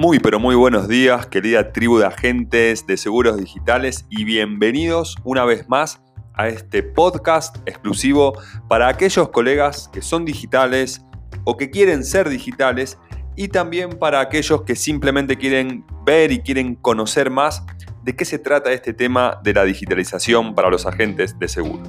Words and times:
Muy 0.00 0.18
pero 0.18 0.40
muy 0.40 0.54
buenos 0.54 0.88
días, 0.88 1.26
querida 1.26 1.74
tribu 1.74 1.98
de 1.98 2.06
agentes 2.06 2.86
de 2.86 2.96
seguros 2.96 3.36
digitales 3.36 4.06
y 4.08 4.24
bienvenidos 4.24 5.14
una 5.24 5.44
vez 5.44 5.68
más 5.68 6.00
a 6.32 6.48
este 6.48 6.82
podcast 6.82 7.58
exclusivo 7.66 8.32
para 8.66 8.88
aquellos 8.88 9.28
colegas 9.28 9.90
que 9.92 10.00
son 10.00 10.24
digitales 10.24 11.04
o 11.44 11.58
que 11.58 11.68
quieren 11.68 12.02
ser 12.02 12.30
digitales 12.30 12.96
y 13.36 13.48
también 13.48 13.90
para 13.90 14.20
aquellos 14.20 14.62
que 14.62 14.74
simplemente 14.74 15.36
quieren 15.36 15.84
ver 16.06 16.32
y 16.32 16.38
quieren 16.38 16.76
conocer 16.76 17.28
más 17.28 17.62
de 18.02 18.16
qué 18.16 18.24
se 18.24 18.38
trata 18.38 18.72
este 18.72 18.94
tema 18.94 19.38
de 19.44 19.52
la 19.52 19.64
digitalización 19.64 20.54
para 20.54 20.70
los 20.70 20.86
agentes 20.86 21.38
de 21.38 21.46
seguro. 21.46 21.82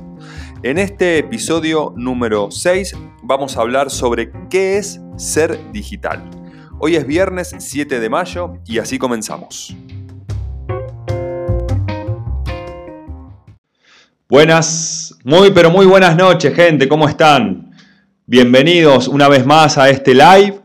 En 0.64 0.80
este 0.80 1.18
episodio 1.20 1.94
número 1.96 2.52
6 2.52 2.94
vamos 3.24 3.56
a 3.56 3.62
hablar 3.62 3.90
sobre 3.90 4.34
qué 4.50 4.78
es 4.78 5.00
ser 5.16 5.72
digital. 5.72 6.41
Hoy 6.84 6.96
es 6.96 7.06
viernes 7.06 7.54
7 7.56 8.00
de 8.00 8.10
mayo 8.10 8.56
y 8.66 8.80
así 8.80 8.98
comenzamos. 8.98 9.76
Buenas, 14.28 15.16
muy 15.24 15.52
pero 15.52 15.70
muy 15.70 15.86
buenas 15.86 16.18
noches 16.18 16.56
gente, 16.56 16.90
¿cómo 16.90 17.08
están? 17.08 17.76
Bienvenidos 18.26 19.08
una 19.08 19.30
vez 19.30 19.46
más 19.46 19.78
a 19.78 19.92
este 19.92 20.16
live 20.16 20.60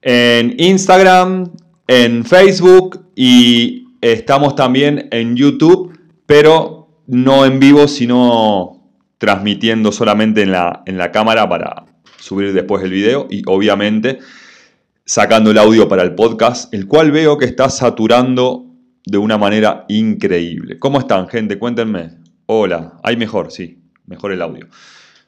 en 0.00 0.54
Instagram, 0.58 1.50
en 1.88 2.24
Facebook 2.24 3.10
y 3.16 3.96
estamos 4.00 4.54
también 4.54 5.08
en 5.10 5.34
YouTube, 5.34 5.98
pero 6.24 7.02
no 7.08 7.44
en 7.44 7.58
vivo, 7.58 7.88
sino 7.88 8.92
transmitiendo 9.18 9.90
solamente 9.90 10.42
en 10.42 10.52
la, 10.52 10.84
en 10.86 10.98
la 10.98 11.10
cámara 11.10 11.48
para 11.48 11.84
subir 12.20 12.52
después 12.52 12.84
el 12.84 12.92
video 12.92 13.26
y 13.28 13.42
obviamente 13.46 14.20
sacando 15.08 15.50
el 15.50 15.56
audio 15.56 15.88
para 15.88 16.02
el 16.02 16.14
podcast, 16.14 16.72
el 16.74 16.86
cual 16.86 17.10
veo 17.10 17.38
que 17.38 17.46
está 17.46 17.70
saturando 17.70 18.66
de 19.06 19.16
una 19.16 19.38
manera 19.38 19.86
increíble. 19.88 20.78
¿Cómo 20.78 20.98
están, 20.98 21.26
gente? 21.28 21.58
Cuéntenme. 21.58 22.10
Hola, 22.44 22.98
hay 23.02 23.16
mejor, 23.16 23.50
sí, 23.50 23.82
mejor 24.04 24.32
el 24.32 24.42
audio. 24.42 24.66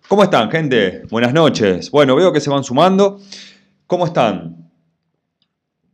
¿Cómo 0.07 0.23
están, 0.23 0.51
gente? 0.51 1.05
Buenas 1.09 1.33
noches. 1.33 1.91
Bueno, 1.91 2.15
veo 2.15 2.31
que 2.31 2.43
se 2.43 2.51
van 2.51 2.63
sumando. 2.63 3.21
¿Cómo 3.87 4.05
están? 4.05 4.71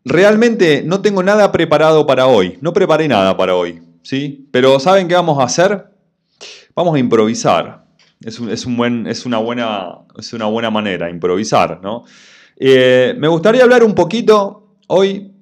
Realmente 0.04 0.82
no 0.84 1.00
tengo 1.00 1.22
nada 1.22 1.52
preparado 1.52 2.04
para 2.08 2.26
hoy. 2.26 2.58
No 2.60 2.72
preparé 2.72 3.06
nada 3.06 3.36
para 3.36 3.54
hoy, 3.54 3.80
¿sí? 4.02 4.48
Pero 4.50 4.80
¿saben 4.80 5.06
qué 5.06 5.14
vamos 5.14 5.38
a 5.38 5.44
hacer? 5.44 5.86
Vamos 6.74 6.96
a 6.96 6.98
improvisar. 6.98 7.86
Es, 8.20 8.40
un, 8.66 8.76
buen, 8.76 9.06
es, 9.06 9.26
una, 9.26 9.38
buena, 9.38 9.98
es 10.18 10.32
una 10.32 10.46
buena 10.46 10.70
manera, 10.70 11.08
improvisar, 11.08 11.80
¿no? 11.80 12.02
Eh, 12.56 13.14
me 13.18 13.28
gustaría 13.28 13.62
hablar 13.62 13.84
un 13.84 13.94
poquito 13.94 14.78
hoy 14.88 15.32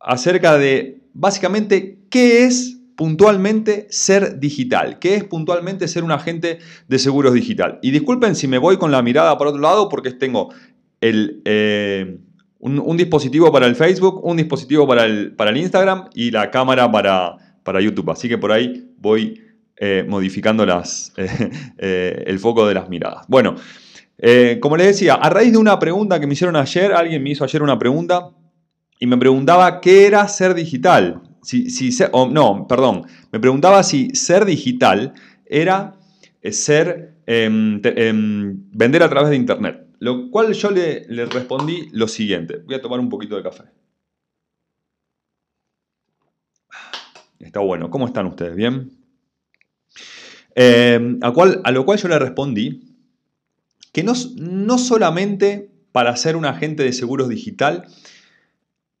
acerca 0.00 0.56
de 0.56 1.00
básicamente 1.12 1.98
qué 2.10 2.44
es 2.44 2.78
puntualmente 2.96 3.88
ser 3.90 4.38
digital, 4.38 5.00
qué 5.00 5.16
es 5.16 5.24
puntualmente 5.24 5.88
ser 5.88 6.04
un 6.04 6.12
agente 6.12 6.58
de 6.86 6.98
seguros 6.98 7.34
digital. 7.34 7.80
Y 7.82 7.90
disculpen 7.90 8.36
si 8.36 8.46
me 8.46 8.58
voy 8.58 8.76
con 8.76 8.92
la 8.92 9.02
mirada 9.02 9.36
por 9.36 9.48
otro 9.48 9.60
lado 9.60 9.88
porque 9.88 10.12
tengo 10.12 10.54
eh, 11.00 12.18
un, 12.60 12.96
dispositivo 12.96 13.50
para 13.50 13.66
el 13.66 13.74
Facebook, 13.74 14.24
un 14.24 14.36
dispositivo 14.36 14.86
para 14.86 15.06
el, 15.06 15.34
para 15.34 15.56
Instagram 15.56 16.08
y 16.14 16.30
la 16.30 16.52
cámara 16.52 16.90
para, 16.90 17.58
para 17.64 17.80
YouTube. 17.80 18.10
Así 18.10 18.28
que 18.28 18.38
por 18.38 18.52
ahí 18.52 18.92
voy 18.98 19.42
eh, 19.76 20.04
modificando 20.08 20.64
el 21.76 22.38
foco 22.38 22.68
de 22.68 22.74
las 22.74 22.88
miradas. 22.88 23.24
Bueno. 23.26 23.56
Eh, 24.18 24.58
como 24.60 24.76
les 24.76 24.88
decía, 24.88 25.14
a 25.14 25.28
raíz 25.28 25.52
de 25.52 25.58
una 25.58 25.78
pregunta 25.78 26.20
que 26.20 26.26
me 26.26 26.34
hicieron 26.34 26.56
ayer, 26.56 26.92
alguien 26.92 27.22
me 27.22 27.30
hizo 27.30 27.44
ayer 27.44 27.62
una 27.62 27.78
pregunta 27.78 28.30
y 28.98 29.06
me 29.06 29.16
preguntaba 29.16 29.80
qué 29.80 30.06
era 30.06 30.26
ser 30.28 30.54
digital. 30.54 31.22
No, 32.30 32.66
perdón, 32.66 33.06
me 33.32 33.40
preguntaba 33.40 33.82
si 33.82 34.10
ser 34.14 34.44
digital 34.44 35.12
era 35.44 35.96
eh, 36.40 36.52
ser, 36.52 37.16
em, 37.26 37.80
em, 37.84 38.70
vender 38.70 39.02
a 39.02 39.10
través 39.10 39.30
de 39.30 39.36
Internet. 39.36 39.86
Lo 39.98 40.30
cual 40.30 40.52
yo 40.52 40.70
le, 40.70 41.06
respondí 41.26 41.88
lo 41.92 42.08
siguiente. 42.08 42.58
Voy 42.64 42.74
a 42.74 42.82
tomar 42.82 43.00
un 43.00 43.08
poquito 43.08 43.36
de 43.36 43.42
café. 43.42 43.64
Está 47.38 47.60
bueno. 47.60 47.90
¿Cómo 47.90 48.06
están 48.06 48.26
ustedes? 48.26 48.56
¿Bien? 48.56 48.90
Em, 50.54 51.18
a, 51.22 51.32
a 51.64 51.70
lo 51.72 51.84
cual 51.84 51.98
yo 51.98 52.08
le 52.08 52.18
respondí 52.18 52.93
que 53.94 54.02
no, 54.02 54.12
no 54.36 54.76
solamente 54.76 55.70
para 55.92 56.16
ser 56.16 56.34
un 56.34 56.44
agente 56.44 56.82
de 56.82 56.92
seguros 56.92 57.28
digital, 57.28 57.86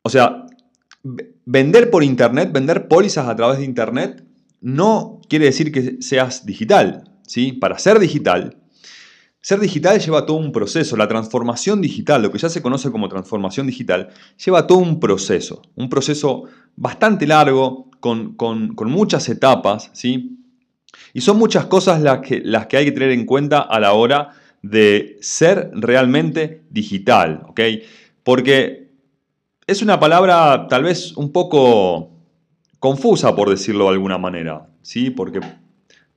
o 0.02 0.08
sea, 0.08 0.46
vender 1.44 1.90
por 1.90 2.04
Internet, 2.04 2.52
vender 2.52 2.86
pólizas 2.86 3.26
a 3.26 3.34
través 3.34 3.58
de 3.58 3.64
Internet, 3.64 4.24
no 4.60 5.20
quiere 5.28 5.46
decir 5.46 5.72
que 5.72 6.00
seas 6.00 6.46
digital. 6.46 7.10
¿sí? 7.26 7.52
Para 7.52 7.76
ser 7.80 7.98
digital, 7.98 8.56
ser 9.40 9.58
digital 9.58 9.98
lleva 9.98 10.26
todo 10.26 10.36
un 10.36 10.52
proceso. 10.52 10.96
La 10.96 11.08
transformación 11.08 11.82
digital, 11.82 12.22
lo 12.22 12.30
que 12.30 12.38
ya 12.38 12.48
se 12.48 12.62
conoce 12.62 12.92
como 12.92 13.08
transformación 13.08 13.66
digital, 13.66 14.10
lleva 14.44 14.68
todo 14.68 14.78
un 14.78 15.00
proceso. 15.00 15.62
Un 15.74 15.88
proceso 15.88 16.44
bastante 16.76 17.26
largo, 17.26 17.90
con, 17.98 18.36
muchas 18.86 19.28
etapas. 19.28 19.90
¿sí? 19.92 20.38
Y 21.12 21.20
son 21.20 21.36
muchas 21.36 21.66
cosas 21.66 22.00
las 22.00 22.20
que, 22.20 22.40
las 22.44 22.68
que 22.68 22.76
hay 22.76 22.84
que 22.84 22.92
tener 22.92 23.10
en 23.10 23.26
cuenta 23.26 23.58
a 23.58 23.80
la 23.80 23.92
hora 23.94 24.30
de 24.64 25.18
ser 25.20 25.70
realmente 25.74 26.62
digital, 26.70 27.42
¿ok? 27.48 27.60
Porque 28.22 28.88
es 29.66 29.82
una 29.82 30.00
palabra 30.00 30.68
tal 30.68 30.84
vez 30.84 31.14
un 31.18 31.32
poco 31.32 32.10
confusa, 32.78 33.36
por 33.36 33.50
decirlo 33.50 33.84
de 33.84 33.90
alguna 33.90 34.16
manera, 34.16 34.66
¿sí? 34.80 35.10
Porque 35.10 35.40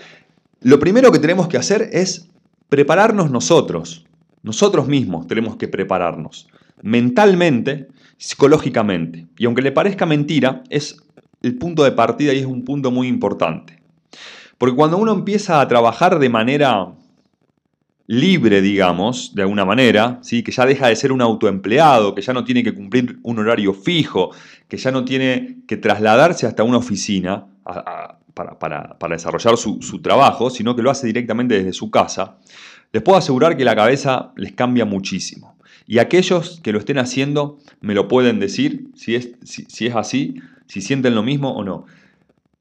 lo 0.61 0.79
primero 0.79 1.11
que 1.11 1.19
tenemos 1.19 1.47
que 1.47 1.57
hacer 1.57 1.89
es 1.91 2.29
prepararnos 2.69 3.31
nosotros. 3.31 4.05
Nosotros 4.43 4.87
mismos 4.87 5.27
tenemos 5.27 5.57
que 5.57 5.67
prepararnos 5.67 6.47
mentalmente, 6.81 7.87
psicológicamente. 8.17 9.27
Y 9.37 9.45
aunque 9.45 9.61
le 9.61 9.73
parezca 9.73 10.05
mentira, 10.05 10.63
es 10.69 10.97
el 11.41 11.57
punto 11.57 11.83
de 11.83 11.91
partida 11.91 12.33
y 12.33 12.39
es 12.39 12.45
un 12.45 12.63
punto 12.63 12.91
muy 12.91 13.07
importante. 13.07 13.81
Porque 14.57 14.75
cuando 14.75 14.97
uno 14.97 15.13
empieza 15.13 15.59
a 15.59 15.67
trabajar 15.67 16.19
de 16.19 16.29
manera 16.29 16.93
libre, 18.09 18.59
digamos, 18.63 19.35
de 19.35 19.43
alguna 19.43 19.65
manera, 19.65 20.17
¿sí? 20.23 20.41
que 20.41 20.51
ya 20.51 20.65
deja 20.65 20.87
de 20.87 20.95
ser 20.95 21.11
un 21.11 21.21
autoempleado, 21.21 22.15
que 22.15 22.23
ya 22.23 22.33
no 22.33 22.43
tiene 22.43 22.63
que 22.63 22.73
cumplir 22.73 23.19
un 23.21 23.37
horario 23.37 23.71
fijo, 23.71 24.31
que 24.67 24.77
ya 24.77 24.89
no 24.89 25.05
tiene 25.05 25.57
que 25.67 25.77
trasladarse 25.77 26.47
hasta 26.47 26.63
una 26.63 26.77
oficina 26.77 27.45
para, 28.33 28.97
desarrollar 29.11 29.57
su, 29.57 29.79
su 29.83 30.01
trabajo, 30.01 30.49
sino 30.49 30.75
que 30.75 30.81
lo 30.81 30.89
hace 30.89 31.05
directamente 31.05 31.53
desde 31.53 31.71
su 31.71 31.91
casa, 31.91 32.39
les 32.91 33.03
puedo 33.03 33.15
asegurar 33.15 33.55
que 33.55 33.63
la 33.63 33.75
cabeza 33.75 34.31
les 34.35 34.53
cambia 34.53 34.85
muchísimo. 34.85 35.55
Y 35.85 35.99
aquellos 35.99 36.61
que 36.63 36.71
lo 36.71 36.79
estén 36.79 36.97
haciendo 36.97 37.59
me 37.79 37.93
lo 37.93 38.07
pueden 38.07 38.39
decir 38.39 38.89
si 38.95 39.13
es, 39.13 39.33
si, 39.43 39.85
es 39.85 39.95
así, 39.95 40.41
si 40.65 40.81
sienten 40.81 41.13
lo 41.13 41.21
mismo 41.21 41.51
o 41.51 41.63
no. 41.63 41.85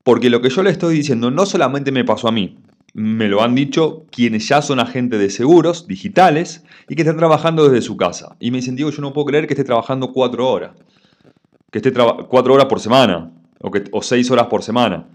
Porque 0.03 0.29
lo 0.29 0.43
que 0.43 0.51
yo 0.51 0.63
le 0.63 0.69
estoy 0.69 0.97
diciendo 0.97 1.31
no 1.31 1.47
solamente 1.47 1.91
me 1.91 2.05
pasó 2.05 2.29
a 2.29 2.33
mí, 2.33 2.59
me 2.95 3.29
lo 3.29 3.43
han 3.43 3.55
dicho 3.55 4.07
quienes 4.11 4.49
ya 4.49 4.63
son 4.63 4.81
agentes 4.81 5.19
de 5.21 5.31
seguros 5.31 5.87
digitales 5.87 6.65
y 6.89 6.95
que 6.95 7.03
están 7.03 7.17
trabajando 7.17 7.69
desde 7.69 7.83
su 7.83 7.97
casa. 7.97 8.37
Y 8.41 8.51
me 8.51 8.59
dicen, 8.59 8.77
Diego, 8.77 8.91
yo 8.91 9.03
no 9.03 9.13
puedo 9.13 9.27
creer 9.27 9.47
que 9.47 9.55
esté 9.55 9.65
trabajando 9.65 10.13
cuatro 10.13 10.51
horas, 10.51 10.73
que 11.71 11.79
esté 11.79 11.93
cuatro 11.93 12.55
horas 12.55 12.67
por 12.67 12.81
semana 12.81 13.31
o, 13.61 13.71
que, 13.71 13.85
o 13.93 14.03
seis 14.03 14.31
horas 14.31 14.47
por 14.47 14.63
semana. 14.63 15.07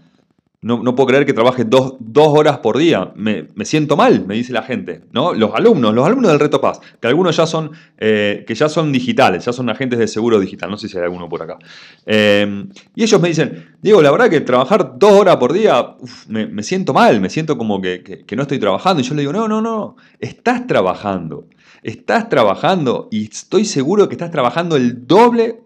No, 0.64 0.82
puedo 0.94 1.08
creer 1.08 1.26
que 1.26 1.34
trabaje 1.34 1.64
dos, 1.64 1.96
horas 2.14 2.56
por 2.58 2.78
día. 2.78 3.12
Me, 3.16 3.46
siento 3.66 3.98
mal, 3.98 4.24
me 4.26 4.34
dice 4.34 4.50
la 4.50 4.62
gente. 4.62 5.02
¿no? 5.12 5.34
Los 5.34 5.54
alumnos, 5.54 5.94
los 5.94 6.06
alumnos 6.06 6.30
del 6.30 6.40
Reto 6.40 6.58
Paz, 6.58 6.80
que 6.98 7.06
algunos 7.06 7.36
ya 7.36 7.46
son, 7.46 7.72
eh, 7.98 8.44
que 8.46 8.54
ya 8.54 8.70
son 8.70 8.90
digitales, 8.90 9.44
ya 9.44 9.52
son 9.52 9.68
agentes 9.68 9.98
de 9.98 10.08
seguro 10.08 10.40
digital. 10.40 10.70
No 10.70 10.78
sé 10.78 10.88
si 10.88 10.96
hay 10.96 11.04
alguno 11.04 11.28
por 11.28 11.42
acá. 11.42 11.58
Eh, 12.06 12.64
y 12.94 13.02
ellos 13.02 13.20
me 13.20 13.28
dicen, 13.28 13.76
Diego, 13.82 14.00
la 14.00 14.10
verdad 14.10 14.30
que 14.30 14.40
trabajar 14.40 14.94
dos 14.98 15.12
horas 15.12 15.36
por 15.36 15.52
día, 15.52 15.96
me, 16.28 16.62
siento 16.62 16.94
mal, 16.94 17.20
me 17.20 17.28
siento 17.28 17.58
como 17.58 17.82
que, 17.82 18.24
no 18.34 18.42
estoy 18.42 18.58
trabajando. 18.58 19.02
Y 19.02 19.04
yo 19.04 19.14
le 19.14 19.20
digo, 19.20 19.34
no, 19.34 19.46
no, 19.46 19.60
no, 19.60 19.96
estás 20.18 20.66
trabajando. 20.66 21.46
Estás 21.82 22.30
trabajando 22.30 23.08
y 23.10 23.24
estoy 23.24 23.66
seguro 23.66 24.08
que 24.08 24.14
estás 24.14 24.30
trabajando 24.30 24.76
el 24.76 25.06
doble 25.06 25.60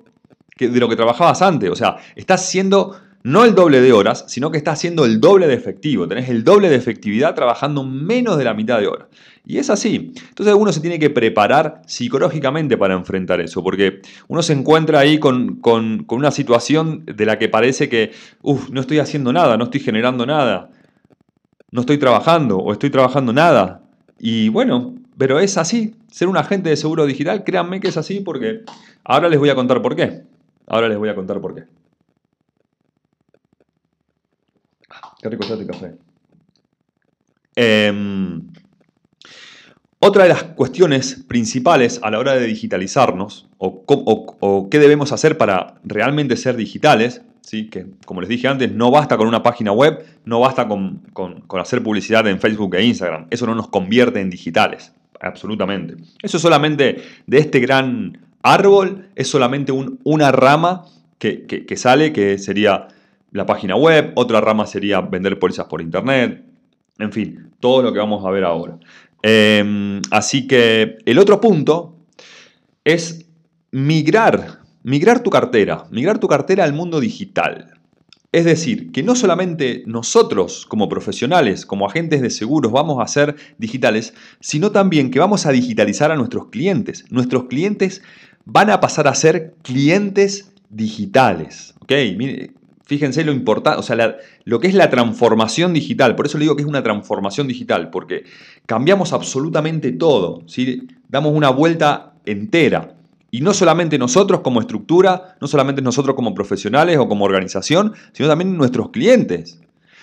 de 0.59 0.81
lo 0.81 0.89
que 0.89 0.97
trabajabas 0.97 1.41
antes. 1.41 1.71
O 1.71 1.77
sea, 1.77 1.99
estás 2.17 2.45
siendo 2.47 2.97
no 3.23 3.45
el 3.45 3.55
doble 3.55 3.81
de 3.81 3.93
horas, 3.93 4.25
sino 4.29 4.51
que 4.51 4.59
está 4.59 4.73
haciendo 4.73 5.05
el 5.05 5.21
doble 5.21 5.47
de 5.47 5.55
efectivo. 5.55 6.07
Tenés 6.07 6.29
el 6.29 6.45
doble 6.45 6.69
de 6.69 6.77
efectividad 6.77 7.35
trabajando 7.35 7.85
menos 7.85 8.39
de 8.39 8.45
la 8.45 8.55
mitad 8.55 8.79
de 8.79 8.87
hora. 8.87 9.09
Y 9.45 9.59
es 9.59 9.71
así. 9.71 10.13
Entonces 10.29 10.55
uno 10.55 10.73
se 10.73 10.81
tiene 10.81 10.99
que 10.99 11.11
preparar 11.11 11.81
psicológicamente 11.87 12.77
para 12.77 12.95
enfrentar 12.95 13.41
eso, 13.41 13.63
porque 13.63 14.03
uno 14.29 14.43
se 14.43 14.53
encuentra 14.53 15.01
ahí 15.01 15.19
con, 15.19 15.61
una 16.09 16.31
situación 16.31 17.05
de 17.07 17.27
la 17.27 17.39
que 17.39 17.49
parece 17.49 17.89
que, 17.89 18.13
uff, 18.43 18.69
no 18.71 18.81
estoy 18.81 18.99
haciendo 18.99 19.33
nada, 19.33 19.57
no 19.57 19.65
estoy 19.65 19.81
generando 19.81 20.27
nada, 20.27 20.71
no 21.71 21.81
estoy 21.81 21.99
trabajando 21.99 22.59
o 22.59 22.73
estoy 22.73 22.91
trabajando 22.91 23.33
nada. 23.33 23.83
Y 24.19 24.51
bueno, 24.51 24.95
pero 25.17 25.41
es 25.41 25.57
así. 25.57 25.95
Ser 26.11 26.29
un 26.29 26.37
agente 26.37 26.71
de 26.71 26.77
seguro 26.77 27.07
digital, 27.07 27.45
créanme 27.45 27.81
que 27.81 27.89
es 27.89 27.97
así 27.97 28.21
porque 28.21 28.65
ahora 29.05 29.29
les 29.29 29.39
voy 29.39 29.51
a 29.51 29.55
contar 29.55 29.81
por 29.83 29.97
qué. 29.97 30.23
Ahora 30.67 30.89
les 30.89 30.99
voy 30.99 31.09
a 31.09 31.15
contar 31.15 31.41
por 31.41 31.55
qué. 31.55 31.65
Qué 35.21 35.29
rico 35.29 35.45
este 35.45 35.67
café. 35.67 35.95
Em, 37.57 38.47
otra 39.99 40.23
de 40.23 40.29
las 40.29 40.45
cuestiones 40.45 41.25
principales 41.27 41.99
a 42.03 42.11
la 42.11 42.21
hora 42.21 42.35
de 42.35 42.47
digitalizarnos, 42.47 43.49
o, 43.59 44.69
qué 44.71 44.79
debemos 44.79 45.11
hacer 45.11 45.37
para 45.37 45.75
realmente 45.83 46.37
ser 46.37 46.55
digitales, 46.55 47.23
¿sí? 47.41 47.69
que 47.69 47.87
como 48.07 48.21
les 48.21 48.29
dije 48.29 48.47
antes, 48.47 48.71
no 48.71 48.93
basta 48.93 49.17
con 49.17 49.27
una 49.27 49.43
página 49.43 49.73
web, 49.73 50.05
no 50.25 50.39
basta 50.39 50.69
con, 50.69 51.03
hacer 51.59 51.83
publicidad 51.83 52.29
en 52.29 52.39
Facebook 52.39 52.77
e 52.77 52.85
Instagram, 52.85 53.27
eso 53.31 53.45
no 53.47 53.57
nos 53.57 53.69
convierte 53.69 54.21
en 54.21 54.31
digitales, 54.31 54.93
absolutamente. 55.21 55.97
Eso 56.23 56.39
solamente 56.39 57.03
de 57.27 57.39
este 57.39 57.59
gran 57.59 58.19
árbol, 58.43 59.09
es 59.17 59.27
solamente 59.27 59.73
una 59.73 60.31
rama 60.31 60.85
que 61.19 61.75
sale, 61.77 62.13
que 62.13 62.39
sería 62.39 62.87
la 63.33 63.47
página 63.47 63.77
web, 63.77 64.13
otra 64.15 64.41
rama 64.41 64.67
sería 64.67 65.01
vender 65.01 65.39
pólizas 65.39 65.67
por 65.67 65.83
internet, 65.83 66.45
en 66.99 67.13
fin, 67.13 67.51
todo 67.61 67.83
lo 67.83 67.93
que 67.93 67.99
vamos 67.99 68.25
a 68.25 68.31
ver 68.31 68.45
ahora. 68.45 68.79
Em, 69.23 70.01
así 70.11 70.47
que 70.47 70.99
el 71.05 71.19
otro 71.19 71.41
punto 71.41 71.97
es 72.85 73.27
migrar, 73.71 74.61
migrar 74.83 75.23
tu 75.23 75.31
cartera, 75.31 75.85
migrar 75.91 76.19
tu 76.19 76.29
cartera 76.29 76.65
al 76.65 76.73
mundo 76.73 77.01
digital. 77.01 77.75
Es 78.31 78.45
decir, 78.45 78.93
que 78.93 79.03
no 79.03 79.17
solamente 79.17 79.83
nosotros 79.87 80.67
como 80.67 80.89
profesionales, 80.89 81.65
como 81.65 81.87
agentes 81.87 82.21
de 82.21 82.29
seguros, 82.29 82.71
vamos 82.71 83.03
a 83.03 83.09
ser 83.09 83.37
digitales, 83.57 84.13
sino 84.41 84.71
también 84.71 85.11
que 85.11 85.19
vamos 85.19 85.47
a 85.47 85.53
digitalizar 85.53 86.11
a 86.11 86.17
nuestros 86.17 86.49
clientes. 86.49 87.07
Nuestros 87.11 87.45
clientes 87.45 88.03
van 88.45 88.69
a 88.71 88.81
pasar 88.81 89.09
a 89.09 89.15
ser 89.15 89.55
clientes 89.63 90.53
digitales. 90.69 91.75
¿ok? 91.81 91.93
Fíjense 92.89 93.23
lo 93.23 93.33
importante, 93.33 93.79
o 93.79 93.83
sea, 93.83 94.17
lo 94.45 94.61
que 94.61 94.67
es 94.67 94.73
la 94.73 94.89
transformación 94.89 95.75
digital. 95.75 96.17
Por 96.17 96.25
eso 96.25 96.39
le 96.39 96.45
digo 96.45 96.57
que 96.57 96.63
es 96.63 96.69
una 96.69 96.83
transformación 96.83 97.47
digital, 97.47 97.91
porque 97.91 98.25
cambiamos 98.65 99.13
absolutamente 99.13 99.93
todo. 99.93 100.43
¿sí? 100.47 100.89
Damos 101.07 101.35
una 101.35 101.51
vuelta 101.51 102.15
entera. 102.25 102.95
Y 103.31 103.43
no 103.43 103.53
solamente 103.53 103.99
nosotros 103.99 104.41
como 104.41 104.61
estructura, 104.61 105.37
no 105.39 105.47
solamente 105.47 105.83
nosotros 105.83 106.17
como 106.17 106.35
profesionales 106.35 106.97
o 106.97 107.07
como 107.07 107.27
organización, 107.27 107.93
sino 108.13 108.27
también 108.27 108.57
nuestros 108.57 108.89
clientes. 108.89 109.61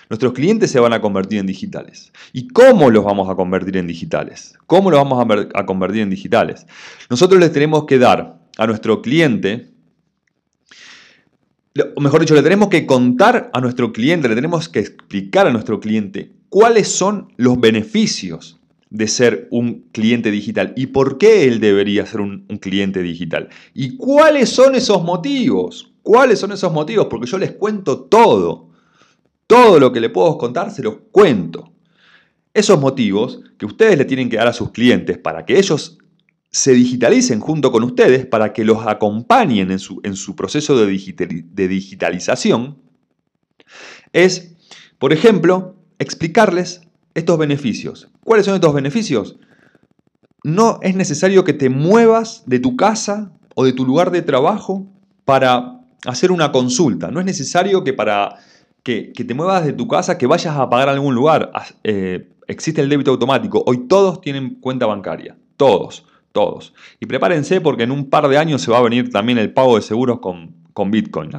Nuestros 0.08 0.32
clientes 0.32 0.70
se 0.70 0.78
van 0.78 0.92
a 0.92 1.00
convertir 1.00 1.40
en 1.40 1.46
digitales. 1.46 2.12
¿Y 2.32 2.46
cómo 2.46 2.90
los 2.90 3.04
vamos 3.04 3.28
a 3.28 3.34
convertir 3.34 3.78
en 3.78 3.88
digitales? 3.88 4.54
¿Cómo 4.68 4.92
los 4.92 5.00
vamos 5.00 5.26
a 5.52 5.66
convertir 5.66 6.02
en 6.02 6.10
digitales? 6.10 6.68
Nosotros 7.10 7.40
les 7.40 7.52
tenemos 7.52 7.84
que 7.84 7.98
dar 7.98 8.38
a 8.56 8.66
nuestro 8.68 9.02
cliente 9.02 9.74
o 11.96 12.00
mejor 12.00 12.20
dicho, 12.20 12.34
le 12.34 12.42
tenemos 12.42 12.68
que 12.68 12.86
contar 12.86 13.50
a 13.52 13.60
nuestro 13.60 13.92
cliente, 13.92 14.28
le 14.28 14.34
tenemos 14.34 14.68
que 14.68 14.80
explicar 14.80 15.46
a 15.46 15.50
nuestro 15.50 15.80
cliente 15.80 16.32
cuáles 16.48 16.88
son 16.88 17.32
los 17.36 17.60
beneficios 17.60 18.58
de 18.90 19.08
ser 19.08 19.48
un 19.50 19.88
cliente 19.92 20.30
digital 20.30 20.72
y 20.76 20.86
por 20.86 21.18
qué 21.18 21.44
él 21.44 21.60
debería 21.60 22.06
ser 22.06 22.20
un, 22.20 22.46
cliente 22.60 23.02
digital. 23.02 23.48
¿Y 23.74 23.96
cuáles 23.96 24.48
son 24.48 24.74
esos 24.74 25.02
motivos? 25.02 25.92
¿Cuáles 26.02 26.38
son 26.38 26.52
esos 26.52 26.72
motivos? 26.72 27.06
Porque 27.10 27.26
yo 27.26 27.38
les 27.38 27.52
cuento 27.52 28.00
todo. 28.00 28.68
Todo 29.46 29.78
lo 29.78 29.92
que 29.92 30.00
le 30.00 30.08
puedo 30.08 30.38
contar 30.38 30.70
se 30.70 30.82
los 30.82 30.96
cuento. 31.10 31.72
Esos 32.54 32.80
motivos 32.80 33.42
que 33.58 33.66
ustedes 33.66 33.98
le 33.98 34.04
tienen 34.04 34.28
que 34.28 34.36
dar 34.36 34.48
a 34.48 34.52
sus 34.52 34.70
clientes 34.70 35.18
para 35.18 35.44
que 35.44 35.58
ellos 35.58 35.95
se 36.56 36.72
digitalicen 36.72 37.38
junto 37.38 37.70
con 37.70 37.82
ustedes 37.84 38.24
para 38.24 38.54
que 38.54 38.64
los 38.64 38.86
acompañen 38.86 39.70
en 39.70 39.78
su, 39.78 40.00
en 40.04 40.16
su 40.16 40.34
proceso 40.34 40.74
de, 40.74 40.86
digitalización, 40.86 42.78
es, 44.14 44.56
por 44.98 45.12
ejemplo, 45.12 45.76
explicarles 45.98 46.80
estos 47.12 47.36
beneficios. 47.36 48.08
¿Cuáles 48.24 48.46
son 48.46 48.54
estos 48.54 48.72
beneficios? 48.72 49.36
No 50.44 50.78
es 50.80 50.96
necesario 50.96 51.44
que 51.44 51.52
te 51.52 51.68
muevas 51.68 52.42
de 52.46 52.58
tu 52.58 52.74
casa 52.74 53.32
o 53.54 53.66
de 53.66 53.74
tu 53.74 53.84
lugar 53.84 54.10
de 54.10 54.22
trabajo 54.22 54.86
para 55.26 55.82
hacer 56.06 56.32
una 56.32 56.52
consulta. 56.52 57.10
No 57.10 57.20
es 57.20 57.26
necesario 57.26 57.84
que 57.84 57.92
para 57.92 58.36
que, 58.82 59.12
te 59.14 59.34
muevas 59.34 59.66
de 59.66 59.74
tu 59.74 59.88
casa, 59.88 60.16
que 60.16 60.26
vayas 60.26 60.56
a 60.56 60.70
pagar 60.70 60.88
algún 60.88 61.14
lugar. 61.14 61.52
Eh, 61.84 62.30
existe 62.46 62.80
el 62.80 62.88
débito 62.88 63.10
automático. 63.10 63.62
Hoy 63.66 63.88
todos 63.88 64.22
tienen 64.22 64.54
cuenta 64.54 64.86
bancaria. 64.86 65.36
Todos 65.58 66.06
todos. 66.36 66.74
Y 67.00 67.06
prepárense 67.06 67.62
porque 67.62 67.84
en 67.84 67.90
un 67.90 68.10
par 68.10 68.28
de 68.28 68.36
años 68.36 68.60
se 68.60 68.70
va 68.70 68.76
a 68.76 68.82
venir 68.82 69.08
también 69.08 69.38
el 69.38 69.54
pago 69.54 69.76
de 69.76 69.80
seguros 69.80 70.20
con, 70.20 70.54
con 70.74 70.90
Bitcoin. 70.90 71.30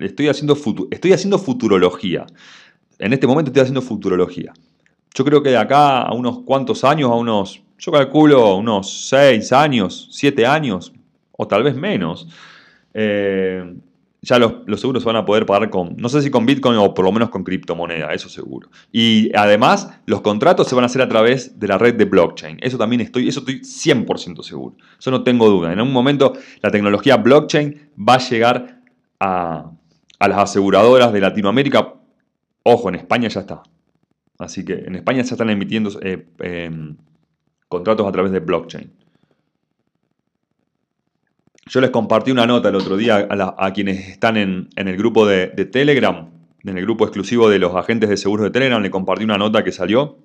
Estoy 0.00 0.28
haciendo, 0.28 0.56
estoy 0.90 1.12
haciendo 1.12 1.38
futurología. 1.38 2.24
En 2.98 3.12
este 3.12 3.26
momento 3.26 3.50
estoy 3.50 3.60
haciendo 3.60 3.82
futurología. 3.82 4.54
Yo 5.14 5.26
creo 5.26 5.42
que 5.42 5.50
de 5.50 5.58
acá 5.58 6.00
a 6.00 6.14
unos 6.14 6.38
cuantos 6.40 6.84
años, 6.84 7.10
a 7.10 7.14
unos, 7.16 7.62
yo 7.78 7.92
calculo 7.92 8.56
unos 8.56 9.08
6 9.10 9.52
años, 9.52 10.08
7 10.10 10.46
años, 10.46 10.90
o 11.32 11.46
tal 11.46 11.62
vez 11.62 11.76
menos, 11.76 12.26
eh, 12.94 13.74
ya 14.22 14.38
los, 14.38 14.80
seguros 14.80 15.02
se 15.02 15.06
van 15.06 15.16
a 15.16 15.24
poder 15.24 15.46
pagar 15.46 15.70
con, 15.70 15.96
no 15.96 16.08
sé 16.08 16.20
si 16.20 16.30
con 16.30 16.44
Bitcoin 16.44 16.76
o 16.76 16.92
por 16.92 17.04
lo 17.04 17.12
menos 17.12 17.30
con 17.30 17.42
criptomoneda, 17.42 18.12
eso 18.12 18.28
seguro. 18.28 18.68
Y 18.92 19.34
además, 19.34 19.90
los 20.06 20.20
contratos 20.20 20.68
se 20.68 20.74
van 20.74 20.84
a 20.84 20.86
hacer 20.86 21.00
a 21.00 21.08
través 21.08 21.58
de 21.58 21.68
la 21.68 21.78
red 21.78 21.94
de 21.94 22.04
blockchain. 22.04 22.58
Eso 22.60 22.76
también 22.76 23.00
estoy, 23.00 23.28
eso 23.28 23.40
estoy 23.40 23.60
100% 23.60 24.42
seguro. 24.42 24.76
Eso 24.98 25.10
no 25.10 25.22
tengo 25.22 25.48
duda. 25.48 25.72
En 25.72 25.80
un 25.80 25.92
momento 25.92 26.34
la 26.62 26.70
tecnología 26.70 27.16
blockchain 27.16 27.90
va 27.96 28.14
a 28.14 28.18
llegar 28.18 28.82
a, 29.20 29.70
a 30.18 30.28
las 30.28 30.38
aseguradoras 30.38 31.12
de 31.12 31.20
Latinoamérica. 31.20 31.94
Ojo, 32.62 32.88
en 32.90 32.96
España 32.96 33.28
ya 33.28 33.40
está. 33.40 33.62
Así 34.40 34.64
que 34.64 34.72
en 34.72 34.96
España 34.96 35.22
ya 35.22 35.34
están 35.34 35.50
emitiendo 35.50 35.90
eh, 36.02 36.26
em, 36.38 36.96
contratos 37.68 38.06
a 38.06 38.12
través 38.12 38.32
de 38.32 38.40
blockchain. 38.40 38.90
Yo 41.66 41.80
les 41.80 41.90
compartí 41.90 42.30
una 42.30 42.46
nota 42.46 42.68
el 42.68 42.74
otro 42.74 42.96
día 42.96 43.28
a, 43.30 43.72
quienes 43.72 44.08
están 44.08 44.36
en, 44.36 44.68
el 44.74 44.96
grupo 44.96 45.26
de, 45.26 45.48
Telegram, 45.48 46.28
en 46.64 46.78
el 46.78 46.84
grupo 46.84 47.04
exclusivo 47.04 47.48
de 47.48 47.58
los 47.58 47.74
agentes 47.76 48.08
de 48.08 48.16
seguros 48.16 48.44
de 48.44 48.50
Telegram, 48.50 48.82
le 48.82 48.90
compartí 48.90 49.24
una 49.24 49.38
nota 49.38 49.62
que 49.62 49.72
salió 49.72 50.18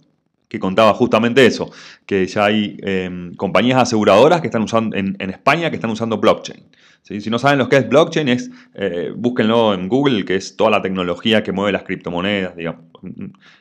que 0.48 0.60
contaba 0.60 0.94
justamente 0.94 1.46
eso, 1.46 1.72
que 2.06 2.26
ya 2.28 2.46
hay 2.46 2.78
em, 2.84 3.34
compañías 3.34 3.82
aseguradoras 3.82 4.42
que 4.42 4.48
están 4.48 4.62
usando 4.62 4.96
en, 4.96 5.16
España 5.20 5.70
que 5.70 5.76
están 5.76 5.90
usando 5.90 6.18
blockchain. 6.20 6.64
Si 7.02 7.30
no 7.30 7.38
saben 7.38 7.60
lo 7.60 7.70
que 7.70 7.78
es 7.78 7.88
blockchain, 7.88 8.30
es, 8.30 8.50
eh, 8.74 9.12
búsquenlo 9.16 9.76
en 9.76 9.88
Google, 9.90 10.26
que 10.26 10.36
es 10.36 10.56
toda 10.56 10.72
la 10.72 10.82
tecnología 10.82 11.44
que 11.44 11.52
mueve 11.52 11.72
las 11.72 11.84
criptomonedas. 11.84 12.54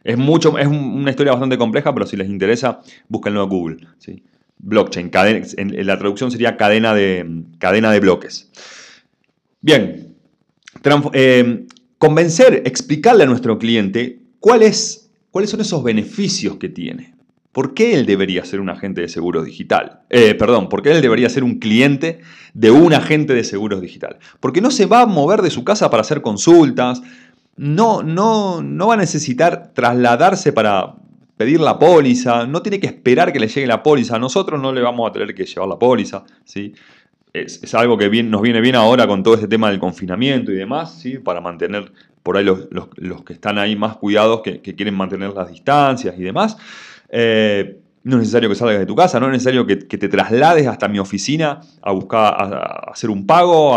Es, 0.02 0.16
mucho, 0.16 0.59
es 0.59 0.66
una 0.66 1.11
historia 1.11 1.33
bastante 1.33 1.59
compleja, 1.59 1.93
pero 1.93 2.07
si 2.07 2.16
les 2.16 2.28
interesa, 2.28 2.81
búsquenlo 3.09 3.43
en 3.43 3.49
Google. 3.49 3.76
Blockchain, 4.58 5.11
en, 5.56 5.87
la 5.87 5.99
traducción 5.99 6.30
sería 6.30 6.56
cadena 6.56 6.94
de, 6.94 7.44
cadena 7.58 7.90
de 7.90 8.00
bloques. 8.00 8.50
Bien, 9.61 10.14
eh, 11.12 11.66
convencer, 11.99 12.62
explicarle 12.64 13.25
a 13.25 13.26
nuestro 13.26 13.58
cliente 13.58 14.20
cuál 14.40 14.62
es, 14.62 15.11
cuáles 15.30 15.50
son 15.50 15.61
esos 15.61 15.82
beneficios 15.82 16.56
que 16.56 16.68
tiene. 16.68 17.14
¿Por 17.52 17.73
qué 17.73 17.94
él 17.94 18.04
debería 18.04 18.44
ser 18.44 18.58
un 18.58 18.68
agente 18.68 19.00
de 19.00 19.08
seguros 19.08 19.44
digital? 19.44 20.00
Eh, 20.11 20.34
perdón, 20.34 20.68
¿por 20.68 20.82
qué 20.82 20.90
él 20.90 21.00
debería 21.00 21.28
ser 21.28 21.44
un 21.44 21.61
cliente 21.61 22.20
de 22.52 22.73
un 22.73 22.92
agente 22.92 23.32
de 23.32 23.44
seguros 23.44 23.80
digital? 23.80 24.18
Porque 24.40 24.61
no 24.61 24.73
se 24.73 24.87
va 24.87 25.02
a 25.02 25.06
mover 25.06 25.40
de 25.40 25.50
su 25.50 25.62
casa 25.62 25.88
para 25.88 26.00
hacer 26.00 26.20
consultas, 26.20 27.00
no, 27.56 28.02
no, 28.02 28.61
no 28.61 28.88
va 28.88 28.94
a 28.94 28.96
necesitar 28.96 29.73
trasladarse 29.73 30.52
para 30.52 30.96
pedir 31.44 31.60
la 31.60 31.78
póliza, 31.78 32.46
no 32.46 32.62
tiene 32.62 32.80
que 32.80 32.86
esperar 32.86 33.30
que 33.30 33.38
le 33.38 33.48
llegue 33.48 33.66
la 33.66 33.82
póliza, 33.82 34.18
nosotros 34.18 34.58
no 34.58 34.72
le 34.72 34.80
vamos 34.80 35.10
a 35.10 35.12
tener 35.12 35.34
que 35.34 35.44
llevar 35.44 35.68
la 35.68 35.78
póliza, 35.78 36.24
¿sí? 36.42 36.72
Es, 37.34 37.74
algo 37.74 37.98
que 37.98 38.22
nos 38.22 38.40
viene 38.40 38.62
bien 38.62 38.76
ahora 38.76 39.06
con 39.06 39.22
todo 39.22 39.34
este 39.34 39.46
tema 39.46 39.68
del 39.68 39.78
confinamiento 39.78 40.50
y 40.52 40.54
demás, 40.54 40.98
¿sí? 40.98 41.18
Para 41.18 41.42
mantener 41.42 41.92
por 42.22 42.38
ahí 42.38 42.44
los, 42.44 42.68
que 43.26 43.34
están 43.34 43.58
ahí 43.58 43.76
más 43.76 43.96
cuidados, 43.98 44.40
que, 44.40 44.60
quieren 44.62 44.94
mantener 44.94 45.34
las 45.34 45.50
distancias 45.50 46.14
y 46.16 46.22
demás. 46.22 46.56
Eh, 47.10 47.76
no 48.04 48.16
es 48.16 48.20
necesario 48.20 48.48
que 48.48 48.54
salgas 48.54 48.78
de 48.78 48.86
tu 48.86 48.94
casa, 48.94 49.20
no 49.20 49.26
es 49.26 49.32
necesario 49.32 49.66
que, 49.66 49.76
te 49.76 50.08
traslades 50.08 50.66
hasta 50.66 50.88
mi 50.88 50.98
oficina 50.98 51.60
a 51.82 51.92
buscar, 51.92 52.34
a 52.38 52.90
hacer 52.90 53.10
un 53.10 53.26
pago, 53.26 53.76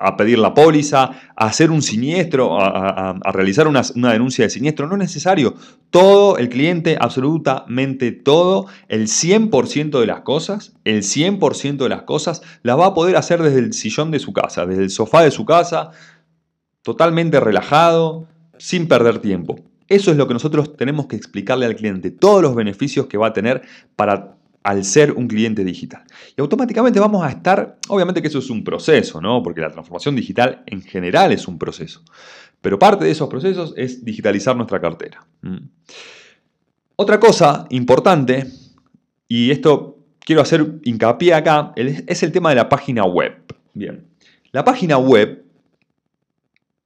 a 0.00 0.16
pedir 0.16 0.38
la 0.38 0.54
póliza, 0.54 1.10
a 1.36 1.46
hacer 1.46 1.70
un 1.70 1.82
siniestro, 1.82 2.58
a, 2.58 3.20
realizar 3.32 3.68
una, 3.68 3.82
denuncia 3.94 4.44
de 4.44 4.50
siniestro. 4.50 4.86
No 4.86 4.94
es 4.94 5.00
necesario. 5.00 5.54
Todo, 5.90 6.38
el 6.38 6.48
cliente, 6.48 6.96
absolutamente 6.98 8.10
todo, 8.10 8.66
el 8.88 9.08
100% 9.08 10.00
de 10.00 10.06
las 10.06 10.22
cosas, 10.22 10.72
el 10.84 11.02
100% 11.02 11.76
de 11.76 11.88
las 11.90 12.02
cosas, 12.02 12.40
las 12.62 12.78
va 12.78 12.86
a 12.86 12.94
poder 12.94 13.16
hacer 13.16 13.42
desde 13.42 13.58
el 13.58 13.74
sillón 13.74 14.10
de 14.10 14.18
su 14.18 14.32
casa, 14.32 14.64
desde 14.64 14.84
el 14.84 14.90
sofá 14.90 15.22
de 15.22 15.30
su 15.30 15.44
casa, 15.44 15.90
totalmente 16.82 17.38
relajado, 17.38 18.26
sin 18.58 18.88
perder 18.88 19.18
tiempo. 19.18 19.56
Eso 19.86 20.10
es 20.10 20.16
lo 20.16 20.26
que 20.26 20.34
nosotros 20.34 20.76
tenemos 20.76 21.08
que 21.08 21.16
explicarle 21.16 21.66
al 21.66 21.76
cliente, 21.76 22.10
todos 22.10 22.40
los 22.40 22.54
beneficios 22.54 23.06
que 23.06 23.18
va 23.18 23.28
a 23.28 23.32
tener 23.34 23.62
para 23.96 24.39
al 24.62 24.84
ser 24.84 25.12
un 25.12 25.26
cliente 25.26 25.64
digital. 25.64 26.04
Y 26.36 26.40
automáticamente 26.40 27.00
vamos 27.00 27.24
a 27.24 27.30
estar, 27.30 27.78
obviamente 27.88 28.20
que 28.20 28.28
eso 28.28 28.40
es 28.40 28.50
un 28.50 28.62
proceso, 28.62 29.20
¿no? 29.20 29.42
Porque 29.42 29.60
la 29.60 29.70
transformación 29.70 30.14
digital 30.16 30.62
en 30.66 30.82
general 30.82 31.32
es 31.32 31.48
un 31.48 31.58
proceso. 31.58 32.02
Pero 32.60 32.78
parte 32.78 33.04
de 33.04 33.10
esos 33.10 33.28
procesos 33.28 33.72
es 33.76 34.04
digitalizar 34.04 34.54
nuestra 34.54 34.80
cartera. 34.80 35.26
Otra 36.96 37.18
cosa 37.18 37.66
importante, 37.70 38.46
y 39.28 39.50
esto 39.50 39.98
quiero 40.18 40.42
hacer 40.42 40.80
hincapié 40.84 41.32
acá, 41.32 41.72
es 41.76 42.22
el 42.22 42.32
tema 42.32 42.50
de 42.50 42.56
la 42.56 42.68
página 42.68 43.04
web. 43.04 43.42
Bien, 43.72 44.08
la 44.52 44.64
página 44.64 44.98
web, 44.98 45.42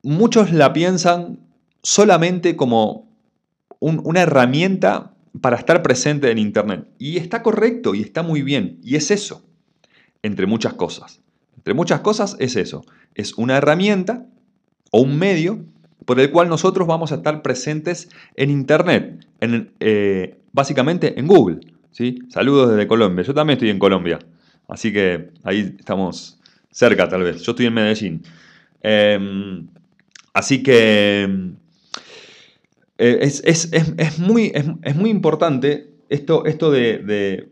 muchos 0.02 0.52
la 0.52 0.73
piensan 0.73 1.40
solamente 1.83 2.54
como 2.54 3.09
una 3.81 4.21
herramienta 4.21 5.13
para 5.41 5.57
estar 5.57 5.83
presente 5.83 6.31
en 6.31 6.38
Internet. 6.38 6.87
Y 6.99 7.17
está 7.17 7.43
correcto 7.43 7.95
y 7.95 8.03
está 8.03 8.23
muy 8.23 8.43
bien. 8.43 8.79
Y 8.83 8.97
es 8.97 9.11
eso, 9.11 9.45
entre 10.23 10.47
muchas 10.47 10.75
cosas. 10.75 11.21
Entre 11.57 11.75
muchas 11.75 12.00
cosas 12.00 12.37
es 12.38 12.57
eso. 12.57 12.85
Es 13.14 13.35
una 13.35 13.57
herramienta 13.57 14.26
o 14.91 15.00
un 15.00 15.19
medio 15.19 15.64
por 16.05 16.21
el 16.21 16.31
cual 16.31 16.49
nosotros 16.49 16.87
vamos 16.87 17.12
a 17.12 17.17
estar 17.17 17.43
presentes 17.43 18.09
en 18.37 18.50
Internet, 18.50 19.26
en, 19.41 19.73
eh, 19.81 20.37
básicamente 20.53 21.19
en 21.19 21.26
Google. 21.26 21.61
¿sí? 21.91 22.19
Saludos 22.29 22.71
desde 22.71 22.87
Colombia. 22.87 23.25
Yo 23.25 23.35
también 23.35 23.57
estoy 23.57 23.71
en 23.71 23.79
Colombia. 23.79 24.19
Así 24.69 24.93
que 24.93 25.31
ahí 25.43 25.75
estamos 25.79 26.38
cerca 26.71 27.09
tal 27.09 27.23
vez. 27.23 27.43
Yo 27.43 27.53
estoy 27.53 27.67
en 27.67 27.75
Medellín. 27.75 28.23
Em, 28.83 29.67
así 30.33 30.62
que 30.62 31.55
eh, 32.99 33.19
es, 33.23 34.19
muy, 34.19 34.53
es, 34.55 34.97
muy, 34.97 35.11
importante 35.11 35.91
esto, 36.09 36.45
esto 36.45 36.71
de, 36.71 37.49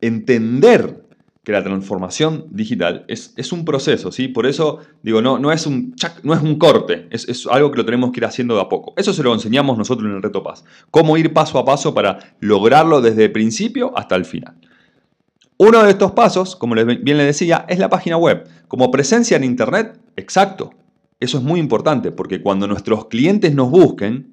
entender 0.00 1.02
que 1.42 1.50
la 1.50 1.64
transformación 1.64 2.46
digital 2.50 3.04
es, 3.08 3.52
un 3.52 3.64
proceso, 3.64 4.12
¿sí? 4.12 4.28
Por 4.28 4.46
eso 4.46 4.78
digo, 5.02 5.20
no, 5.20 5.40
no, 5.40 5.50
es, 5.50 5.66
un 5.66 5.96
no 6.22 6.34
es 6.34 6.42
un 6.42 6.56
corte, 6.58 7.08
es, 7.10 7.46
algo 7.50 7.72
que 7.72 7.78
lo 7.78 7.84
tenemos 7.84 8.12
que 8.12 8.20
ir 8.20 8.24
haciendo 8.24 8.54
de 8.54 8.60
a 8.60 8.68
poco. 8.68 8.94
Eso 8.96 9.12
se 9.12 9.24
lo 9.24 9.34
enseñamos 9.34 9.76
nosotros 9.76 10.08
en 10.08 10.16
el 10.16 10.22
Reto 10.22 10.44
Paz. 10.44 10.64
Cómo 10.92 11.16
ir 11.16 11.32
paso 11.32 11.58
a 11.58 11.64
paso 11.64 11.92
para 11.92 12.36
lograrlo 12.38 13.00
desde 13.00 13.24
el 13.24 13.32
principio 13.32 13.92
hasta 13.96 14.14
el 14.14 14.24
final. 14.24 14.56
Uno 15.56 15.82
de 15.82 15.90
estos 15.90 16.12
pasos, 16.12 16.56
como 16.56 16.74
bien 16.74 17.16
les 17.18 17.26
decía, 17.26 17.66
es 17.68 17.78
la 17.78 17.88
página 17.88 18.16
web. 18.16 18.48
Como 18.68 18.90
presencia 18.90 19.36
en 19.36 19.44
Internet, 19.44 19.98
exacto. 20.16 20.70
Eso 21.20 21.38
es 21.38 21.44
muy 21.44 21.60
importante 21.60 22.10
porque 22.10 22.42
cuando 22.42 22.66
nuestros 22.66 23.06
clientes 23.06 23.54
nos 23.54 23.70
busquen, 23.70 24.32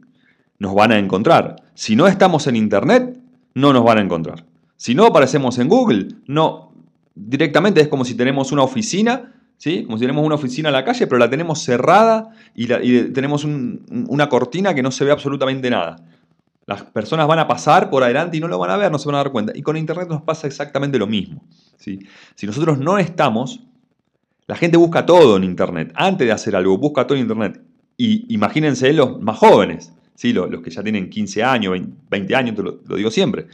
nos 0.60 0.76
van 0.76 0.92
a 0.92 1.00
encontrar. 1.00 1.56
Si 1.74 1.96
no 1.96 2.08
estamos 2.08 2.46
en 2.48 2.56
Internet, 2.56 3.18
no 3.54 3.74
nos 3.74 3.84
van 3.84 3.98
a 3.98 4.02
encontrar. 4.02 4.46
Si 4.76 4.94
no 4.94 5.06
aparecemos 5.06 5.58
en 5.58 5.68
Google, 5.68 6.10
no. 6.28 6.74
Directamente 7.16 7.82
es 7.82 7.88
como 7.88 8.06
si 8.06 8.16
tenemos 8.16 8.52
una 8.52 8.64
oficina, 8.64 9.34
¿sí? 9.58 9.84
Como 9.84 9.98
si 9.98 10.02
tenemos 10.02 10.26
una 10.26 10.36
oficina 10.36 10.70
en 10.70 10.74
la 10.74 10.86
calle, 10.86 11.08
pero 11.08 11.18
la 11.18 11.30
tenemos 11.30 11.60
cerrada 11.60 12.30
y, 12.56 12.68
tenemos 13.12 13.46
una 13.46 14.30
cortina 14.30 14.74
que 14.74 14.84
no 14.84 14.92
se 14.92 15.06
ve 15.06 15.12
absolutamente 15.12 15.70
nada. 15.70 15.98
Las 16.66 16.84
personas 16.84 17.28
van 17.28 17.40
a 17.40 17.48
pasar 17.48 17.90
por 17.90 18.04
adelante 18.04 18.38
y 18.38 18.40
no 18.40 18.48
lo 18.48 18.60
van 18.60 18.70
a 18.70 18.78
ver, 18.78 18.92
no 18.92 19.00
se 19.00 19.08
van 19.08 19.16
a 19.16 19.20
dar 19.20 19.32
cuenta. 19.32 19.54
Y 19.56 19.62
con 19.62 19.76
Internet 19.76 20.08
nos 20.08 20.22
pasa 20.22 20.46
exactamente 20.46 21.00
lo 21.00 21.08
mismo. 21.08 21.42
¿sí? 21.78 22.00
Si 22.36 22.46
nosotros 22.46 22.78
no 22.78 23.00
estamos, 23.00 23.62
la 24.46 24.56
gente 24.56 24.78
busca 24.78 25.06
todo 25.06 25.36
en 25.38 25.44
Internet. 25.44 25.92
Antes 25.96 26.28
de 26.28 26.32
hacer 26.32 26.56
algo, 26.56 26.78
busca 26.78 27.08
todo 27.08 27.18
en 27.18 27.24
Internet. 27.24 27.62
Y 27.98 28.34
imagínense 28.34 28.94
los 28.94 29.20
más 29.20 29.38
jóvenes. 29.38 29.94
¿Sí? 30.20 30.34
los, 30.34 30.62
que 30.62 30.70
ya 30.70 30.84
tienen 30.84 31.10
15 31.10 31.44
años, 31.44 31.80
20 32.10 32.36
años, 32.36 32.58
lo, 32.58 32.82
lo, 32.86 32.96
digo 32.98 33.10
siempre. 33.10 33.48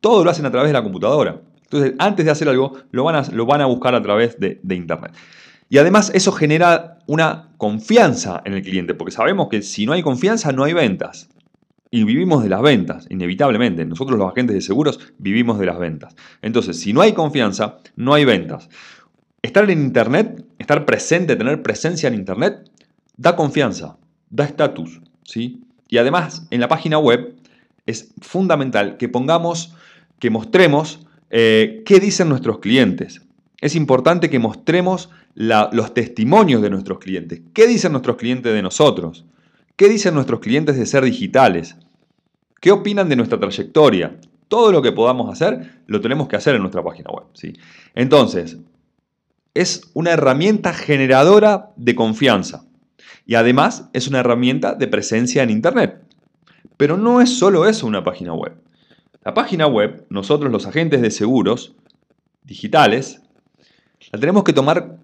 Todo 0.00 0.22
lo 0.22 0.30
hacen 0.30 0.46
a 0.46 0.52
través 0.52 0.68
de 0.68 0.72
la 0.72 0.82
computadora. 0.82 1.40
Entonces, 1.64 1.94
antes 1.98 2.24
de 2.24 2.30
hacer 2.30 2.48
algo, 2.48 2.78
lo 2.92 3.02
van 3.02 3.16
a, 3.16 3.22
lo 3.32 3.44
van 3.44 3.60
a 3.60 3.66
buscar 3.66 3.94
a 3.96 4.02
través 4.02 4.38
de, 4.38 4.60
Internet. 4.70 5.12
Y 5.68 5.78
además 5.78 6.12
eso 6.14 6.30
genera 6.30 6.98
una 7.06 7.48
confianza 7.56 8.40
en 8.44 8.52
el 8.52 8.62
cliente, 8.62 8.94
porque 8.94 9.10
sabemos 9.10 9.48
que 9.48 9.62
si 9.62 9.84
no 9.84 9.94
hay 9.94 10.02
confianza, 10.02 10.52
no 10.52 10.62
hay 10.62 10.74
ventas. 10.74 11.28
Y 11.90 12.04
vivimos 12.04 12.44
de 12.44 12.50
las 12.50 12.62
ventas, 12.62 13.06
inevitablemente. 13.10 13.84
Nosotros 13.84 14.16
los 14.16 14.30
agentes 14.30 14.54
de 14.54 14.60
seguros 14.60 15.00
vivimos 15.18 15.58
de 15.58 15.66
las 15.66 15.78
ventas. 15.78 16.14
Entonces, 16.40 16.78
si 16.78 16.92
no 16.92 17.00
hay 17.00 17.14
confianza, 17.14 17.78
no 17.96 18.14
hay 18.14 18.24
ventas. 18.24 18.68
Estar 19.42 19.68
en 19.68 19.82
Internet, 19.82 20.44
estar 20.58 20.84
presente, 20.84 21.34
tener 21.34 21.62
presencia 21.62 22.06
en 22.06 22.14
Internet, 22.14 22.70
da 23.16 23.34
confianza, 23.34 23.96
da 24.30 24.44
estatus. 24.44 25.00
¿sí? 25.24 25.62
Y 25.92 25.98
además, 25.98 26.46
en 26.50 26.60
la 26.60 26.68
página 26.68 26.96
web 26.96 27.34
es 27.84 28.14
fundamental 28.22 28.96
que 28.96 29.10
pongamos, 29.10 29.74
que 30.18 30.30
mostremos 30.30 31.06
eh, 31.28 31.82
qué 31.84 32.00
dicen 32.00 32.30
nuestros 32.30 32.60
clientes. 32.60 33.20
Es 33.60 33.76
importante 33.76 34.30
que 34.30 34.38
mostremos 34.38 35.10
los 35.34 35.92
testimonios 35.92 36.62
de 36.62 36.70
nuestros 36.70 36.98
clientes. 36.98 37.42
¿Qué 37.52 37.66
dicen 37.66 37.92
nuestros 37.92 38.16
clientes 38.16 38.54
de 38.54 38.62
nosotros? 38.62 39.26
¿Qué 39.76 39.90
dicen 39.90 40.14
nuestros 40.14 40.40
clientes 40.40 40.78
de 40.78 40.86
ser 40.86 41.04
digitales? 41.04 41.76
¿Qué 42.58 42.70
opinan 42.70 43.10
de 43.10 43.16
nuestra 43.16 43.38
trayectoria? 43.38 44.16
Todo 44.48 44.72
lo 44.72 44.80
que 44.80 44.92
podamos 44.92 45.30
hacer, 45.30 45.82
lo 45.88 46.00
tenemos 46.00 46.26
que 46.26 46.36
hacer 46.36 46.54
en 46.54 46.62
nuestra 46.62 46.82
página 46.82 47.10
web. 47.10 47.26
¿sí? 47.34 47.52
Entonces, 47.94 48.56
es 49.52 49.90
una 49.92 50.12
herramienta 50.12 50.72
generadora 50.72 51.68
de 51.76 51.94
confianza. 51.94 52.64
Y 53.32 53.34
además 53.34 53.88
es 53.94 54.08
una 54.08 54.20
herramienta 54.20 54.74
de 54.74 54.86
presencia 54.88 55.42
en 55.42 55.48
Internet. 55.48 56.02
Pero 56.76 56.98
no 56.98 57.22
es 57.22 57.30
solo 57.30 57.66
eso 57.66 57.86
una 57.86 58.04
página 58.04 58.34
web. 58.34 58.52
La 59.24 59.32
página 59.32 59.66
web, 59.66 60.04
nosotros 60.10 60.52
los 60.52 60.66
agentes 60.66 61.00
de 61.00 61.10
seguros 61.10 61.74
digitales, 62.42 63.22
la 64.12 64.20
tenemos 64.20 64.44
que 64.44 64.52
tomar 64.52 64.98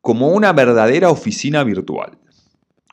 como 0.00 0.28
una 0.28 0.54
verdadera 0.54 1.10
oficina 1.10 1.62
virtual. 1.62 2.16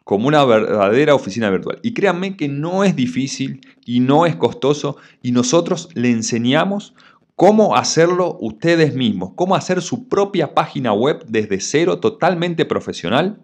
Como 0.04 0.28
una 0.28 0.44
verdadera 0.44 1.16
oficina 1.16 1.50
virtual. 1.50 1.80
Y 1.82 1.94
créanme 1.94 2.36
que 2.36 2.50
no 2.50 2.84
es 2.84 2.94
difícil 2.94 3.62
y 3.86 4.02
no 4.02 4.26
es 4.26 4.36
costoso 4.36 4.98
y 5.22 5.32
nosotros 5.32 5.88
le 5.94 6.12
enseñamos 6.12 6.94
cómo 7.38 7.78
hacerlo 7.78 8.38
ustedes 8.42 8.96
mismos, 8.96 9.32
cómo 9.36 9.56
hacer 9.56 9.82
su 9.82 10.10
propia 10.10 10.54
página 10.54 10.92
web 10.92 11.24
desde 11.26 11.62
cero, 11.62 12.02
totalmente 12.02 12.66
profesional, 12.66 13.40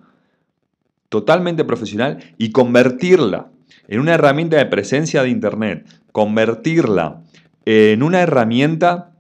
totalmente 1.13 1.63
profesional 1.63 2.17
y 2.39 2.49
convertirla 2.49 3.51
en 3.87 3.99
una 3.99 4.15
herramienta 4.15 4.57
de 4.57 4.65
presencia 4.65 5.21
de 5.21 5.29
Internet, 5.29 5.85
convertirla 6.11 7.21
en 7.65 8.01
una 8.01 8.21
herramienta 8.21 9.11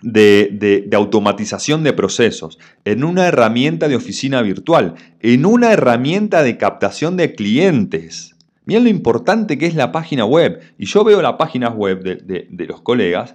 de, 0.00 0.88
automatización 0.94 1.84
de 1.84 1.92
procesos, 1.92 2.58
en 2.86 3.04
una 3.04 3.26
herramienta 3.26 3.88
de 3.88 3.96
oficina 3.96 4.40
virtual, 4.40 4.94
en 5.20 5.44
una 5.44 5.74
herramienta 5.74 6.42
de 6.42 6.56
captación 6.56 7.18
de 7.18 7.34
clientes. 7.34 8.34
Miren 8.64 8.84
lo 8.84 8.88
importante 8.88 9.58
que 9.58 9.66
es 9.66 9.74
la 9.74 9.92
página 9.92 10.24
web. 10.24 10.62
Y 10.78 10.86
yo 10.86 11.04
veo 11.04 11.20
las 11.20 11.34
páginas 11.34 11.74
web 11.74 12.02
de, 12.02 12.66
los 12.66 12.80
colegas 12.80 13.34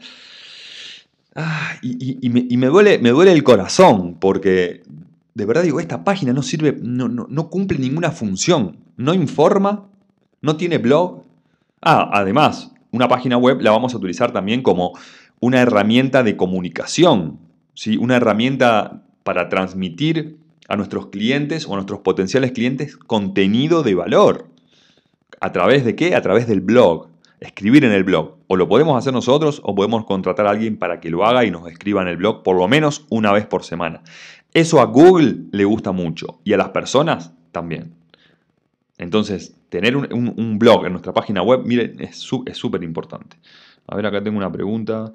ah, 1.35 1.75
y, 1.83 2.29
me, 2.29 2.65
duele, 2.65 2.97
me 2.97 3.11
duele 3.11 3.31
el 3.31 3.43
corazón 3.43 4.17
porque 4.19 4.81
de 5.35 5.45
verdad 5.45 5.63
digo, 5.63 5.81
esta 5.81 6.03
página 6.03 6.31
no 6.31 6.41
sirve, 6.41 6.77
no, 6.81 7.49
cumple 7.49 7.77
ninguna 7.77 8.11
función, 8.11 8.77
no 8.95 9.13
informa, 9.13 9.89
no 10.41 10.55
tiene 10.55 10.77
blog. 10.77 11.23
Ah, 11.81 12.09
además, 12.13 12.71
una 12.91 13.09
página 13.09 13.37
web 13.37 13.59
la 13.59 13.71
vamos 13.71 13.93
a 13.93 13.97
utilizar 13.97 14.31
también 14.31 14.63
como 14.63 14.97
una 15.41 15.61
herramienta 15.61 16.23
de 16.23 16.37
comunicación, 16.37 17.39
¿sí? 17.73 17.97
una 17.97 18.15
herramienta 18.15 19.03
para 19.23 19.49
transmitir 19.49 20.37
a 20.69 20.77
nuestros 20.77 21.07
clientes 21.07 21.67
o 21.67 21.73
a 21.73 21.75
nuestros 21.75 21.99
potenciales 21.99 22.53
clientes 22.53 22.95
contenido 22.95 23.83
de 23.83 23.93
valor. 23.93 24.47
¿A 25.41 25.51
través 25.51 25.83
de 25.83 25.97
qué? 25.97 26.15
A 26.15 26.21
través 26.21 26.47
del 26.47 26.61
blog. 26.61 27.09
Escribir 27.41 27.83
en 27.83 27.91
el 27.91 28.05
blog. 28.05 28.37
O 28.47 28.55
lo 28.55 28.69
podemos 28.69 28.97
hacer 28.97 29.11
nosotros 29.11 29.61
o 29.63 29.75
podemos 29.75 30.05
contratar 30.05 30.47
a 30.47 30.51
alguien 30.51 30.77
para 30.77 31.01
que 31.01 31.09
lo 31.09 31.25
haga 31.25 31.43
y 31.43 31.51
nos 31.51 31.69
escriba 31.69 32.01
en 32.01 32.07
el 32.07 32.15
blog 32.15 32.41
por 32.41 32.55
lo 32.55 32.67
menos 32.69 33.05
una 33.09 33.33
vez 33.33 33.45
por 33.45 33.65
semana. 33.65 34.01
Eso 34.55 34.79
a 34.79 34.85
Google 34.85 35.35
le 35.51 35.65
gusta 35.65 35.91
mucho 35.91 36.39
y 36.45 36.53
a 36.53 36.57
las 36.57 36.69
personas 36.69 37.33
también. 37.51 37.93
Entonces, 38.97 39.53
tener 39.67 39.97
un, 39.97 40.57
blog 40.57 40.85
en 40.85 40.93
nuestra 40.93 41.11
página 41.11 41.41
web, 41.41 41.63
miren, 41.65 41.97
es 41.99 42.15
súper 42.15 42.81
importante. 42.81 43.35
A 43.85 43.97
ver, 43.97 44.05
acá 44.05 44.23
tengo 44.23 44.37
una 44.37 44.49
pregunta. 44.49 45.11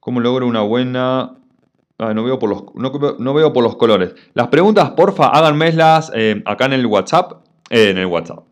¿Cómo 0.00 0.20
logro 0.20 0.46
una 0.46 0.60
buena... 0.60 1.34
Ah, 1.96 2.12
no, 2.12 2.22
veo 2.22 2.38
por 2.38 2.50
los, 2.50 2.64
no, 3.18 3.32
veo 3.32 3.54
por 3.54 3.64
los 3.64 3.76
colores. 3.76 4.14
Las 4.34 4.48
preguntas, 4.48 4.90
porfa, 4.90 5.28
háganmelas 5.28 6.12
eh, 6.14 6.42
acá 6.44 6.66
en 6.66 6.74
el 6.74 6.84
WhatsApp. 6.84 7.46
Eh, 7.70 7.88
en 7.88 7.96
el 7.96 8.06
WhatsApp. 8.06 8.47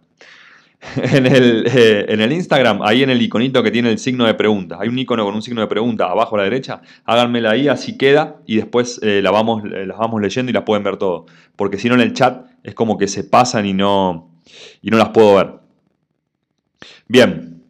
En 0.96 1.26
el, 1.26 1.66
eh, 1.66 2.06
en 2.08 2.20
el, 2.20 2.32
Instagram, 2.32 2.80
ahí 2.82 3.02
en 3.02 3.10
el 3.10 3.20
iconito 3.20 3.62
que 3.62 3.70
tiene 3.70 3.90
el 3.90 3.98
signo 3.98 4.26
de 4.26 4.34
pregunta. 4.34 4.78
Hay 4.80 4.88
un 4.88 4.98
icono 4.98 5.24
con 5.24 5.34
un 5.34 5.42
signo 5.42 5.60
de 5.60 5.66
pregunta 5.66 6.06
abajo 6.06 6.36
a 6.36 6.38
la 6.38 6.44
derecha. 6.44 6.80
Háganmela 7.04 7.50
ahí, 7.50 7.68
así 7.68 7.96
queda. 7.96 8.36
Y 8.46 8.56
después 8.56 9.00
la 9.02 9.30
vamos, 9.30 9.62
las 9.64 9.98
vamos 9.98 10.20
leyendo 10.20 10.50
y 10.50 10.52
las 10.52 10.62
pueden 10.62 10.82
ver 10.84 10.96
todo. 10.96 11.26
Porque 11.56 11.78
si 11.78 11.88
no 11.88 11.94
en 11.94 12.00
el 12.00 12.12
chat 12.12 12.46
es 12.62 12.74
como 12.74 12.98
que 12.98 13.08
se 13.08 13.24
pasan 13.24 13.66
y 13.66 13.72
no, 13.72 14.30
y 14.82 14.90
no 14.90 14.98
las 14.98 15.10
puedo 15.10 15.34
ver. 15.36 15.54
Bien. 17.08 17.62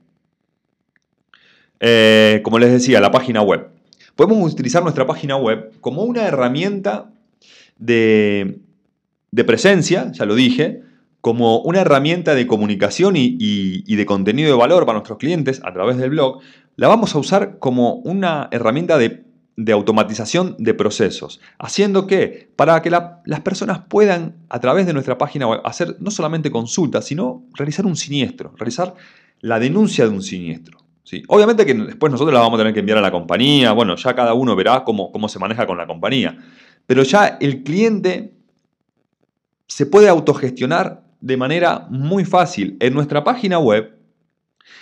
como 2.43 2.59
les 2.59 2.73
decía, 2.73 3.01
la 3.01 3.11
página 3.11 3.43
web 3.43 3.77
podemos 4.17 4.53
utilizar 4.53 4.83
nuestra 4.83 5.07
página 5.07 5.37
web 5.37 5.73
como 5.81 6.03
una 6.03 6.27
herramienta 6.27 7.11
de, 7.79 8.59
presencia, 9.47 10.11
ya 10.13 10.25
lo 10.25 10.35
dije, 10.35 10.83
como 11.21 11.59
una 11.59 11.81
herramienta 11.81 12.35
de 12.35 12.47
comunicación 12.47 13.15
y, 13.17 13.97
de 13.97 14.07
contenido 14.07 14.51
de 14.51 14.57
valor 14.57 14.87
para 14.87 14.99
nuestros 14.99 15.19
clientes 15.19 15.61
a 15.65 15.73
través 15.73 15.97
del 15.97 16.11
blog, 16.11 16.41
la 16.77 16.89
vamos 16.89 17.15
a 17.15 17.19
usar 17.19 17.59
como 17.59 17.95
una 17.95 18.49
herramienta 18.53 18.99
de, 18.99 19.25
automatización 19.73 20.55
de 20.59 20.75
procesos. 20.75 21.41
¿Haciendo 21.59 22.07
qué? 22.07 22.51
Para 22.57 22.81
que 22.83 22.91
las 22.91 23.41
personas 23.41 23.81
puedan, 23.89 24.37
a 24.51 24.61
través 24.61 24.87
de 24.87 24.93
nuestra 24.93 25.19
página 25.19 25.49
web, 25.49 25.61
hacer 25.65 25.97
no 25.99 26.11
solamente 26.11 26.51
consultas, 26.51 27.07
sino 27.07 27.45
realizar 27.55 27.87
un 27.87 27.97
siniestro, 27.97 28.53
realizar 28.57 28.95
la 29.41 29.59
denuncia 29.59 30.05
de 30.05 30.11
un 30.11 30.23
siniestro. 30.23 30.79
Obviamente 31.29 31.65
que 31.65 31.75
después 31.75 32.11
nosotros 32.11 32.35
la 32.35 32.41
vamos 32.41 32.59
a 32.59 32.61
tener 32.61 32.75
que 32.75 32.81
enviar 32.81 32.99
a 32.99 33.01
la 33.01 33.13
compañía, 33.13 33.73
bueno, 33.73 33.95
ya 33.97 34.15
cada 34.15 34.35
uno 34.35 34.57
verá 34.57 34.83
cómo, 34.85 35.13
cómo 35.13 35.29
se 35.29 35.39
maneja 35.39 35.67
con 35.67 35.79
la 35.79 35.87
compañía, 35.87 36.37
pero 36.87 37.05
ya 37.05 37.39
el 37.41 37.63
cliente 37.63 38.35
se 39.69 39.87
puede 39.87 40.09
autogestionar 40.09 41.06
de 41.21 41.37
manera 41.37 41.87
muy 41.91 42.25
fácil. 42.25 42.77
En 42.81 42.95
nuestra 42.95 43.25
página 43.25 43.59
web 43.59 43.97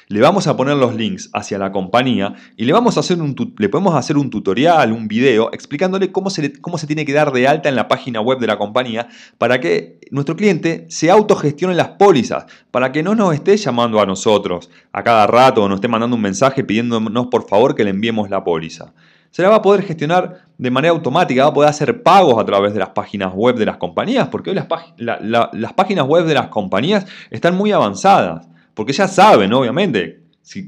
le 0.09 0.21
vamos 0.21 0.47
a 0.47 0.57
poner 0.57 0.77
los 0.77 0.95
links 0.95 1.31
hacia 1.33 1.59
la 1.59 1.73
compañía 1.73 2.35
y 2.57 2.65
le, 2.65 2.73
vamos 2.73 2.97
a 2.97 3.01
hacer 3.01 3.21
un, 3.21 3.35
le 3.59 3.69
podemos 3.69 3.95
hacer 3.95 4.19
un 4.19 4.31
tutorial, 4.31 4.93
un 4.93 5.09
video, 5.09 5.51
explicándole 5.53 6.13
cómo 6.13 6.31
se, 6.31 6.61
cómo 6.61 6.79
se 6.79 6.87
tiene 6.87 7.05
que 7.05 7.13
dar 7.13 7.33
de 7.33 7.49
alta 7.49 7.69
en 7.69 7.77
la 7.77 7.89
página 7.89 8.21
web 8.21 8.39
de 8.39 8.47
la 8.47 8.59
compañía 8.59 9.09
para 9.39 9.61
que 9.61 10.01
nuestro 10.11 10.37
cliente 10.37 10.87
se 10.89 11.11
autogestione 11.11 11.75
las 11.75 11.89
pólizas, 11.91 12.47
para 12.71 12.93
que 12.93 13.03
no 13.03 13.15
nos 13.15 13.35
esté 13.35 13.57
llamando 13.57 14.01
a 14.01 14.07
nosotros 14.07 14.71
a 14.93 15.03
cada 15.03 15.27
rato 15.27 15.63
o 15.63 15.69
nos 15.69 15.77
esté 15.77 15.89
mandando 15.89 16.17
un 16.17 16.23
mensaje 16.23 16.65
pidiéndonos 16.65 17.29
por 17.29 17.49
favor 17.49 17.75
que 17.75 17.85
le 17.85 17.91
enviemos 17.91 18.29
la 18.29 18.45
póliza. 18.45 18.93
Se 19.35 19.43
la 19.43 19.49
va 19.49 19.57
a 19.57 19.63
poder 19.63 19.83
gestionar 19.83 20.47
de 20.57 20.71
manera 20.71 20.93
automática, 20.93 21.43
va 21.43 21.49
a 21.49 21.53
poder 21.53 21.69
hacer 21.69 22.05
pagos 22.05 22.41
a 22.41 22.47
través 22.47 22.73
de 22.73 22.79
las 22.79 22.91
páginas 22.91 23.35
web 23.35 23.57
de 23.57 23.67
las 23.67 23.79
compañías, 23.79 24.29
porque 24.29 24.51
hoy 24.51 24.55
las, 24.55 25.73
páginas 25.73 26.07
web 26.07 26.25
de 26.25 26.35
las 26.35 26.47
compañías 26.47 27.05
están 27.33 27.57
muy 27.57 27.73
avanzadas. 27.73 28.47
Porque 28.75 28.93
ya 28.93 29.09
saben, 29.09 29.53
obviamente, 29.53 30.21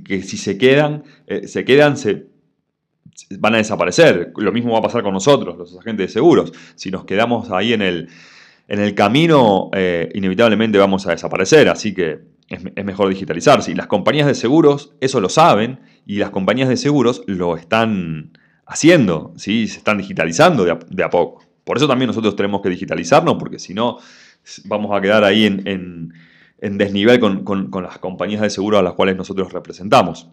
que 0.05 0.21
si 0.25 0.37
se 0.37 0.59
quedan, 0.59 1.05
eh, 1.29 1.47
se 1.47 1.65
quedan, 1.65 1.97
se, 1.97 2.27
van 3.39 3.55
a 3.55 3.59
desaparecer. 3.59 4.33
Lo 4.37 4.51
mismo 4.51 4.73
va 4.73 4.81
a 4.81 4.83
pasar 4.83 5.05
con 5.05 5.15
nosotros, 5.15 5.57
los 5.57 5.79
agentes 5.79 6.09
de 6.09 6.13
seguros. 6.13 6.53
Si 6.75 6.91
nos 6.91 7.05
quedamos 7.05 7.53
ahí 7.53 7.73
en 7.73 7.83
el, 7.83 8.09
en 8.67 8.81
el 8.81 8.97
camino, 8.97 9.71
eh, 9.75 10.11
inevitablemente 10.13 10.77
vamos 10.77 11.07
a 11.07 11.13
desaparecer. 11.13 11.69
Así 11.69 11.95
que 11.95 12.19
es, 12.49 12.85
mejor 12.85 13.11
digitalizarse. 13.11 13.71
Y 13.71 13.75
las 13.77 13.87
compañías 13.87 14.27
de 14.27 14.35
seguros 14.35 14.93
eso 15.01 15.21
lo 15.21 15.29
saben 15.29 15.79
y 16.05 16.17
las 16.17 16.31
compañías 16.31 16.69
de 16.69 16.77
seguros 16.77 17.23
lo 17.29 17.57
están 17.57 18.33
haciendo, 18.67 19.33
¿sí? 19.37 19.69
se 19.69 19.79
están 19.79 19.99
digitalizando 19.99 20.65
de 20.65 21.03
a, 21.03 21.11
poco. 21.11 21.43
Por 21.65 21.77
eso 21.77 21.89
también 21.89 22.09
nosotros 22.09 22.37
tenemos 22.37 22.61
que 22.63 22.69
digitalizarnos, 22.69 23.37
porque 23.39 23.59
si 23.59 23.75
no, 23.75 23.99
vamos 24.65 24.97
a 24.97 25.01
quedar 25.01 25.25
ahí 25.25 25.47
en 25.47 26.13
en 26.59 26.79
desnivel 26.79 27.21
con, 27.21 27.71
las 27.83 27.99
compañías 27.99 28.41
de 28.41 28.51
seguro 28.51 28.79
a 28.79 28.83
las 28.83 28.95
cuales 28.95 29.17
nosotros 29.17 29.53
representamos. 29.53 30.29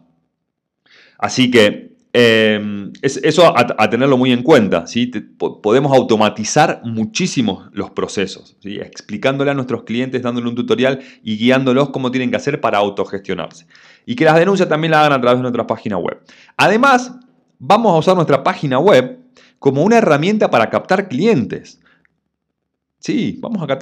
Así 1.18 1.52
que 1.52 1.96
em, 2.14 2.92
eso 3.02 3.54
a, 3.56 3.90
tenerlo 3.90 4.18
muy 4.18 4.32
en 4.32 4.44
cuenta. 4.44 4.88
¿sí? 4.88 5.08
podemos 5.38 5.96
automatizar 5.96 6.82
muchísimo 6.84 7.70
los 7.74 7.92
procesos, 7.92 8.56
¿sí? 8.62 8.78
explicándole 8.78 9.52
a 9.52 9.54
nuestros 9.54 9.84
clientes, 9.84 10.22
dándole 10.22 10.48
un 10.48 10.56
tutorial 10.56 11.00
y 11.24 11.38
guiándolos 11.38 11.90
cómo 11.90 12.12
tienen 12.12 12.30
que 12.30 12.38
hacer 12.38 12.62
para 12.62 12.78
autogestionarse. 12.78 13.68
Y 14.06 14.16
que 14.16 14.26
las 14.26 14.36
denuncias 14.36 14.68
también 14.68 14.92
las 14.92 15.02
hagan 15.02 15.14
a 15.14 15.22
través 15.22 15.40
de 15.40 15.44
nuestra 15.44 15.68
página 15.68 15.98
web. 15.98 16.20
Además, 16.58 17.14
vamos 17.66 17.94
a 17.94 17.98
usar 17.98 18.16
nuestra 18.16 18.44
página 18.44 18.78
web 18.78 19.20
como 19.58 19.84
una 19.84 19.98
herramienta 19.98 20.50
para 20.50 20.70
captar 20.70 21.08
clientes. 21.08 21.80
Sí, 23.00 23.38
vamos 23.40 23.62
a, 23.62 23.78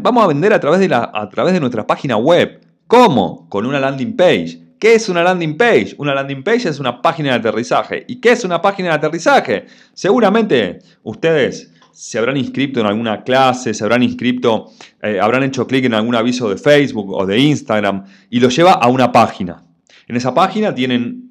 vamos 0.00 0.24
a 0.24 0.26
vender 0.26 0.52
a 0.54 0.60
través, 0.60 0.80
de 0.80 0.94
a 0.94 1.28
través 1.30 1.52
de 1.52 1.60
nuestra 1.60 1.86
página 1.86 2.16
web. 2.16 2.60
¿Cómo? 2.86 3.48
Con 3.50 3.66
una 3.66 3.80
landing 3.80 4.16
page. 4.16 4.60
¿Qué 4.78 4.94
es 4.94 5.08
una 5.08 5.22
landing 5.22 5.56
page? 5.56 5.94
Una 5.98 6.14
landing 6.14 6.42
page 6.42 6.68
es 6.68 6.80
una 6.80 7.02
página 7.02 7.30
de 7.30 7.36
aterrizaje. 7.36 8.04
¿Y 8.08 8.20
qué 8.20 8.32
es 8.32 8.44
una 8.44 8.62
página 8.62 8.90
de 8.90 8.94
aterrizaje? 8.94 9.66
Seguramente 9.92 10.78
ustedes 11.02 11.72
se 11.92 12.18
habrán 12.18 12.36
inscrito 12.36 12.80
en 12.80 12.86
alguna 12.86 13.24
clase, 13.24 13.74
se 13.74 13.84
habrán 13.84 14.02
inscrito, 14.02 14.70
eh, 15.02 15.18
habrán 15.20 15.42
hecho 15.42 15.66
clic 15.66 15.84
en 15.84 15.94
algún 15.94 16.14
aviso 16.14 16.48
de 16.48 16.56
Facebook 16.56 17.10
o 17.10 17.26
de 17.26 17.38
Instagram 17.38 18.04
y 18.30 18.40
los 18.40 18.54
lleva 18.54 18.72
a 18.72 18.88
una 18.88 19.12
página. 19.12 19.64
En 20.06 20.16
esa 20.16 20.32
página 20.34 20.74
tienen 20.74 21.26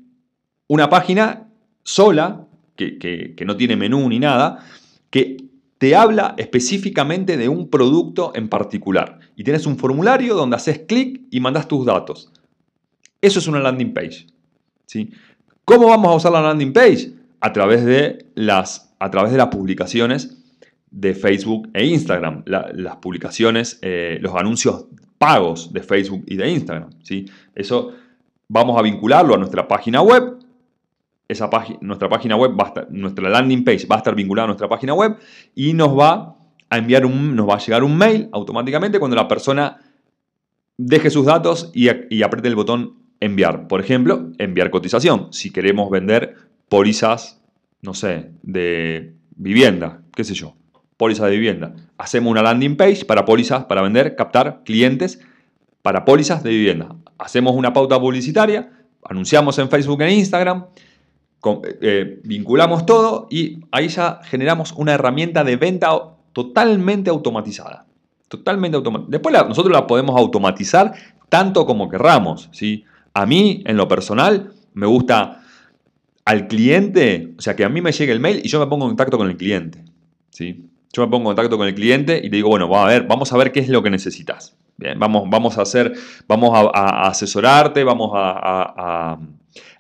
una 0.68 0.90
página 0.90 1.45
sola, 1.86 2.46
que, 2.76 2.98
que 2.98 3.46
no 3.46 3.56
tiene 3.56 3.78
menú 3.78 4.10
ni 4.10 4.20
nada, 4.20 4.66
que 5.10 5.38
te 5.78 5.96
habla 5.96 6.36
específicamente 6.38 7.38
de 7.38 7.48
un 7.48 7.70
producto 7.70 8.32
en 8.36 8.50
particular. 8.50 9.20
Y 9.36 9.44
tienes 9.44 9.66
un 9.66 9.78
formulario 9.78 10.36
donde 10.36 10.56
haces 10.56 10.80
clic 10.80 11.22
y 11.32 11.40
mandas 11.40 11.68
tus 11.68 11.86
datos. 11.86 12.32
Eso 13.22 13.40
es 13.40 13.48
una 13.48 13.60
landing 13.60 13.94
page. 13.94 14.28
¿sí? 14.86 15.12
¿Cómo 15.64 15.88
vamos 15.88 16.12
a 16.12 16.16
usar 16.16 16.32
la 16.32 16.42
landing 16.42 16.74
page? 16.74 17.12
A 17.40 17.52
través 17.52 17.84
de 17.86 18.26
las, 18.36 18.94
a 19.00 19.10
través 19.12 19.32
de 19.32 19.38
las 19.38 19.48
publicaciones 19.48 20.38
de 20.92 21.14
Facebook 21.14 21.70
e 21.74 21.86
Instagram. 21.86 22.44
las 22.46 22.96
publicaciones, 22.98 23.80
eh, 23.82 24.18
los 24.22 24.34
anuncios 24.36 24.86
pagos 25.18 25.74
de 25.74 25.82
Facebook 25.82 26.24
y 26.28 26.36
de 26.36 26.50
Instagram. 26.50 26.90
¿sí? 27.04 27.26
Eso 27.54 27.92
vamos 28.48 28.78
a 28.78 28.82
vincularlo 28.82 29.36
a 29.36 29.38
nuestra 29.38 29.68
página 29.68 30.02
web 30.02 30.40
esa 31.28 31.50
nuestra 31.82 32.10
página 32.10 32.36
web, 32.36 32.52
va 32.60 32.74
a 32.76 32.86
nuestra 32.90 33.30
landing 33.30 33.64
page 33.64 33.88
va 33.88 33.96
a 33.96 34.00
estar 34.00 34.16
vinculada 34.16 34.46
a 34.46 34.48
nuestra 34.48 34.70
página 34.70 34.94
web 34.94 35.18
y 35.56 35.74
nos 35.74 35.98
va 35.98 36.36
a 36.70 36.78
enviar 36.78 37.10
nos 37.10 37.50
va 37.50 37.56
a 37.56 37.60
llegar 37.60 37.84
un 37.84 37.98
mail 37.98 38.30
automáticamente 38.32 39.00
cuando 39.00 39.16
la 39.16 39.28
persona 39.28 39.78
deje 40.78 41.10
sus 41.10 41.26
datos 41.26 41.72
y, 41.74 41.90
y 42.10 42.24
apriete 42.24 42.48
el 42.48 42.56
botón 42.56 43.06
enviar. 43.20 43.68
Por 43.68 43.82
ejemplo, 43.82 44.32
enviar 44.38 44.70
cotización. 44.70 45.32
Si 45.32 45.52
queremos 45.52 45.90
vender 45.90 46.36
pólizas, 46.70 47.42
no 47.82 47.94
sé, 47.94 48.32
de 48.44 49.16
vivienda, 49.36 50.04
qué 50.16 50.24
sé 50.24 50.34
yo, 50.34 50.56
pólizas 50.98 51.28
de 51.28 51.32
vivienda. 51.32 51.76
Hacemos 51.98 52.32
una 52.32 52.42
landing 52.42 52.76
page 52.76 53.06
para 53.06 53.26
pólizas, 53.26 53.66
para 53.66 53.82
vender, 53.82 54.16
captar 54.16 54.62
clientes 54.64 55.20
para 55.82 56.04
pólizas 56.06 56.44
de 56.44 56.50
vivienda. 56.50 56.96
Hacemos 57.18 57.56
una 57.56 57.72
pauta 57.74 58.00
publicitaria, 58.00 58.72
anunciamos 59.04 59.60
en 59.60 59.70
Facebook 59.70 60.02
e 60.02 60.14
Instagram, 60.14 60.66
eh, 61.82 62.20
vinculamos 62.24 62.86
todo 62.86 63.28
y 63.30 63.60
ahí 63.72 63.88
ya 63.88 64.20
generamos 64.24 64.72
una 64.74 64.94
herramienta 64.94 65.44
de 65.44 65.56
venta 65.56 65.92
totalmente 66.34 67.10
automatizada. 67.10 67.86
Totalmente 68.28 68.78
automatizada. 68.78 69.12
Después 69.12 69.36
nosotros 69.48 69.74
la 69.74 69.88
podemos 69.88 70.18
automatizar 70.18 70.94
tanto 71.30 71.66
como 71.66 71.90
querramos. 71.90 72.50
¿sí? 72.52 72.86
A 73.14 73.26
mí, 73.26 73.64
en 73.66 73.78
lo 73.78 73.88
personal, 73.88 74.54
me 74.74 74.88
gusta 74.88 75.42
al 76.26 76.48
cliente, 76.48 77.34
o 77.38 77.42
sea, 77.42 77.56
que 77.56 77.64
a 77.64 77.70
mí 77.70 77.82
me 77.82 77.92
llegue 77.92 78.12
el 78.12 78.20
mail 78.20 78.42
y 78.44 78.50
yo 78.50 78.60
me 78.60 78.68
pongo 78.68 78.86
en 78.86 78.92
contacto 78.92 79.18
con 79.18 79.30
el 79.30 79.38
cliente. 79.38 79.84
¿sí? 80.32 80.66
Yo 80.92 81.04
me 81.04 81.12
pongo 81.12 81.30
en 81.30 81.36
contacto 81.36 81.58
con 81.58 81.68
el 81.68 81.76
cliente 81.76 82.20
y 82.24 82.30
le 82.30 82.38
digo, 82.38 82.50
bueno, 82.50 82.68
vamos 82.68 82.86
a 82.86 82.90
ver, 82.90 83.08
vamos 83.08 83.34
a 83.34 83.38
ver 83.38 83.52
qué 83.52 83.60
es 83.60 83.70
lo 83.70 83.84
que 83.84 83.90
necesitas. 83.90 84.56
Bien, 84.78 85.00
vamos, 85.00 85.30
vamos 85.30 85.58
a 85.58 85.62
hacer, 85.62 85.94
vamos 86.28 86.52
a, 86.54 87.08
asesorarte, 87.08 87.84
vamos 87.84 88.12
a, 88.14 89.18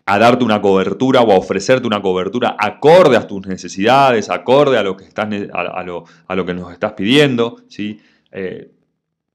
darte 0.05 0.43
una 0.43 0.61
cobertura 0.61 1.21
o 1.21 1.31
a 1.31 1.37
ofrecerte 1.37 1.87
una 1.87 2.01
cobertura 2.01 2.55
acorde 2.59 3.17
a 3.17 3.25
tus 3.25 3.47
necesidades, 3.47 4.29
acorde 4.29 4.77
a 4.77 4.83
lo 4.83 4.95
que, 4.95 5.05
estás, 5.05 5.27
a, 5.51 5.83
lo, 5.83 6.45
que 6.45 6.53
nos 6.53 6.71
estás 6.71 6.93
pidiendo. 6.93 7.57
¿sí? 7.67 7.99
Eh, 8.31 8.69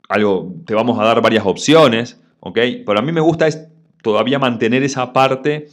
algo, 0.08 0.54
te 0.64 0.74
vamos 0.74 0.98
a 0.98 1.04
dar 1.04 1.20
varias 1.20 1.44
opciones, 1.44 2.20
¿ok? 2.40 2.58
Pero 2.86 2.98
a 2.98 3.02
mí 3.02 3.12
me 3.12 3.20
gusta 3.20 3.46
es 3.46 3.66
todavía 4.02 4.38
mantener 4.38 4.82
esa 4.82 5.12
parte 5.12 5.68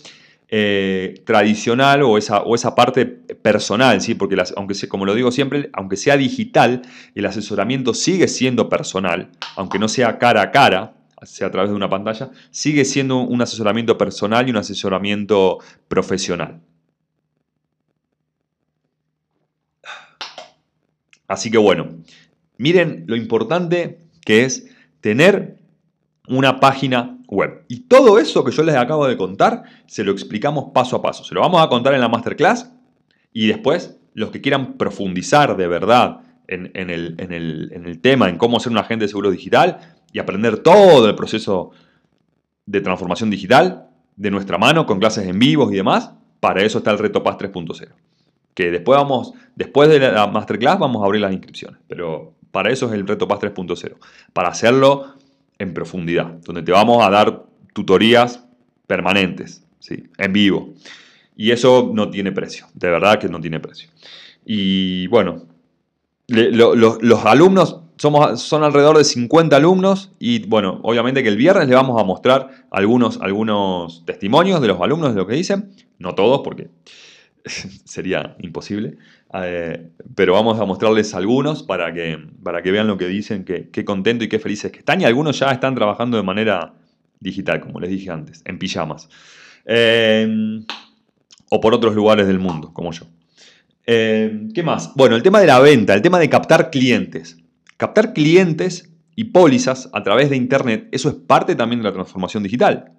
eh, 0.50 1.22
tradicional 1.26 2.04
o 2.04 2.18
esa, 2.18 2.42
o 2.42 2.56
esa 2.56 2.74
parte 2.74 3.06
personal, 3.06 4.02
¿sí? 4.02 4.16
porque 4.16 4.36
aunque 4.56 4.76
como 4.88 5.06
lo 5.06 5.14
digo 5.14 5.32
siempre, 5.32 5.70
aunque 5.74 5.98
sea 5.98 6.18
digital, 6.18 6.82
el 7.16 7.26
asesoramiento 7.26 7.94
sigue 7.94 8.28
siendo 8.28 8.70
personal, 8.70 9.30
aunque 9.56 9.78
no 9.78 9.88
sea 9.88 10.18
cara 10.18 10.42
a 10.42 10.52
cara, 10.52 10.97
sea 11.28 11.48
a 11.48 11.52
través 11.52 11.70
de 11.70 11.76
una 11.76 11.90
pantalla, 11.90 12.32
sigue 12.52 12.86
siendo 12.86 13.20
un 13.20 13.42
asesoramiento 13.42 13.98
personal 13.98 14.48
y 14.48 14.52
un 14.52 14.58
asesoramiento 14.58 15.60
profesional. 15.88 16.62
Así 21.28 21.52
que 21.52 21.58
bueno, 21.58 21.90
miren 22.58 23.04
lo 23.08 23.16
importante 23.16 24.00
que 24.26 24.46
es 24.46 24.70
tener 25.02 25.58
una 26.28 26.60
página 26.60 27.18
web. 27.28 27.64
Y 27.68 27.82
todo 27.82 28.20
eso 28.20 28.44
que 28.44 28.52
yo 28.52 28.64
les 28.64 28.76
acabo 28.76 29.08
de 29.08 29.18
contar, 29.18 29.64
se 29.86 30.04
lo 30.04 30.12
explicamos 30.12 30.72
paso 30.74 30.96
a 30.96 31.02
paso. 31.02 31.24
Se 31.24 31.36
lo 31.36 31.42
vamos 31.42 31.62
a 31.62 31.68
contar 31.68 31.94
en 31.94 32.02
la 32.02 32.10
masterclass 32.10 32.72
y 33.34 33.48
después 33.48 33.98
los 34.14 34.32
que 34.32 34.42
quieran 34.42 34.78
profundizar 34.78 35.58
de 35.58 35.68
verdad 35.68 36.22
en, 36.48 36.90
el, 36.90 38.00
tema, 38.02 38.30
en 38.30 38.38
cómo 38.38 38.60
ser 38.60 38.72
un 38.72 38.78
agente 38.78 39.06
de 39.06 39.10
seguro 39.10 39.32
digital 39.32 39.97
y 40.12 40.20
aprender 40.20 40.60
todo 40.60 41.08
el 41.08 41.16
proceso 41.16 41.72
de 42.66 42.82
transformación 42.82 43.30
digital 43.30 43.88
de 44.16 44.32
nuestra 44.32 44.58
mano 44.58 44.86
con 44.86 45.00
clases 45.00 45.28
en 45.28 45.40
vivos 45.40 45.72
y 45.72 45.76
demás, 45.76 46.12
para 46.40 46.64
eso 46.64 46.80
está 46.80 46.92
el 46.92 47.00
reto 47.00 47.24
PAS 47.24 47.38
3.0. 47.38 47.90
Que 48.54 48.72
después 48.72 48.98
vamos, 48.98 49.34
después 49.56 49.90
de 49.90 50.00
la 50.00 50.28
masterclass 50.28 50.80
vamos 50.80 51.02
a 51.02 51.06
abrir 51.06 51.22
las 51.22 51.32
inscripciones, 51.32 51.80
pero 51.88 52.34
para 52.52 52.72
eso 52.72 52.88
es 52.88 52.94
el 52.94 53.08
reto 53.08 53.28
PAS 53.28 53.40
3.0. 53.40 53.96
Para 54.34 54.50
hacerlo 54.50 55.14
en 55.60 55.74
profundidad, 55.74 56.34
donde 56.44 56.64
te 56.64 56.72
vamos 56.72 57.06
a 57.06 57.10
dar 57.10 57.44
tutorías 57.74 58.44
permanentes, 58.88 59.64
¿sí? 59.80 60.04
en 60.18 60.34
vivo. 60.34 60.74
Y 61.36 61.52
eso 61.52 61.92
no 61.94 62.10
tiene 62.10 62.32
precio, 62.32 62.68
de 62.74 62.90
verdad 62.90 63.20
que 63.20 63.30
no 63.30 63.40
tiene 63.40 63.60
precio. 63.60 63.90
Y 64.46 65.08
bueno, 65.08 65.44
los 66.28 67.26
alumnos 67.26 67.82
somos, 67.98 68.42
son 68.42 68.64
alrededor 68.64 68.98
de 68.98 69.04
50 69.04 69.56
alumnos 69.56 70.12
y 70.20 70.48
bueno, 70.48 70.80
obviamente 70.84 71.24
que 71.24 71.30
el 71.30 71.38
viernes 71.38 71.68
le 71.68 71.76
vamos 71.76 72.00
a 72.02 72.04
mostrar 72.04 72.66
algunos, 72.72 73.20
algunos 73.22 74.06
testimonios 74.06 74.62
de 74.62 74.68
los 74.68 74.82
alumnos 74.82 75.14
de 75.14 75.20
lo 75.20 75.28
que 75.28 75.36
dicen, 75.36 75.72
no 76.00 76.16
todos 76.16 76.42
porque 76.44 76.70
sería 77.86 78.36
imposible, 78.40 78.98
eh, 79.34 79.90
pero 80.16 80.34
vamos 80.34 80.60
a 80.60 80.66
mostrarles 80.66 81.14
algunos 81.14 81.64
para 81.64 81.94
que, 81.94 82.18
para 82.44 82.62
que 82.62 82.72
vean 82.72 82.88
lo 82.88 82.98
que 82.98 83.08
dicen, 83.08 83.44
qué 83.44 83.70
que 83.70 83.86
contento 83.86 84.24
y 84.24 84.30
qué 84.30 84.40
felices 84.40 84.72
que 84.72 84.80
están. 84.80 85.02
Y 85.02 85.06
algunos 85.06 85.40
ya 85.40 85.52
están 85.52 85.76
trabajando 85.76 86.18
de 86.18 86.24
manera 86.24 86.74
digital, 87.20 87.60
como 87.62 87.80
les 87.80 87.90
dije 87.90 88.10
antes, 88.10 88.42
en 88.46 88.60
pijamas. 88.60 89.10
Em, 89.66 90.66
o 91.50 91.62
por 91.62 91.74
otros 91.74 91.96
lugares 91.96 92.28
del 92.28 92.40
mundo, 92.40 92.72
como 92.74 92.92
yo. 92.92 93.06
Em, 93.86 94.52
¿Qué 94.52 94.64
más? 94.64 94.94
Bueno, 94.96 95.16
el 95.16 95.24
tema 95.24 95.40
de 95.40 95.48
la 95.48 95.60
venta, 95.60 95.94
el 95.94 96.02
tema 96.02 96.20
de 96.20 96.30
captar 96.30 96.70
clientes. 96.70 97.38
Captar 97.78 98.14
clientes 98.14 98.92
y 99.16 99.26
pólizas 99.26 99.90
a 99.94 100.04
través 100.04 100.30
de 100.30 100.36
Internet, 100.36 100.90
eso 100.92 101.10
es 101.10 101.16
parte 101.16 101.56
también 101.56 101.82
de 101.82 101.88
la 101.88 101.94
transformación 101.94 102.44
digital. 102.44 102.94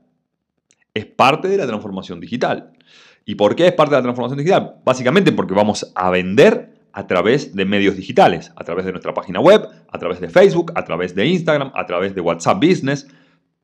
Es 0.95 1.07
parte 1.07 1.49
de 1.49 1.57
la 1.57 1.67
transformación 1.67 2.21
digital. 2.21 2.73
¿Y 3.25 3.35
por 3.35 3.55
qué 3.55 3.67
es 3.67 3.73
parte 3.73 3.95
de 3.95 3.99
la 3.99 4.05
transformación 4.05 4.39
digital? 4.39 4.77
Básicamente 4.85 5.33
porque 5.33 5.55
vamos 5.55 5.93
a 5.95 6.11
vender 6.11 6.79
a 6.93 7.07
través 7.07 7.55
de 7.55 7.65
medios 7.65 7.97
digitales, 7.97 8.53
a 8.57 8.65
través 8.65 8.85
de 8.85 8.93
nuestra 8.93 9.15
página 9.15 9.39
web, 9.39 9.69
a 9.91 9.99
través 9.99 10.21
de 10.21 10.29
Facebook, 10.29 10.73
a 10.75 10.85
través 10.85 11.15
de 11.15 11.27
Instagram, 11.27 11.71
a 11.75 11.87
través 11.87 12.15
de 12.15 12.21
WhatsApp 12.21 12.57
Business. 12.57 13.07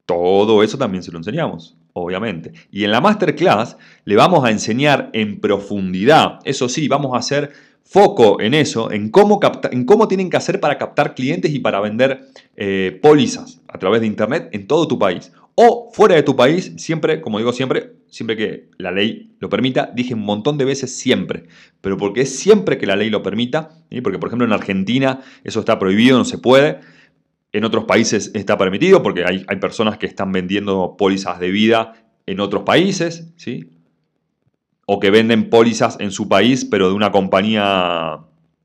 Todo 0.06 0.62
eso 0.62 0.76
también 0.76 1.02
se 1.02 1.10
lo 1.10 1.18
enseñamos, 1.18 1.76
obviamente. 1.94 2.52
Y 2.70 2.84
en 2.84 2.90
la 2.90 3.00
masterclass 3.00 3.76
le 4.04 4.16
vamos 4.16 4.44
a 4.44 4.50
enseñar 4.50 5.10
en 5.14 5.40
profundidad, 5.40 6.40
eso 6.44 6.68
sí, 6.68 6.86
vamos 6.86 7.14
a 7.14 7.18
hacer 7.18 7.52
foco 7.84 8.40
en 8.40 8.54
eso, 8.54 8.90
en 8.90 9.10
cómo, 9.10 9.38
en 9.70 9.84
cómo 9.84 10.08
tienen 10.08 10.30
que 10.30 10.36
hacer 10.36 10.58
para 10.58 10.78
captar 10.78 11.14
clientes 11.14 11.52
y 11.54 11.60
para 11.60 11.80
vender 11.80 12.26
eh, 12.56 12.98
pólizas 13.02 13.60
a 13.68 13.78
través 13.78 14.00
de 14.00 14.06
Internet 14.06 14.48
en 14.52 14.66
todo 14.66 14.88
tu 14.88 14.98
país. 14.98 15.32
O 15.54 15.90
fuera 15.92 16.16
de 16.16 16.24
tu 16.24 16.34
país, 16.34 16.72
siempre, 16.78 17.20
como 17.20 17.38
digo 17.38 17.52
siempre, 17.52 17.92
siempre 18.08 18.36
que 18.36 18.70
la 18.78 18.90
ley 18.90 19.30
lo 19.38 19.48
permita, 19.48 19.92
dije 19.94 20.14
un 20.14 20.24
montón 20.24 20.58
de 20.58 20.64
veces 20.64 20.96
siempre, 20.96 21.44
pero 21.80 21.96
porque 21.96 22.22
es 22.22 22.36
siempre 22.36 22.78
que 22.78 22.86
la 22.86 22.96
ley 22.96 23.10
lo 23.10 23.22
permita, 23.22 23.70
porque 24.02 24.18
por 24.18 24.28
ejemplo 24.28 24.46
en 24.46 24.52
Argentina 24.52 25.20
eso 25.44 25.60
está 25.60 25.78
prohibido, 25.78 26.18
no 26.18 26.24
se 26.24 26.38
puede, 26.38 26.80
en 27.52 27.64
otros 27.64 27.84
países 27.84 28.32
está 28.34 28.58
permitido 28.58 29.02
porque 29.04 29.24
hay, 29.24 29.44
hay 29.46 29.56
personas 29.56 29.96
que 29.98 30.06
están 30.06 30.32
vendiendo 30.32 30.96
pólizas 30.98 31.38
de 31.38 31.50
vida 31.50 31.92
en 32.26 32.40
otros 32.40 32.64
países, 32.64 33.32
¿sí? 33.36 33.70
O 34.86 35.00
que 35.00 35.10
venden 35.10 35.50
pólizas 35.50 35.96
en 36.00 36.10
su 36.10 36.28
país, 36.28 36.64
pero 36.64 36.88
de 36.88 36.94
una 36.94 37.10
compañía 37.10 38.20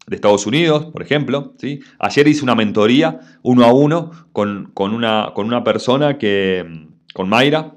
de 0.08 0.16
Estados 0.16 0.46
Unidos, 0.48 0.86
por 0.88 1.02
ejemplo. 1.02 1.54
¿sí? 1.58 1.80
Ayer 2.00 2.28
hice 2.28 2.44
una 2.44 2.56
mentoría 2.56 3.20
uno 3.44 3.64
a 3.64 3.74
uno 3.74 4.12
con, 4.32 4.72
una, 4.76 5.32
con 5.34 5.46
una 5.46 5.64
persona 5.64 6.18
que, 6.18 6.88
con 7.14 7.30
Mayra, 7.30 7.76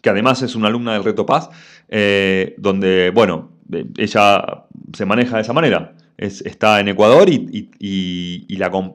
que 0.00 0.10
además 0.10 0.42
es 0.42 0.54
una 0.54 0.68
alumna 0.68 0.92
del 0.92 1.04
Reto 1.04 1.24
Paz, 1.24 1.48
eh, 1.88 2.54
donde, 2.58 3.10
bueno, 3.14 3.52
ella 3.96 4.66
se 4.92 5.06
maneja 5.06 5.36
de 5.36 5.42
esa 5.42 5.52
manera. 5.52 5.96
está 6.18 6.80
en 6.80 6.88
Ecuador 6.88 7.28
y, 7.28 7.70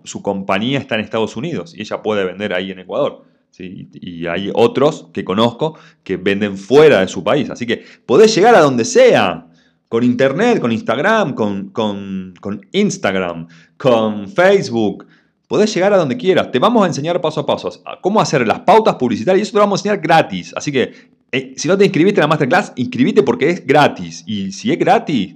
su 0.04 0.22
compañía 0.22 0.80
está 0.80 0.96
en 0.96 1.02
Estados 1.02 1.36
Unidos 1.36 1.74
y 1.76 1.82
ella 1.82 2.02
puede 2.02 2.24
vender 2.24 2.54
ahí 2.54 2.72
en 2.72 2.80
Ecuador. 2.80 3.26
Y 3.58 4.26
hay 4.26 4.52
otros 4.54 5.08
que 5.12 5.26
conozco 5.26 5.78
que 6.04 6.18
venden 6.18 6.58
fuera 6.58 7.02
de 7.02 7.08
su 7.08 7.24
país. 7.24 7.50
Así 7.50 7.66
que 7.66 7.84
podés 8.06 8.34
llegar 8.34 8.56
a 8.56 8.62
donde 8.62 8.86
sea 8.86 9.48
con 9.90 10.04
Internet, 10.04 10.60
con 10.60 10.72
Instagram, 10.72 11.34
con, 11.34 11.70
con, 11.70 12.62
Instagram, 12.72 13.48
con 13.76 14.30
Facebook. 14.30 15.08
Podés 15.48 15.74
llegar 15.74 15.94
a 15.94 15.98
donde 15.98 16.16
quieras. 16.16 16.52
Te 16.52 16.60
vamos 16.60 16.84
a 16.84 16.88
enseñar 16.88 17.20
paso 17.20 17.42
a 17.42 17.46
paso 17.46 17.72
cómo 18.02 18.22
hacer 18.22 18.48
las 18.48 18.60
pautas 18.60 18.96
publicitarias 18.96 19.40
y 19.40 19.44
eso 19.44 19.52
te 19.54 19.58
lo 19.58 19.64
vamos 19.64 19.80
a 19.80 19.82
enseñar 19.82 20.00
gratis. 20.00 20.54
Así 20.56 20.72
que 20.72 20.94
eh, 21.32 21.54
si 21.58 21.68
no 21.68 21.78
te 21.78 21.86
inscribiste 21.86 22.20
en 22.20 22.24
la 22.24 22.28
masterclass, 22.28 22.72
inscribite 22.76 23.24
porque 23.24 23.50
es 23.50 23.66
gratis. 23.66 24.24
Y 24.28 24.52
si 24.52 24.72
es 24.72 24.78
gratis, 24.78 25.36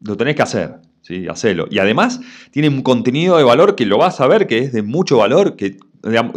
lo 0.00 0.16
tenés 0.16 0.36
que 0.36 0.42
hacer. 0.42 0.76
¿sí? 1.02 1.26
Hacelo. 1.26 1.66
Y 1.68 1.80
además 1.80 2.20
tiene 2.52 2.68
un 2.68 2.82
contenido 2.82 3.36
de 3.36 3.42
valor 3.44 3.74
que 3.74 3.84
lo 3.84 3.98
vas 3.98 4.20
a 4.20 4.28
ver 4.28 4.46
que 4.46 4.58
es 4.58 4.72
de 4.72 4.82
mucho 4.82 5.18
valor, 5.18 5.56
que 5.56 5.76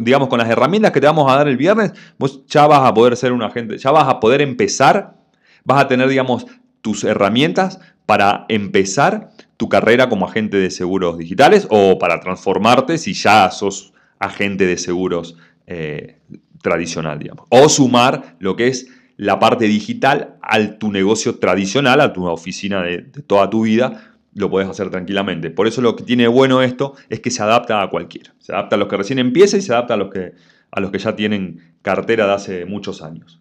digamos 0.01 0.27
con 0.27 0.39
las 0.39 0.49
herramientas 0.49 0.91
que 0.91 0.99
te 0.99 1.07
vamos 1.07 1.31
a 1.31 1.35
dar 1.35 1.47
el 1.47 1.57
viernes, 1.57 1.93
vos 2.17 2.45
ya 2.47 2.67
vas 2.67 2.81
a 2.87 2.93
poder 2.93 3.15
ser 3.15 3.31
un 3.31 3.43
agente, 3.43 3.77
ya 3.77 3.91
vas 3.91 4.07
a 4.07 4.19
poder 4.19 4.41
empezar, 4.41 5.15
vas 5.63 5.83
a 5.83 5.87
tener, 5.87 6.07
digamos, 6.07 6.45
tus 6.81 7.03
herramientas 7.03 7.79
para 8.05 8.45
empezar 8.49 9.29
tu 9.57 9.69
carrera 9.69 10.09
como 10.09 10.25
agente 10.25 10.57
de 10.57 10.71
seguros 10.71 11.17
digitales 11.17 11.67
o 11.69 11.99
para 11.99 12.19
transformarte 12.19 12.97
si 12.97 13.13
ya 13.13 13.49
sos 13.51 13.93
agente 14.19 14.65
de 14.65 14.77
seguros 14.77 15.37
eh, 15.67 16.19
tradicional, 16.61 17.19
digamos. 17.19 17.45
O 17.49 17.69
sumar 17.69 18.35
lo 18.39 18.55
que 18.55 18.67
es 18.67 18.87
la 19.17 19.39
parte 19.39 19.65
digital 19.65 20.37
a 20.41 20.79
tu 20.79 20.91
negocio 20.91 21.35
tradicional, 21.37 22.01
a 22.01 22.11
tu 22.11 22.25
oficina 22.25 22.81
de, 22.81 22.99
toda 23.27 23.49
tu 23.49 23.61
vida, 23.61 24.10
lo 24.33 24.49
puedes 24.49 24.69
hacer 24.69 24.89
tranquilamente. 24.89 25.49
Por 25.49 25.67
eso 25.67 25.81
lo 25.81 25.95
que 25.95 26.03
tiene 26.03 26.27
bueno 26.27 26.61
esto 26.61 26.95
es 27.09 27.19
que 27.19 27.31
se 27.31 27.43
adapta 27.43 27.81
a 27.81 27.89
cualquiera. 27.89 28.33
Se 28.39 28.53
adapta 28.53 28.75
a 28.75 28.79
los 28.79 28.87
que 28.87 28.97
recién 28.97 29.19
empiezan 29.19 29.59
y 29.59 29.63
se 29.63 29.73
adapta 29.73 29.95
a 29.95 29.97
los 29.97 30.11
que, 30.11 30.33
a 30.71 30.79
los 30.79 30.91
que 30.91 30.99
ya 30.99 31.15
tienen 31.15 31.75
cartera 31.81 32.27
de 32.27 32.33
hace 32.33 32.65
muchos 32.65 33.01
años. 33.01 33.39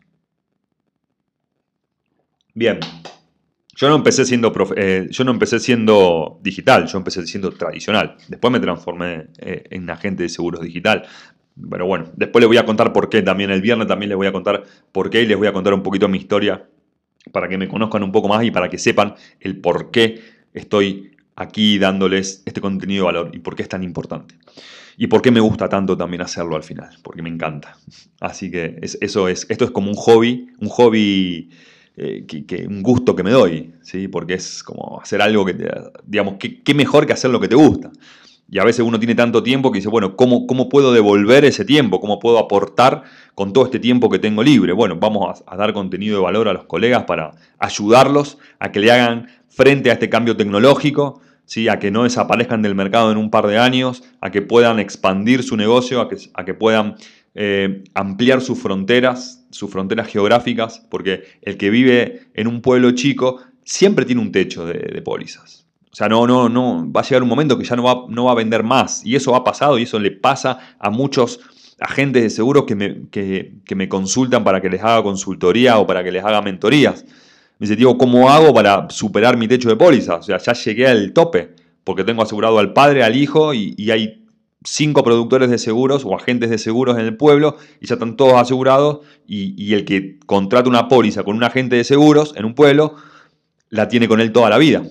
Bien, 2.54 2.80
yo 3.76 3.88
no 3.88 3.94
empecé 3.94 4.24
siendo, 4.24 4.52
eh, 4.76 5.06
yo 5.10 5.24
no 5.24 5.30
empecé 5.30 5.60
siendo 5.60 6.38
digital, 6.42 6.86
yo 6.86 6.98
empecé 6.98 7.26
siendo 7.26 7.50
tradicional. 7.52 8.16
Después 8.28 8.52
me 8.52 8.60
transformé 8.60 9.28
eh, 9.38 9.64
en 9.70 9.88
agente 9.88 10.24
de 10.24 10.28
seguros 10.28 10.60
digital. 10.60 11.06
Pero 11.70 11.86
bueno, 11.86 12.06
después 12.16 12.42
les 12.42 12.48
voy 12.48 12.56
a 12.56 12.66
contar 12.66 12.92
por 12.92 13.08
qué 13.08 13.22
también. 13.22 13.50
El 13.50 13.60
viernes 13.60 13.86
también 13.86 14.08
les 14.08 14.16
voy 14.16 14.26
a 14.26 14.32
contar 14.32 14.64
por 14.92 15.10
qué 15.10 15.22
y 15.22 15.26
les 15.26 15.36
voy 15.36 15.46
a 15.46 15.52
contar 15.52 15.72
un 15.74 15.82
poquito 15.82 16.08
mi 16.08 16.18
historia 16.18 16.66
para 17.32 17.48
que 17.48 17.58
me 17.58 17.68
conozcan 17.68 18.02
un 18.02 18.12
poco 18.12 18.28
más 18.28 18.44
y 18.44 18.50
para 18.50 18.68
que 18.68 18.78
sepan 18.78 19.14
el 19.40 19.60
por 19.60 19.90
qué 19.90 20.39
estoy 20.54 21.16
aquí 21.36 21.78
dándoles 21.78 22.42
este 22.44 22.60
contenido 22.60 23.06
de 23.06 23.12
valor 23.12 23.30
y 23.32 23.38
por 23.38 23.56
qué 23.56 23.62
es 23.62 23.68
tan 23.68 23.82
importante. 23.82 24.34
Y 24.96 25.06
por 25.06 25.22
qué 25.22 25.30
me 25.30 25.40
gusta 25.40 25.68
tanto 25.68 25.96
también 25.96 26.20
hacerlo 26.20 26.56
al 26.56 26.62
final, 26.62 26.90
porque 27.02 27.22
me 27.22 27.30
encanta. 27.30 27.78
Así 28.20 28.50
que 28.50 28.78
eso 28.82 29.28
es, 29.28 29.46
esto 29.48 29.64
es 29.64 29.70
como 29.70 29.90
un 29.90 29.96
hobby, 29.96 30.48
un 30.60 30.68
hobby, 30.68 31.48
eh, 31.96 32.26
que, 32.26 32.66
un 32.66 32.82
gusto 32.82 33.16
que 33.16 33.22
me 33.22 33.30
doy, 33.30 33.72
¿sí? 33.80 34.08
porque 34.08 34.34
es 34.34 34.62
como 34.62 35.00
hacer 35.00 35.22
algo 35.22 35.46
que, 35.46 35.56
digamos, 36.04 36.34
qué 36.38 36.74
mejor 36.74 37.06
que 37.06 37.14
hacer 37.14 37.30
lo 37.30 37.40
que 37.40 37.48
te 37.48 37.54
gusta. 37.54 37.90
Y 38.50 38.58
a 38.58 38.64
veces 38.64 38.84
uno 38.84 38.98
tiene 38.98 39.14
tanto 39.14 39.44
tiempo 39.44 39.70
que 39.70 39.78
dice, 39.78 39.88
bueno, 39.88 40.16
¿cómo, 40.16 40.46
¿cómo, 40.48 40.68
puedo 40.68 40.92
devolver 40.92 41.44
ese 41.44 41.64
tiempo? 41.64 42.00
¿Cómo 42.00 42.18
puedo 42.18 42.38
aportar 42.38 43.04
con 43.34 43.52
todo 43.52 43.64
este 43.64 43.78
tiempo 43.78 44.08
que 44.10 44.18
tengo 44.18 44.42
libre? 44.42 44.72
Bueno, 44.72 44.96
vamos 44.96 45.42
a, 45.46 45.56
dar 45.56 45.72
contenido 45.72 46.16
de 46.16 46.22
valor 46.22 46.48
a 46.48 46.52
los 46.52 46.64
colegas 46.64 47.04
para 47.04 47.32
ayudarlos 47.58 48.38
a 48.58 48.72
que 48.72 48.80
le 48.80 48.90
hagan 48.90 49.28
frente 49.48 49.90
a 49.90 49.94
este 49.94 50.08
cambio 50.08 50.36
tecnológico, 50.36 51.20
¿sí? 51.44 51.68
a 51.68 51.78
que 51.78 51.90
no 51.90 52.04
desaparezcan 52.04 52.62
del 52.62 52.74
mercado 52.74 53.10
en 53.10 53.18
un 53.18 53.30
par 53.30 53.46
de 53.46 53.58
años, 53.58 54.02
a 54.20 54.30
que 54.30 54.42
puedan 54.42 54.78
expandir 54.78 55.42
su 55.42 55.56
negocio, 55.56 56.00
a 56.00 56.44
que, 56.44 56.54
puedan 56.54 56.96
eh, 57.34 57.84
ampliar 57.94 58.40
sus 58.40 58.58
fronteras, 58.58 59.44
sus 59.50 59.70
fronteras 59.70 60.08
geográficas, 60.08 60.86
porque 60.90 61.24
el 61.42 61.56
que 61.56 61.70
vive 61.70 62.28
en 62.34 62.46
un 62.46 62.62
pueblo 62.62 62.92
chico 62.92 63.40
siempre 63.64 64.04
tiene 64.04 64.20
un 64.20 64.32
techo 64.32 64.66
de, 64.66 65.00
pólizas. 65.02 65.66
O 65.92 65.94
sea, 65.94 66.08
no, 66.08 66.26
no, 66.26 66.48
no, 66.48 66.90
va 66.90 67.00
a 67.00 67.04
llegar 67.04 67.22
un 67.22 67.28
momento 67.28 67.58
que 67.58 67.64
ya 67.64 67.74
no 67.74 67.84
va 68.24 68.32
a 68.32 68.34
vender 68.34 68.62
más. 68.62 69.04
Y 69.04 69.16
eso 69.16 69.34
ha 69.34 69.42
pasado 69.42 69.78
y 69.78 69.82
eso 69.82 69.98
le 69.98 70.12
pasa 70.12 70.76
a 70.78 70.90
muchos 70.90 71.40
agentes 71.80 72.22
de 72.22 72.30
seguros 72.30 72.64
que 72.64 72.74
me, 72.74 73.08
que, 73.10 73.74
me 73.74 73.88
consultan 73.88 74.44
para 74.44 74.60
que 74.60 74.68
les 74.68 74.82
haga 74.82 75.02
consultoría 75.02 75.78
o 75.78 75.86
para 75.86 76.04
que 76.04 76.12
les 76.12 76.24
haga 76.24 76.42
mentorías. 76.42 77.04
Me 77.58 77.66
dice, 77.66 77.76
tío, 77.76 77.96
¿cómo 77.98 78.30
hago 78.30 78.54
para 78.54 78.88
superar 78.90 79.36
mi 79.36 79.48
techo 79.48 79.68
de 79.68 79.76
póliza? 79.76 80.16
O 80.16 80.22
sea, 80.22 80.38
ya 80.38 80.52
llegué 80.52 80.86
al 80.86 81.12
tope, 81.12 81.54
porque 81.84 82.04
tengo 82.04 82.22
asegurado 82.22 82.58
al 82.58 82.72
padre, 82.72 83.02
al 83.02 83.16
hijo, 83.16 83.54
y, 83.54 83.90
hay 83.90 84.26
cinco 84.62 85.02
productores 85.02 85.48
de 85.48 85.58
seguros 85.58 86.04
o 86.04 86.14
agentes 86.14 86.50
de 86.50 86.58
seguros 86.58 86.98
en 86.98 87.06
el 87.06 87.16
pueblo, 87.16 87.56
y 87.80 87.86
ya 87.86 87.94
están 87.94 88.16
todos 88.16 88.34
asegurados, 88.34 89.00
y, 89.26 89.54
y 89.62 89.74
el 89.74 89.84
que 89.84 90.18
contrata 90.26 90.68
una 90.68 90.88
póliza 90.88 91.22
con 91.22 91.36
un 91.36 91.44
agente 91.44 91.76
de 91.76 91.84
seguros 91.84 92.34
en 92.36 92.44
un 92.44 92.54
pueblo, 92.54 92.96
la 93.70 93.88
tiene 93.88 94.08
con 94.08 94.20
él 94.20 94.32
toda 94.32 94.50
la 94.50 94.58
vida. 94.58 94.82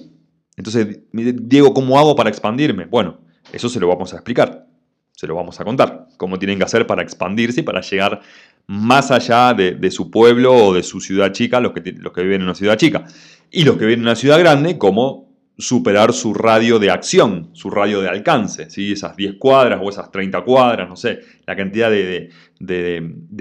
Entonces, 0.55 0.99
Diego, 1.11 1.73
¿cómo 1.73 1.97
hago 1.99 2.15
para 2.15 2.29
expandirme? 2.29 2.85
Bueno, 2.85 3.19
eso 3.51 3.69
se 3.69 3.79
lo 3.79 3.87
vamos 3.87 4.13
a 4.13 4.17
explicar, 4.17 4.68
se 5.19 5.27
lo 5.27 5.35
vamos 5.35 5.59
a 5.59 5.65
contar, 5.65 6.07
cómo 6.15 6.39
tienen 6.39 6.57
que 6.57 6.63
hacer 6.63 6.87
para 6.87 7.01
expandirse 7.01 7.59
y 7.59 7.63
para 7.63 7.81
llegar 7.81 8.21
más 8.67 9.11
allá 9.11 9.53
de, 9.53 9.91
su 9.91 10.09
pueblo 10.09 10.53
o 10.53 10.73
de 10.73 10.81
su 10.81 11.01
ciudad 11.01 11.33
chica, 11.33 11.59
los 11.59 11.73
que, 11.73 11.91
los 11.91 12.13
que 12.13 12.21
viven 12.21 12.39
en 12.39 12.43
una 12.43 12.55
ciudad 12.55 12.77
chica. 12.77 13.03
Y 13.51 13.65
los 13.65 13.75
que 13.75 13.83
viven 13.83 13.99
en 13.99 14.05
una 14.05 14.15
ciudad 14.15 14.39
grande, 14.39 14.77
cómo 14.77 15.27
superar 15.57 16.13
su 16.13 16.33
radio 16.33 16.79
de 16.79 16.89
acción, 16.89 17.49
su 17.51 17.69
radio 17.69 17.99
de 17.99 18.07
alcance, 18.07 18.69
¿sí? 18.69 18.93
esas 18.93 19.17
10 19.17 19.35
cuadras 19.37 19.81
o 19.83 19.89
esas 19.89 20.09
30 20.09 20.41
cuadras, 20.45 20.87
no 20.87 20.95
sé, 20.95 21.19
la 21.45 21.53
cantidad 21.57 21.91
de, 21.91 22.31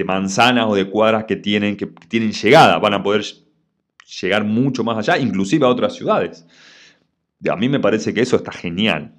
manzanas 0.03 0.65
o 0.67 0.75
de 0.75 0.83
cuadras 0.83 1.23
que 1.23 1.37
tienen, 1.37 1.77
que 1.77 1.85
tienen 2.09 2.33
llegada, 2.33 2.77
van 2.77 2.95
a 2.95 3.01
poder 3.01 3.23
llegar 4.21 4.43
mucho 4.43 4.83
más 4.83 4.97
allá, 4.97 5.17
inclusive 5.17 5.65
a 5.65 5.69
otras 5.69 5.95
ciudades. 5.95 6.45
A 7.49 7.55
mí 7.55 7.69
me 7.69 7.79
parece 7.79 8.13
que 8.13 8.19
eso 8.19 8.35
está 8.35 8.51
genial. 8.51 9.13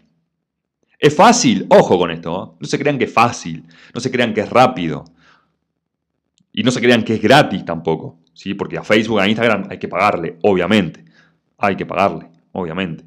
¿Es 1.01 1.17
fácil? 1.17 1.67
Ojo 1.71 1.99
con 1.99 2.11
esto. 2.11 2.31
¿eh? 2.31 2.57
No 2.61 2.69
se 2.69 2.79
crean 2.79 2.99
que 2.99 3.05
es 3.05 3.13
fácil. 3.13 3.65
No 3.95 4.01
se 4.01 4.11
crean 4.11 4.35
que 4.35 4.43
es 4.43 4.51
rápido. 4.51 5.05
Y 6.53 6.63
no 6.63 6.71
se 6.71 6.81
crean 6.81 7.03
que 7.03 7.15
es 7.15 7.23
gratis 7.23 7.65
tampoco. 7.65 8.19
¿sí? 8.35 8.53
Porque 8.53 8.77
a 8.77 8.83
Facebook, 8.83 9.19
a 9.19 9.27
Instagram 9.27 9.67
hay 9.71 9.79
que 9.79 9.89
pagarle, 9.89 10.37
obviamente. 10.43 11.03
Hay 11.57 11.75
que 11.75 11.87
pagarle, 11.87 12.29
obviamente. 12.53 13.05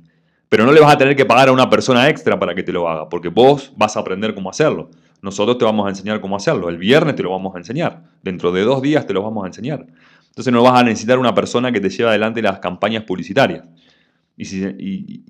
Pero 0.49 0.65
no 0.65 0.71
le 0.71 0.82
vas 0.82 0.93
a 0.93 0.97
tener 0.97 1.15
que 1.15 1.25
pagar 1.25 1.49
a 1.49 1.51
una 1.51 1.69
persona 1.69 2.10
extra 2.10 2.39
para 2.39 2.56
que 2.56 2.63
te 2.63 2.71
lo 2.71 2.89
haga. 2.89 3.08
Porque 3.10 3.29
vos 3.29 3.71
vas 3.75 3.95
a 3.95 3.99
aprender 3.99 4.34
cómo 4.34 4.49
hacerlo. 4.49 4.89
Nosotros 5.21 5.60
te 5.60 5.65
vamos 5.65 5.86
a 5.86 5.89
enseñar 5.89 6.19
cómo 6.19 6.36
hacerlo. 6.36 6.69
El 6.69 6.77
viernes 6.77 7.15
te 7.15 7.21
lo 7.21 7.29
vamos 7.29 7.53
a 7.56 7.60
enseñar. 7.60 8.03
Dentro 8.23 8.51
de 8.51 8.63
dos 8.63 8.82
días 8.82 9.06
te 9.06 9.13
lo 9.13 9.21
vamos 9.21 9.43
a 9.43 9.47
enseñar. 9.47 9.86
Entonces 10.29 10.51
no 10.51 10.63
vas 10.63 10.82
a 10.82 10.84
necesitar 10.84 11.19
una 11.19 11.36
persona 11.36 11.71
que 11.71 11.79
te 11.79 11.89
lleve 11.89 12.10
adelante 12.10 12.41
las 12.41 12.58
campañas 12.58 13.03
publicitarias. 13.03 13.63
Y 14.36 14.45
si, 14.45 15.23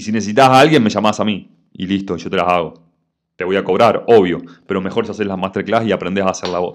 si 0.00 0.12
necesitas 0.12 0.48
a 0.48 0.60
alguien, 0.60 0.82
me 0.82 0.90
llamas 0.90 1.20
a 1.20 1.24
mí. 1.24 1.50
Y 1.72 1.86
listo, 1.86 2.16
yo 2.16 2.30
te 2.30 2.36
las 2.36 2.48
hago. 2.48 2.74
Te 3.36 3.44
voy 3.44 3.56
a 3.56 3.64
cobrar, 3.64 4.04
obvio. 4.06 4.42
Pero 4.66 4.80
mejor 4.80 5.04
es 5.04 5.10
hacer 5.10 5.26
las 5.26 5.38
masterclass 5.38 5.86
y 5.86 5.92
aprendes 5.92 6.24
a 6.24 6.30
hacer 6.30 6.48
la 6.48 6.58
voz. 6.58 6.74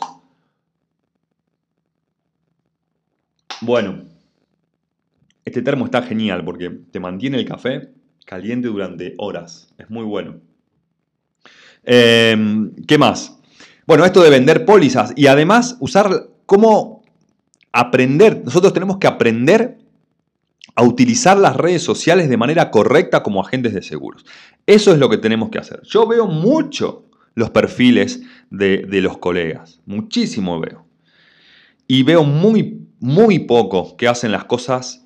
Bueno, 3.62 4.04
este 5.44 5.62
termo 5.62 5.86
está 5.86 6.02
genial 6.02 6.46
porque 6.46 6.70
te 6.70 7.00
mantiene 7.00 7.38
el 7.38 7.46
café 7.46 7.90
caliente 8.26 8.68
durante 8.68 9.16
horas. 9.18 9.74
Es 9.78 9.90
muy 9.90 10.06
bueno. 10.06 10.36
Em, 11.84 12.76
¿Qué 12.86 12.98
más? 12.98 13.38
Bueno, 13.88 14.06
esto 14.06 14.22
de 14.22 14.30
vender 14.30 14.66
pólizas 14.66 15.14
y 15.16 15.28
además 15.28 15.78
usar 15.80 16.30
cómo 16.46 17.02
aprender. 17.72 18.44
Nosotros 18.46 18.72
tenemos 18.74 18.98
que 18.98 19.08
aprender 19.08 19.80
a 20.80 20.82
utilizar 20.82 21.38
las 21.38 21.58
redes 21.58 21.84
sociales 21.84 22.30
de 22.30 22.38
manera 22.38 22.72
correcta 22.72 23.22
como 23.22 23.42
agentes 23.42 23.74
de 23.74 23.82
seguros. 23.82 24.26
Eso 24.66 24.94
es 24.94 24.98
lo 24.98 25.10
que 25.10 25.18
tenemos 25.18 25.50
que 25.50 25.58
hacer. 25.58 25.82
Yo 25.84 26.08
veo 26.08 26.26
mucho 26.26 27.10
los 27.36 27.50
perfiles 27.50 28.22
de, 28.50 28.88
los 29.02 29.18
colegas, 29.18 29.82
muchísimo 29.86 30.58
veo. 30.62 30.86
Y 31.86 32.04
veo 32.04 32.24
muy, 32.24 32.88
muy 33.02 33.40
poco 33.40 33.98
que 33.98 34.08
hacen 34.08 34.32
las 34.32 34.46
cosas, 34.46 35.06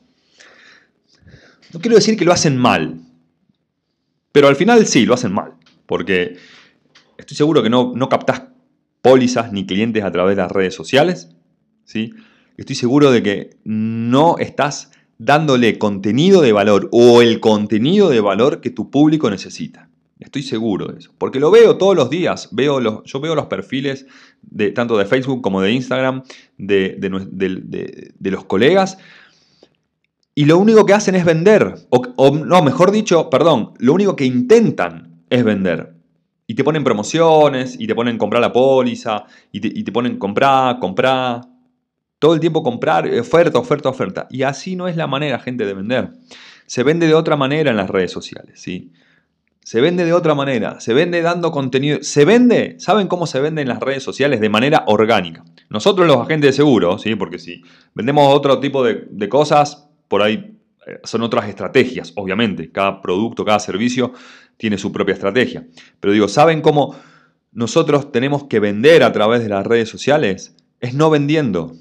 no 1.74 1.80
quiero 1.80 1.96
decir 1.96 2.18
que 2.18 2.26
lo 2.26 2.34
hacen 2.34 2.56
mal, 2.56 3.02
pero 4.32 4.50
al 4.50 4.56
final 4.56 4.86
sí, 4.86 5.08
lo 5.08 5.16
hacen 5.16 5.34
mal, 5.34 5.54
porque 5.88 6.38
estoy 7.18 7.36
seguro 7.36 7.64
que 7.64 7.72
no, 7.72 7.94
no 7.96 8.10
captás 8.10 8.44
pólizas 9.02 9.52
ni 9.52 9.66
clientes 9.66 10.04
a 10.04 10.12
través 10.12 10.36
de 10.36 10.44
las 10.44 10.52
redes 10.52 10.76
sociales, 10.76 11.30
¿sí? 11.84 12.14
Estoy 12.58 12.76
seguro 12.76 13.10
de 13.10 13.24
que 13.24 13.58
no 13.64 14.38
estás 14.38 14.92
dándole 15.26 15.78
contenido 15.80 16.42
de 16.42 16.52
valor 16.52 16.90
o 16.92 17.22
el 17.22 17.40
contenido 17.40 18.10
de 18.10 18.20
valor 18.20 18.62
que 18.62 18.70
tu 18.70 18.90
público 18.90 19.30
necesita. 19.30 19.90
Estoy 20.20 20.44
seguro 20.44 20.88
de 20.88 21.00
eso. 21.00 21.12
Porque 21.18 21.40
lo 21.40 21.52
veo 21.52 21.78
todos 21.78 21.96
los 21.96 22.10
días. 22.10 22.50
Veo 22.52 22.80
los, 22.80 23.04
yo 23.04 23.20
veo 23.20 23.36
los 23.36 23.48
perfiles 23.48 24.06
de, 24.42 24.72
tanto 24.72 24.98
de 24.98 25.06
Facebook 25.06 25.42
como 25.42 25.62
de 25.62 25.72
Instagram 25.72 26.24
de, 26.58 26.98
de, 26.98 28.32
los 28.32 28.46
colegas. 28.46 28.98
Y 30.36 30.46
lo 30.46 30.58
único 30.58 30.86
que 30.86 30.94
hacen 30.94 31.16
es 31.16 31.26
vender. 31.26 31.76
O, 31.90 32.32
no, 32.32 32.64
mejor 32.64 32.92
dicho, 32.92 33.30
perdón, 33.30 33.74
lo 33.80 33.94
único 33.94 34.16
que 34.16 34.26
intentan 34.26 35.24
es 35.30 35.44
vender. 35.44 35.94
Y 36.48 36.56
te 36.56 36.64
ponen 36.64 36.84
promociones, 36.84 37.76
y 37.80 37.88
te 37.88 37.96
ponen 37.96 38.18
comprar 38.18 38.42
la 38.42 38.52
póliza, 38.52 39.24
y 39.52 39.62
te, 39.62 39.68
y 39.68 39.84
te 39.84 39.92
ponen 39.92 40.18
comprar, 40.18 40.80
comprar, 40.80 41.42
todo 42.24 42.36
el 42.36 42.40
tiempo 42.40 42.64
comprar, 42.64 43.06
oferta, 43.20 43.60
oferta, 43.60 43.90
oferta. 43.90 44.28
Y 44.30 44.44
así 44.44 44.78
no 44.78 44.88
es 44.88 44.96
la 44.96 45.08
manera, 45.08 45.40
gente, 45.40 45.66
de 45.66 45.74
vender. 45.74 46.14
Se 46.68 46.82
vende 46.82 47.06
de 47.06 47.16
otra 47.16 47.36
manera 47.36 47.70
en 47.70 47.76
las 47.76 47.90
redes 47.90 48.12
sociales, 48.12 48.62
¿sí? 48.62 48.94
Se 49.60 49.82
vende 49.82 50.06
de 50.06 50.14
otra 50.14 50.34
manera, 50.34 50.80
se 50.80 50.94
vende 50.94 51.22
dando 51.22 51.52
contenido. 51.52 51.98
Se 52.02 52.24
vende, 52.24 52.78
¿saben 52.80 53.10
cómo 53.10 53.28
se 53.28 53.42
vende 53.42 53.62
en 53.62 53.68
las 53.68 53.82
redes 53.82 54.04
sociales? 54.04 54.40
De 54.40 54.48
manera 54.48 54.86
orgánica. 54.88 55.44
Nosotros 55.70 56.08
los 56.08 56.16
agentes 56.16 56.52
de 56.52 56.54
seguro, 56.54 56.98
¿sí? 56.98 57.14
Porque 57.16 57.40
si 57.40 57.62
vendemos 57.94 58.34
otro 58.34 58.62
tipo 58.62 58.86
de, 58.86 59.06
de 59.10 59.28
cosas, 59.28 59.90
por 60.08 60.22
ahí 60.22 60.58
eh, 60.88 61.02
son 61.04 61.24
otras 61.24 61.50
estrategias, 61.50 62.14
obviamente. 62.16 62.72
Cada 62.72 63.02
producto, 63.02 63.44
cada 63.44 63.60
servicio 63.60 64.14
tiene 64.56 64.78
su 64.78 64.94
propia 64.94 65.16
estrategia. 65.16 65.68
Pero 66.00 66.14
digo, 66.14 66.30
¿saben 66.30 66.62
cómo 66.62 66.96
nosotros 67.52 68.14
tenemos 68.14 68.46
que 68.46 68.62
vender 68.62 69.04
a 69.04 69.12
través 69.12 69.44
de 69.44 69.50
las 69.50 69.68
redes 69.68 69.90
sociales? 69.90 70.56
Es 70.80 70.94
no 70.94 71.10
vendiendo. 71.10 71.74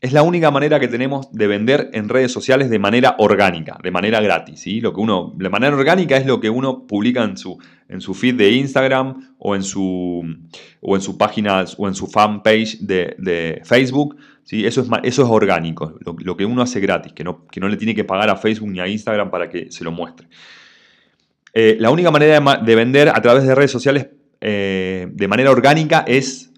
Es 0.00 0.14
la 0.14 0.22
única 0.22 0.50
manera 0.50 0.80
que 0.80 0.88
tenemos 0.88 1.30
de 1.30 1.46
vender 1.46 1.90
en 1.92 2.08
redes 2.08 2.32
sociales 2.32 2.70
de 2.70 2.78
manera 2.78 3.16
orgánica, 3.18 3.78
de 3.82 3.90
manera 3.90 4.22
gratis. 4.22 4.60
¿sí? 4.60 4.80
Lo 4.80 4.94
que 4.94 5.00
uno, 5.00 5.34
manera 5.50 5.76
orgánica 5.76 6.16
es 6.16 6.24
lo 6.24 6.40
que 6.40 6.48
uno 6.48 6.86
publica 6.86 7.22
en 7.22 7.36
su, 7.36 7.58
en 7.86 8.00
su 8.00 8.14
feed 8.14 8.36
de 8.36 8.50
Instagram 8.52 9.34
o 9.38 9.54
en 9.54 9.62
su, 9.62 10.24
o 10.80 10.96
en 10.96 11.02
su 11.02 11.18
página 11.18 11.66
o 11.76 11.86
en 11.86 11.94
su 11.94 12.06
fanpage 12.06 12.78
de, 12.78 13.14
de 13.18 13.60
Facebook. 13.62 14.16
¿sí? 14.44 14.64
Eso, 14.64 14.80
es, 14.80 14.88
eso 15.02 15.22
es 15.22 15.28
orgánico, 15.28 15.98
lo, 16.00 16.34
que 16.34 16.46
uno 16.46 16.62
hace 16.62 16.80
gratis, 16.80 17.12
que 17.12 17.22
no, 17.22 17.46
que 17.48 17.60
no 17.60 17.68
le 17.68 17.76
tiene 17.76 17.94
que 17.94 18.04
pagar 18.04 18.30
a 18.30 18.36
Facebook 18.36 18.70
ni 18.70 18.80
a 18.80 18.88
Instagram 18.88 19.30
para 19.30 19.50
que 19.50 19.70
se 19.70 19.84
lo 19.84 19.92
muestre. 19.92 20.28
Eh, 21.52 21.76
la 21.78 21.90
única 21.90 22.10
manera 22.10 22.40
de, 22.62 22.74
vender 22.74 23.10
a 23.10 23.20
través 23.20 23.44
de 23.44 23.54
redes 23.54 23.70
sociales 23.70 24.08
eh, 24.40 25.08
de 25.12 25.28
manera 25.28 25.50
orgánica 25.50 26.04
es 26.06 26.49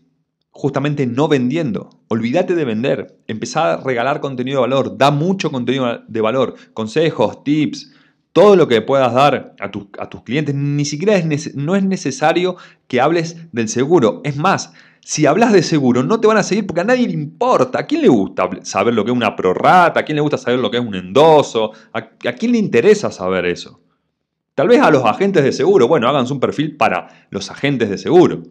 justamente 0.52 1.06
no 1.06 1.26
vendiendo. 1.28 1.90
Olvídate 2.08 2.54
de 2.54 2.64
vender. 2.64 3.18
Empezar 3.26 3.66
a 3.66 3.82
regalar 3.82 4.20
contenido 4.20 4.58
de 4.62 4.68
valor. 4.68 4.96
Da 4.96 5.10
mucho 5.10 5.50
contenido 5.50 6.02
de 6.06 6.20
valor. 6.20 6.54
Consejos, 6.74 7.42
tips, 7.42 7.92
todo 8.32 8.54
lo 8.54 8.68
que 8.68 8.82
puedas 8.82 9.12
dar 9.12 9.56
a, 9.58 9.64
a 9.64 10.10
tus 10.10 10.22
clientes. 10.22 10.54
Ni 10.54 10.84
siquiera 10.84 11.16
es 11.16 11.54
no 11.56 11.74
es 11.74 11.82
necesario 11.82 12.56
que 12.86 13.00
hables 13.00 13.36
del 13.52 13.68
seguro. 13.68 14.20
Es 14.24 14.36
más, 14.36 14.72
si 15.00 15.26
hablas 15.26 15.52
de 15.52 15.62
seguro, 15.62 16.02
no 16.02 16.20
te 16.20 16.28
van 16.28 16.36
a 16.36 16.42
seguir 16.42 16.66
porque 16.66 16.82
a 16.82 16.84
nadie 16.84 17.08
le 17.08 17.14
importa. 17.14 17.80
¿A 17.80 17.86
quién 17.86 18.02
le 18.02 18.08
gusta 18.08 18.48
saber 18.62 18.94
lo 18.94 19.04
que 19.04 19.10
es 19.10 19.16
una 19.16 19.34
prorrata? 19.34 20.00
¿A 20.00 20.04
quién 20.04 20.16
le 20.16 20.22
gusta 20.22 20.38
saber 20.38 20.60
lo 20.60 20.70
que 20.70 20.76
es 20.76 20.84
un 20.84 20.94
endoso? 20.94 21.72
¿A, 21.92 21.98
a 21.98 22.32
quién 22.34 22.52
le 22.52 22.58
interesa 22.58 23.10
saber 23.10 23.46
eso? 23.46 23.80
Tal 24.54 24.68
vez 24.68 24.82
a 24.82 24.90
los 24.90 25.04
agentes 25.04 25.42
de 25.42 25.52
seguro, 25.52 25.88
bueno, 25.88 26.08
hagan 26.08 26.30
un 26.30 26.38
perfil 26.38 26.76
para 26.76 27.26
los 27.30 27.50
agentes 27.50 27.88
de 27.88 27.96
seguro. 27.96 28.42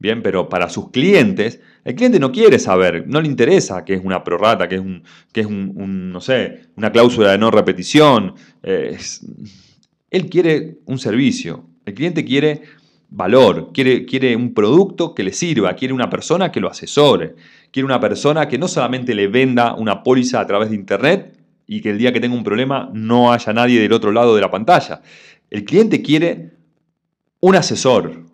Bien, 0.00 0.22
pero 0.22 0.48
para 0.48 0.68
sus 0.68 0.90
clientes, 0.90 1.60
el 1.84 1.94
cliente 1.96 2.20
no 2.20 2.30
quiere 2.30 2.58
saber, 2.60 3.04
no 3.08 3.20
le 3.20 3.26
interesa 3.26 3.84
qué 3.84 3.94
es 3.94 4.00
una 4.04 4.22
prorrata, 4.22 4.68
qué 4.68 4.76
es, 4.76 4.80
un, 4.80 5.02
es 5.34 5.46
un, 5.46 6.12
no 6.12 6.20
sé, 6.20 6.66
una 6.76 6.92
cláusula 6.92 7.32
de 7.32 7.38
no 7.38 7.50
repetición. 7.50 8.34
él 8.62 10.28
quiere 10.30 10.78
un 10.86 10.98
servicio. 10.98 11.66
El 11.84 11.94
cliente 11.94 12.24
quiere 12.24 12.62
valor, 13.10 13.70
quiere, 13.72 14.04
quiere 14.04 14.36
un 14.36 14.54
producto 14.54 15.14
que 15.14 15.22
le 15.22 15.32
sirva, 15.32 15.74
quiere 15.74 15.94
una 15.94 16.10
persona 16.10 16.52
que 16.52 16.60
lo 16.60 16.68
asesore, 16.68 17.34
quiere 17.70 17.86
una 17.86 18.00
persona 18.00 18.46
que 18.46 18.58
no 18.58 18.68
solamente 18.68 19.14
le 19.14 19.28
venda 19.28 19.74
una 19.74 20.02
póliza 20.02 20.40
a 20.40 20.46
través 20.46 20.70
de 20.70 20.76
Internet 20.76 21.38
y 21.66 21.80
que 21.80 21.90
el 21.90 21.98
día 21.98 22.12
que 22.12 22.20
tenga 22.20 22.36
un 22.36 22.44
problema 22.44 22.90
no 22.92 23.32
haya 23.32 23.52
nadie 23.52 23.80
del 23.80 23.92
otro 23.92 24.12
lado 24.12 24.34
de 24.34 24.40
la 24.42 24.50
pantalla. 24.50 25.02
El 25.50 25.64
cliente 25.64 26.02
quiere 26.02 26.52
un 27.40 27.56
asesor, 27.56 28.27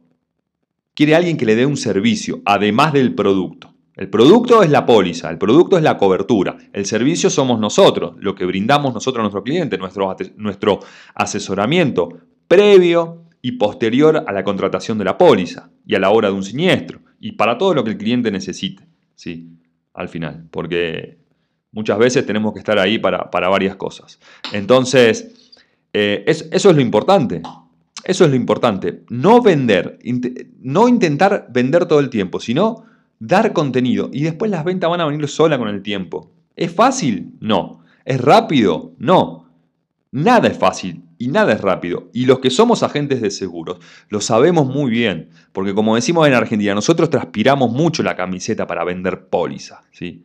quiere 0.94 1.14
alguien 1.14 1.36
que 1.36 1.46
le 1.46 1.56
dé 1.56 1.66
un 1.66 1.76
servicio, 1.76 2.40
además 2.44 2.92
del 2.92 3.14
producto. 3.14 3.74
El 3.96 4.10
producto 4.10 4.62
es 4.62 4.70
la 4.70 4.86
póliza, 4.86 5.30
el 5.30 5.38
producto 5.38 5.76
es 5.76 5.84
la 5.84 5.96
cobertura, 5.96 6.56
el 6.72 6.84
servicio 6.84 7.30
somos 7.30 7.60
nosotros, 7.60 8.16
lo 8.18 8.34
que 8.34 8.44
brindamos 8.44 8.92
nosotros 8.92 9.20
a 9.20 9.22
nuestro 9.22 9.44
cliente, 9.44 9.78
nuestro, 9.78 10.80
asesoramiento 11.14 12.08
previo 12.48 13.22
y 13.40 13.52
posterior 13.52 14.24
a 14.26 14.32
la 14.32 14.42
contratación 14.42 14.98
de 14.98 15.04
la 15.04 15.16
póliza 15.16 15.70
y 15.86 15.94
a 15.94 16.00
la 16.00 16.10
hora 16.10 16.28
de 16.28 16.34
un 16.34 16.42
siniestro 16.42 17.00
y 17.20 17.32
para 17.32 17.56
todo 17.56 17.72
lo 17.72 17.84
que 17.84 17.90
el 17.90 17.98
cliente 17.98 18.32
necesite, 18.32 18.84
¿sí? 19.14 19.48
Al 19.92 20.08
final, 20.08 20.48
porque 20.50 21.18
muchas 21.70 21.98
veces 21.98 22.26
tenemos 22.26 22.52
que 22.52 22.58
estar 22.58 22.78
ahí 22.80 22.98
para, 22.98 23.30
para 23.30 23.48
varias 23.48 23.76
cosas. 23.76 24.18
Entonces, 24.52 25.52
eh, 25.92 26.24
eso 26.26 26.70
es 26.70 26.76
lo 26.76 26.80
importante. 26.80 27.42
Eso 28.04 28.24
es 28.24 28.30
lo 28.30 28.36
importante. 28.36 29.02
No 29.08 29.40
vender, 29.40 29.98
no 30.60 30.88
intentar 30.88 31.48
vender 31.50 31.86
todo 31.86 32.00
el 32.00 32.10
tiempo, 32.10 32.38
sino 32.40 32.84
dar 33.18 33.52
contenido. 33.52 34.10
Y 34.12 34.22
después 34.22 34.50
las 34.50 34.64
ventas 34.64 34.90
van 34.90 35.00
a 35.00 35.06
venir 35.06 35.28
sola 35.28 35.58
con 35.58 35.68
el 35.68 35.82
tiempo. 35.82 36.30
¿Es 36.56 36.72
fácil? 36.72 37.32
No. 37.40 37.80
¿Es 38.04 38.20
rápido? 38.20 38.92
No. 38.98 39.48
Nada 40.12 40.48
es 40.48 40.58
fácil 40.58 41.02
y 41.18 41.28
nada 41.28 41.54
es 41.54 41.60
rápido. 41.60 42.10
Y 42.12 42.26
los 42.26 42.38
que 42.38 42.50
somos 42.50 42.82
agentes 42.82 43.20
de 43.20 43.30
seguros 43.30 43.78
lo 44.08 44.20
sabemos 44.20 44.66
muy 44.66 44.90
bien. 44.90 45.30
Porque 45.52 45.74
como 45.74 45.94
decimos 45.94 46.26
en 46.28 46.34
Argentina, 46.34 46.74
nosotros 46.74 47.10
transpiramos 47.10 47.72
mucho 47.72 48.02
la 48.02 48.14
camiseta 48.14 48.66
para 48.66 48.84
vender 48.84 49.28
póliza. 49.28 49.82
¿sí? 49.90 50.22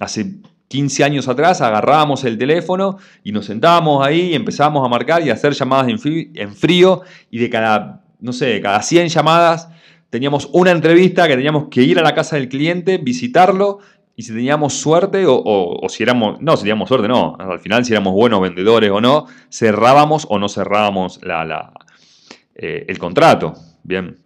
Hace 0.00 0.40
15 0.72 1.04
años 1.04 1.28
atrás 1.28 1.60
agarrábamos 1.60 2.24
el 2.24 2.38
teléfono 2.38 2.96
y 3.22 3.32
nos 3.32 3.44
sentábamos 3.44 4.06
ahí 4.06 4.30
y 4.30 4.34
empezábamos 4.34 4.82
a 4.82 4.88
marcar 4.88 5.22
y 5.22 5.28
a 5.28 5.34
hacer 5.34 5.52
llamadas 5.52 5.86
en 5.86 6.54
frío 6.54 7.02
y 7.30 7.38
de 7.40 7.50
cada, 7.50 8.02
no 8.20 8.32
sé, 8.32 8.58
cada 8.62 8.80
100 8.80 9.08
llamadas 9.08 9.68
teníamos 10.08 10.48
una 10.54 10.70
entrevista 10.70 11.28
que 11.28 11.36
teníamos 11.36 11.66
que 11.68 11.82
ir 11.82 11.98
a 11.98 12.02
la 12.02 12.14
casa 12.14 12.36
del 12.36 12.48
cliente, 12.48 12.96
visitarlo 12.96 13.80
y 14.16 14.22
si 14.22 14.32
teníamos 14.32 14.72
suerte 14.72 15.24
o, 15.26 15.78
si 15.90 16.04
éramos, 16.04 16.40
no, 16.40 16.56
si 16.56 16.62
teníamos 16.62 16.88
suerte, 16.88 17.06
no, 17.06 17.36
al 17.38 17.60
final 17.60 17.84
si 17.84 17.92
éramos 17.92 18.14
buenos 18.14 18.40
vendedores 18.40 18.90
o 18.90 19.02
no, 19.02 19.26
cerrábamos 19.50 20.26
o 20.30 20.38
no 20.38 20.48
cerrábamos 20.48 21.20
eh, 22.54 22.86
el 22.88 22.98
contrato. 22.98 23.52
Bien. 23.82 24.16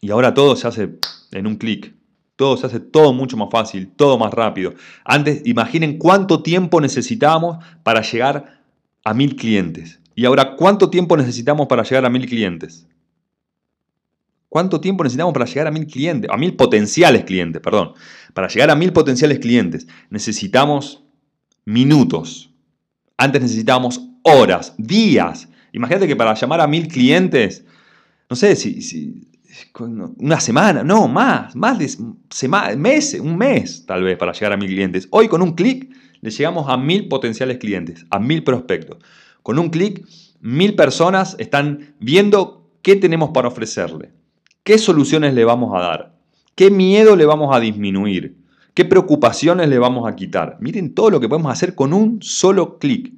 Y 0.00 0.10
ahora 0.10 0.34
todo 0.34 0.56
se 0.56 0.66
hace 0.66 0.98
en 1.30 1.46
un 1.46 1.54
clic. 1.54 1.97
Todo 2.38 2.56
se 2.56 2.66
hace 2.66 2.78
todo 2.78 3.12
mucho 3.12 3.36
más 3.36 3.48
fácil, 3.50 3.90
todo 3.96 4.16
más 4.16 4.32
rápido. 4.32 4.72
Antes, 5.04 5.42
imaginen 5.44 5.98
cuánto 5.98 6.40
tiempo 6.40 6.80
necesitábamos 6.80 7.58
para 7.82 8.00
llegar 8.00 8.62
a 9.02 9.12
mil 9.12 9.34
clientes. 9.34 9.98
Y 10.14 10.24
ahora, 10.24 10.54
¿cuánto 10.54 10.88
tiempo 10.88 11.16
necesitamos 11.16 11.66
para 11.66 11.82
llegar 11.82 12.04
a 12.04 12.10
mil 12.10 12.26
clientes? 12.26 12.86
¿Cuánto 14.48 14.80
tiempo 14.80 15.02
necesitamos 15.02 15.34
para 15.34 15.46
llegar 15.46 15.66
a 15.66 15.72
mil 15.72 15.88
clientes? 15.88 16.30
A 16.32 16.36
mil 16.36 16.54
potenciales 16.54 17.24
clientes, 17.24 17.60
perdón. 17.60 17.94
Para 18.34 18.46
llegar 18.46 18.70
a 18.70 18.76
mil 18.76 18.92
potenciales 18.92 19.40
clientes 19.40 19.88
necesitamos 20.08 21.02
minutos. 21.64 22.54
Antes 23.16 23.42
necesitábamos 23.42 24.00
horas, 24.22 24.76
días. 24.78 25.48
Imagínate 25.72 26.06
que 26.06 26.14
para 26.14 26.34
llamar 26.34 26.60
a 26.60 26.68
mil 26.68 26.86
clientes, 26.86 27.64
no 28.30 28.36
sé 28.36 28.54
si, 28.54 28.80
si 28.80 29.26
una 29.78 30.40
semana, 30.40 30.82
no, 30.82 31.08
más, 31.08 31.54
más 31.54 31.78
de 31.78 32.76
meses, 32.76 33.20
un 33.20 33.36
mes 33.36 33.84
tal 33.86 34.02
vez 34.02 34.16
para 34.16 34.32
llegar 34.32 34.52
a 34.52 34.56
mil 34.56 34.68
clientes. 34.68 35.08
Hoy 35.10 35.28
con 35.28 35.42
un 35.42 35.52
clic 35.52 35.90
le 36.20 36.30
llegamos 36.30 36.68
a 36.68 36.76
mil 36.76 37.08
potenciales 37.08 37.58
clientes, 37.58 38.06
a 38.10 38.18
mil 38.18 38.44
prospectos. 38.44 38.98
Con 39.42 39.58
un 39.58 39.70
clic, 39.70 40.06
mil 40.40 40.74
personas 40.74 41.36
están 41.38 41.94
viendo 42.00 42.70
qué 42.82 42.96
tenemos 42.96 43.30
para 43.30 43.48
ofrecerle, 43.48 44.10
qué 44.62 44.78
soluciones 44.78 45.34
le 45.34 45.44
vamos 45.44 45.74
a 45.74 45.80
dar, 45.80 46.18
qué 46.54 46.70
miedo 46.70 47.16
le 47.16 47.24
vamos 47.24 47.54
a 47.54 47.60
disminuir, 47.60 48.36
qué 48.74 48.84
preocupaciones 48.84 49.68
le 49.68 49.78
vamos 49.78 50.08
a 50.08 50.16
quitar. 50.16 50.56
Miren 50.60 50.94
todo 50.94 51.10
lo 51.10 51.20
que 51.20 51.28
podemos 51.28 51.52
hacer 51.52 51.74
con 51.74 51.92
un 51.92 52.22
solo 52.22 52.78
clic. 52.78 53.17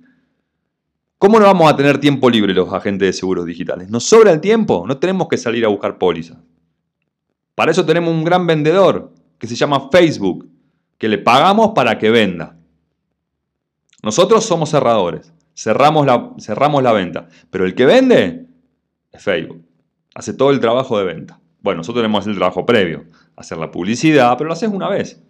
¿Cómo 1.20 1.38
no 1.38 1.44
vamos 1.44 1.70
a 1.70 1.76
tener 1.76 1.98
tiempo 1.98 2.30
libre 2.30 2.54
los 2.54 2.72
agentes 2.72 3.08
de 3.08 3.12
seguros 3.12 3.44
digitales? 3.44 3.90
¿Nos 3.90 4.04
sobra 4.04 4.32
el 4.32 4.40
tiempo? 4.40 4.86
No 4.88 4.96
tenemos 4.96 5.28
que 5.28 5.36
salir 5.36 5.66
a 5.66 5.68
buscar 5.68 5.98
pólizas. 5.98 6.38
Para 7.54 7.72
eso 7.72 7.84
tenemos 7.84 8.08
un 8.08 8.24
gran 8.24 8.46
vendedor 8.46 9.12
que 9.38 9.46
se 9.46 9.54
llama 9.54 9.90
Facebook, 9.92 10.48
que 10.96 11.08
le 11.08 11.18
pagamos 11.18 11.72
para 11.74 11.98
que 11.98 12.08
venda. 12.08 12.56
Nosotros 14.02 14.46
somos 14.46 14.70
cerradores, 14.70 15.34
cerramos 15.54 16.06
la, 16.06 16.30
cerramos 16.38 16.82
la 16.82 16.92
venta, 16.92 17.28
pero 17.50 17.66
el 17.66 17.74
que 17.74 17.84
vende 17.84 18.46
es 19.12 19.22
Facebook. 19.22 19.62
Hace 20.14 20.32
todo 20.32 20.52
el 20.52 20.58
trabajo 20.58 20.98
de 20.98 21.04
venta. 21.04 21.38
Bueno, 21.60 21.80
nosotros 21.80 22.02
tenemos 22.02 22.26
el 22.26 22.36
trabajo 22.36 22.64
previo, 22.64 23.04
hacer 23.36 23.58
la 23.58 23.70
publicidad, 23.70 24.38
pero 24.38 24.48
lo 24.48 24.54
haces 24.54 24.70
una 24.70 24.88
vez. 24.88 25.22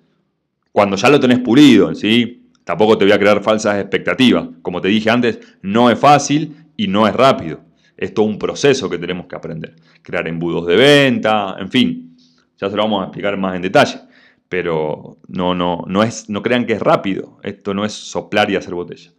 Cuando 0.70 0.94
ya 0.94 1.08
lo 1.08 1.18
tenés 1.18 1.40
pulido, 1.40 1.92
¿sí? 1.96 2.39
Tampoco 2.64 2.96
te 2.98 3.04
voy 3.04 3.12
a 3.12 3.18
crear 3.18 3.42
falsas 3.42 3.78
expectativas. 3.78 4.48
Como 4.62 4.80
te 4.80 4.88
dije 4.88 5.10
antes, 5.10 5.38
no 5.62 5.90
es 5.90 5.98
fácil 5.98 6.56
y 6.76 6.88
no 6.88 7.06
es 7.06 7.14
rápido. 7.14 7.60
Es 7.96 8.14
todo 8.14 8.26
un 8.26 8.38
proceso 8.38 8.88
que 8.88 8.98
tenemos 8.98 9.26
que 9.26 9.36
aprender. 9.36 9.76
Crear 10.02 10.26
embudos 10.28 10.66
de 10.66 10.76
venta, 10.76 11.56
en 11.58 11.70
fin. 11.70 12.16
Ya 12.58 12.70
se 12.70 12.76
lo 12.76 12.82
vamos 12.82 13.02
a 13.02 13.04
explicar 13.06 13.36
más 13.36 13.56
en 13.56 13.62
detalle. 13.62 14.00
Pero 14.48 15.18
no, 15.28 15.54
no, 15.54 15.84
no, 15.86 16.02
es, 16.02 16.28
no 16.28 16.42
crean 16.42 16.66
que 16.66 16.74
es 16.74 16.80
rápido. 16.80 17.38
Esto 17.42 17.74
no 17.74 17.84
es 17.84 17.92
soplar 17.92 18.50
y 18.50 18.56
hacer 18.56 18.74
botella. 18.74 19.10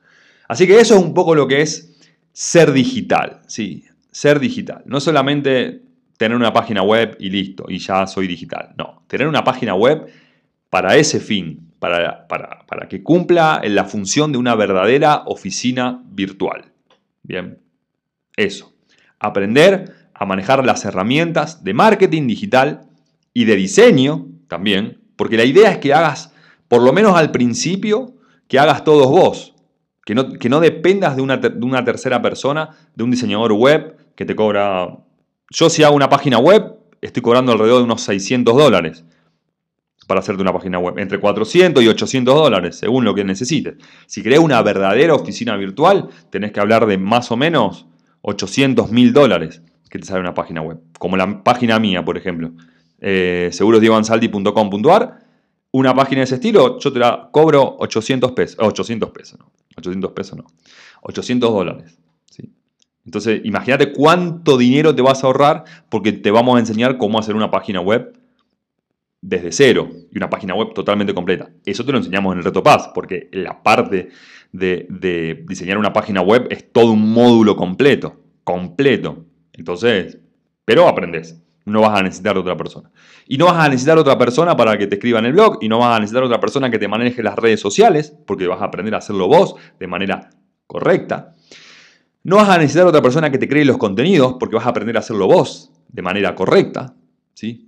Así 0.47 0.67
que 0.67 0.79
eso 0.79 0.95
es 0.95 1.01
un 1.01 1.13
poco 1.13 1.35
lo 1.35 1.47
que 1.47 1.61
es 1.61 1.99
ser 2.33 2.71
digital. 2.71 3.41
Sí, 3.47 3.85
ser 4.11 4.39
digital. 4.39 4.83
No 4.85 4.99
solamente 4.99 5.81
tener 6.17 6.37
una 6.37 6.53
página 6.53 6.83
web 6.83 7.15
y 7.19 7.29
listo, 7.29 7.65
y 7.67 7.79
ya 7.79 8.05
soy 8.05 8.27
digital. 8.27 8.75
No, 8.77 9.03
tener 9.07 9.27
una 9.27 9.43
página 9.43 9.73
web 9.73 10.05
para 10.69 10.95
ese 10.95 11.19
fin, 11.19 11.70
para, 11.81 12.27
para, 12.27 12.87
que 12.87 13.01
cumpla 13.01 13.59
la 13.63 13.85
función 13.85 14.31
de 14.31 14.37
una 14.37 14.53
verdadera 14.53 15.23
oficina 15.25 16.03
virtual. 16.11 16.65
Bien, 17.23 17.57
eso. 18.37 18.71
Aprender 19.19 19.91
a 20.13 20.25
manejar 20.27 20.63
las 20.63 20.85
herramientas 20.85 21.63
de 21.63 21.73
marketing 21.73 22.27
digital 22.27 22.81
y 23.33 23.45
de 23.45 23.55
diseño 23.55 24.27
también, 24.47 25.01
porque 25.15 25.37
la 25.37 25.43
idea 25.43 25.71
es 25.71 25.79
que 25.79 25.91
hagas, 25.91 26.35
por 26.67 26.83
lo 26.83 26.93
menos 26.93 27.15
al 27.15 27.31
principio, 27.31 28.13
que 28.47 28.59
hagas 28.59 28.83
todos 28.83 29.07
vos, 29.07 29.55
que 30.05 30.13
no, 30.13 30.33
que 30.33 30.49
no 30.49 30.59
dependas 30.59 31.15
de 31.15 31.23
una, 31.23 31.37
de 31.37 31.65
una 31.65 31.83
tercera 31.83 32.21
persona, 32.21 32.77
de 32.93 33.03
un 33.03 33.09
diseñador 33.09 33.53
web 33.53 33.97
que 34.15 34.25
te 34.25 34.35
cobra... 34.35 34.99
Yo 35.49 35.67
si 35.71 35.81
hago 35.81 35.95
una 35.95 36.09
página 36.09 36.37
web, 36.37 36.75
estoy 37.01 37.23
cobrando 37.23 37.53
alrededor 37.53 37.79
de 37.79 37.85
unos 37.85 38.01
600 38.03 38.55
dólares 38.55 39.03
para 40.11 40.19
hacerte 40.19 40.41
una 40.41 40.51
página 40.51 40.77
web. 40.77 40.99
Entre 40.99 41.21
400 41.21 41.81
y 41.81 41.87
800 41.87 42.35
dólares, 42.35 42.75
según 42.75 43.05
lo 43.05 43.15
que 43.15 43.23
necesites. 43.23 43.75
Si 44.07 44.21
querés 44.21 44.39
una 44.39 44.61
verdadera 44.61 45.15
oficina 45.15 45.55
virtual, 45.55 46.09
tenés 46.29 46.51
que 46.51 46.59
hablar 46.59 46.85
de 46.85 46.97
más 46.97 47.31
o 47.31 47.37
menos 47.37 47.85
800 48.23 48.91
mil 48.91 49.13
dólares 49.13 49.61
que 49.89 49.99
te 49.99 50.05
sale 50.05 50.19
una 50.19 50.33
página 50.33 50.61
web. 50.61 50.79
Como 50.99 51.15
la 51.15 51.41
página 51.45 51.79
mía, 51.79 52.03
por 52.03 52.17
ejemplo. 52.17 52.51
Eh, 52.99 53.51
una 55.71 55.95
página 55.95 56.19
de 56.19 56.23
ese 56.25 56.35
estilo, 56.35 56.77
yo 56.77 56.91
te 56.91 56.99
la 56.99 57.29
cobro 57.31 57.77
800 57.79 58.33
pesos. 58.33 58.57
800 58.59 59.11
pesos, 59.11 59.39
no. 59.39 59.49
800 59.77 60.11
pesos 60.11 60.37
no. 60.37 60.45
800 61.03 61.53
dólares. 61.53 61.97
¿sí? 62.29 62.51
Entonces, 63.05 63.39
imagínate 63.45 63.93
cuánto 63.93 64.57
dinero 64.57 64.93
te 64.93 65.01
vas 65.01 65.23
a 65.23 65.27
ahorrar 65.27 65.63
porque 65.87 66.11
te 66.11 66.31
vamos 66.31 66.57
a 66.57 66.59
enseñar 66.59 66.97
cómo 66.97 67.17
hacer 67.17 67.33
una 67.37 67.49
página 67.49 67.79
web 67.79 68.20
desde 69.21 69.51
cero 69.51 69.89
y 70.11 70.17
una 70.17 70.29
página 70.29 70.55
web 70.55 70.73
totalmente 70.73 71.13
completa. 71.13 71.49
Eso 71.63 71.85
te 71.85 71.91
lo 71.91 71.99
enseñamos 71.99 72.33
en 72.33 72.39
el 72.39 72.43
Reto 72.43 72.63
Paz, 72.63 72.89
porque 72.93 73.29
la 73.31 73.61
parte 73.61 74.09
de, 74.51 75.43
diseñar 75.47 75.77
una 75.77 75.93
página 75.93 76.21
web 76.21 76.47
es 76.49 76.71
todo 76.71 76.91
un 76.91 77.13
módulo 77.13 77.55
completo. 77.55 78.19
Completo. 78.43 79.25
Entonces, 79.53 80.17
pero 80.65 80.87
aprendes. 80.87 81.41
No 81.63 81.81
vas 81.81 81.99
a 81.99 82.01
necesitar 82.01 82.35
otra 82.39 82.57
persona. 82.57 82.91
Y 83.27 83.37
no 83.37 83.45
vas 83.45 83.63
a 83.63 83.69
necesitar 83.69 83.97
otra 83.99 84.17
persona 84.17 84.57
para 84.57 84.79
que 84.79 84.87
te 84.87 84.95
escriba 84.95 85.19
en 85.19 85.25
el 85.25 85.33
blog. 85.33 85.59
Y 85.61 85.69
no 85.69 85.77
vas 85.77 85.95
a 85.95 85.99
necesitar 85.99 86.23
otra 86.23 86.39
persona 86.39 86.71
que 86.71 86.79
te 86.79 86.87
maneje 86.87 87.21
las 87.21 87.35
redes 87.35 87.59
sociales. 87.59 88.17
Porque 88.25 88.47
vas 88.47 88.61
a 88.61 88.65
aprender 88.65 88.95
a 88.95 88.97
hacerlo 88.97 89.27
vos 89.27 89.55
de 89.79 89.85
manera 89.85 90.31
correcta. 90.65 91.35
No 92.23 92.37
vas 92.37 92.49
a 92.49 92.57
necesitar 92.57 92.87
otra 92.87 93.01
persona 93.03 93.29
que 93.29 93.37
te 93.37 93.47
cree 93.47 93.63
los 93.63 93.77
contenidos. 93.77 94.37
Porque 94.39 94.55
vas 94.55 94.65
a 94.65 94.69
aprender 94.69 94.97
a 94.97 95.01
hacerlo 95.01 95.27
vos 95.27 95.71
de 95.87 96.01
manera 96.01 96.33
correcta. 96.33 96.95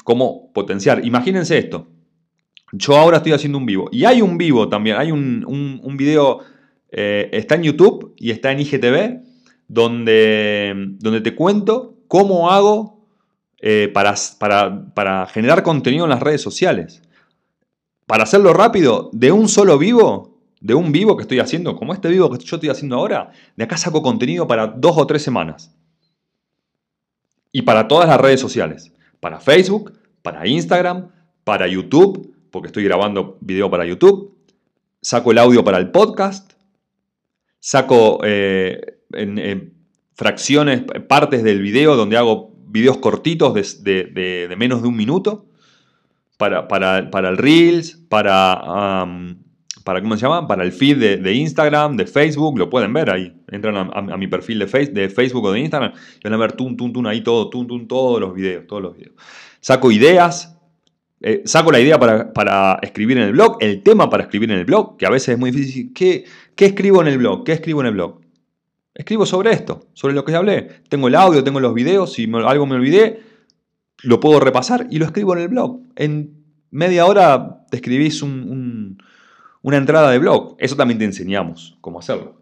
Cómo 0.03 0.51
potenciar. 0.53 1.05
Imagínense 1.05 1.57
esto. 1.57 1.87
Yo 2.71 2.95
ahora 2.95 3.17
estoy 3.17 3.33
haciendo 3.33 3.57
un 3.57 3.65
vivo. 3.65 3.89
Y 3.91 4.05
hay 4.05 4.21
un 4.21 4.37
vivo 4.37 4.69
también. 4.69 4.97
Hay 4.97 5.11
un, 5.11 5.45
un, 5.83 5.97
video. 5.97 6.39
Eh, 6.91 7.29
está 7.33 7.55
en 7.55 7.63
YouTube 7.63 8.13
y 8.17 8.31
está 8.31 8.51
en 8.51 8.59
IGTV. 8.59 9.21
Donde, 9.67 10.73
donde 10.99 11.21
te 11.21 11.33
cuento 11.33 11.97
cómo 12.07 12.51
hago 12.51 12.93
eh, 13.65 13.89
para, 13.93 14.13
para, 14.93 15.25
generar 15.25 15.63
contenido 15.63 16.03
en 16.03 16.09
las 16.09 16.21
redes 16.21 16.41
sociales. 16.41 17.01
Para 18.05 18.23
hacerlo 18.23 18.53
rápido, 18.53 19.09
de 19.13 19.31
un 19.31 19.47
solo 19.47 19.79
vivo, 19.79 20.37
de 20.59 20.75
un 20.75 20.91
vivo 20.91 21.17
que 21.17 21.23
estoy 21.23 21.39
haciendo, 21.39 21.75
como 21.75 21.93
este 21.93 22.09
vivo 22.09 22.29
que 22.29 22.43
yo 22.43 22.57
estoy 22.57 22.69
haciendo 22.69 22.97
ahora, 22.97 23.31
de 23.55 23.63
acá 23.63 23.77
saco 23.77 24.03
contenido 24.03 24.47
para 24.47 24.67
dos 24.67 24.97
o 24.97 25.07
tres 25.07 25.23
semanas. 25.23 25.73
Y 27.51 27.63
para 27.63 27.87
todas 27.87 28.07
las 28.07 28.21
redes 28.21 28.39
sociales. 28.39 28.92
Para 29.23 29.39
Facebook, 29.39 29.93
para 30.21 30.45
Instagram, 30.45 31.07
para 31.45 31.65
YouTube, 31.65 32.35
porque 32.51 32.67
estoy 32.67 32.83
grabando 32.83 33.37
video 33.39 33.69
para 33.69 33.85
YouTube. 33.85 34.37
Saco 35.01 35.31
el 35.31 35.37
audio 35.37 35.63
para 35.63 35.77
el 35.77 35.91
podcast. 35.91 36.51
Saco 37.57 38.19
eh, 38.25 38.97
en, 39.13 39.75
fracciones, 40.13 40.83
partes 41.07 41.41
del 41.41 41.61
video 41.61 41.95
donde 41.95 42.17
hago 42.17 42.53
videos 42.67 42.97
cortitos 42.97 43.53
de, 43.53 44.53
menos 44.57 44.81
de 44.81 44.89
un 44.89 44.97
minuto 44.97 45.45
para, 46.37 46.67
para, 46.67 47.29
el 47.29 47.37
Reels, 47.37 47.95
para, 48.09 49.05
para, 49.83 50.01
¿cómo 50.01 50.15
se 50.15 50.21
llama? 50.21 50.47
Para 50.47 50.63
el 50.63 50.71
feed 50.71 51.21
de, 51.21 51.33
Instagram, 51.33 51.97
de 51.97 52.05
Facebook, 52.05 52.57
lo 52.57 52.69
pueden 52.69 52.93
ver 52.93 53.09
ahí. 53.09 53.33
Entran 53.49 53.89
a, 53.93 54.17
mi 54.17 54.27
perfil 54.27 54.59
de, 54.59 54.67
face, 54.67 54.91
de, 54.91 55.09
Facebook 55.09 55.45
o 55.45 55.51
de 55.51 55.59
Instagram 55.59 55.91
y 55.93 56.23
van 56.23 56.33
a 56.33 56.37
ver 56.37 56.53
tun, 56.53 56.77
tun, 56.77 56.93
tun, 56.93 57.07
ahí 57.07 57.21
todo, 57.21 57.49
tun, 57.49 57.67
tun, 57.67 57.87
todos 57.87 58.19
los 58.19 58.33
videos, 58.33 58.65
todos 58.67 58.81
los 58.81 58.95
videos. 58.95 59.15
Saco 59.59 59.91
ideas, 59.91 60.57
eh, 61.21 61.41
saco 61.45 61.71
la 61.71 61.79
idea 61.79 61.99
para, 61.99 62.79
escribir 62.81 63.17
en 63.17 63.23
el 63.23 63.31
blog, 63.33 63.57
el 63.59 63.83
tema 63.83 64.09
para 64.09 64.23
escribir 64.23 64.51
en 64.51 64.59
el 64.59 64.65
blog, 64.65 64.97
que 64.97 65.05
a 65.05 65.09
veces 65.09 65.29
es 65.29 65.39
muy 65.39 65.51
difícil. 65.51 65.91
¿Qué, 65.93 66.25
¿Qué 66.55 66.65
escribo 66.65 67.01
en 67.01 67.07
el 67.07 67.17
blog? 67.17 67.43
¿Qué 67.43 67.51
escribo 67.51 67.81
en 67.81 67.87
el 67.87 67.93
blog? 67.93 68.21
Escribo 68.95 69.25
sobre 69.25 69.51
esto, 69.51 69.87
sobre 69.93 70.13
lo 70.13 70.23
que 70.23 70.35
hablé. 70.35 70.69
Tengo 70.87 71.07
el 71.07 71.15
audio, 71.15 71.43
tengo 71.43 71.59
los 71.59 71.73
videos, 71.73 72.13
si 72.13 72.31
algo 72.31 72.65
me 72.65 72.75
olvidé, 72.75 73.21
lo 74.03 74.19
puedo 74.19 74.39
repasar 74.39 74.87
y 74.91 74.99
lo 74.99 75.05
escribo 75.05 75.35
en 75.35 75.41
el 75.41 75.47
blog. 75.47 75.81
En 75.95 76.43
media 76.71 77.05
hora 77.05 77.65
te 77.69 77.77
escribís 77.77 78.21
una 79.63 79.77
entrada 79.77 80.11
de 80.11 80.19
blog. 80.19 80.55
Eso 80.59 80.75
también 80.75 80.99
te 80.99 81.05
enseñamos 81.05 81.75
cómo 81.81 81.97
hacerlo. 81.97 82.35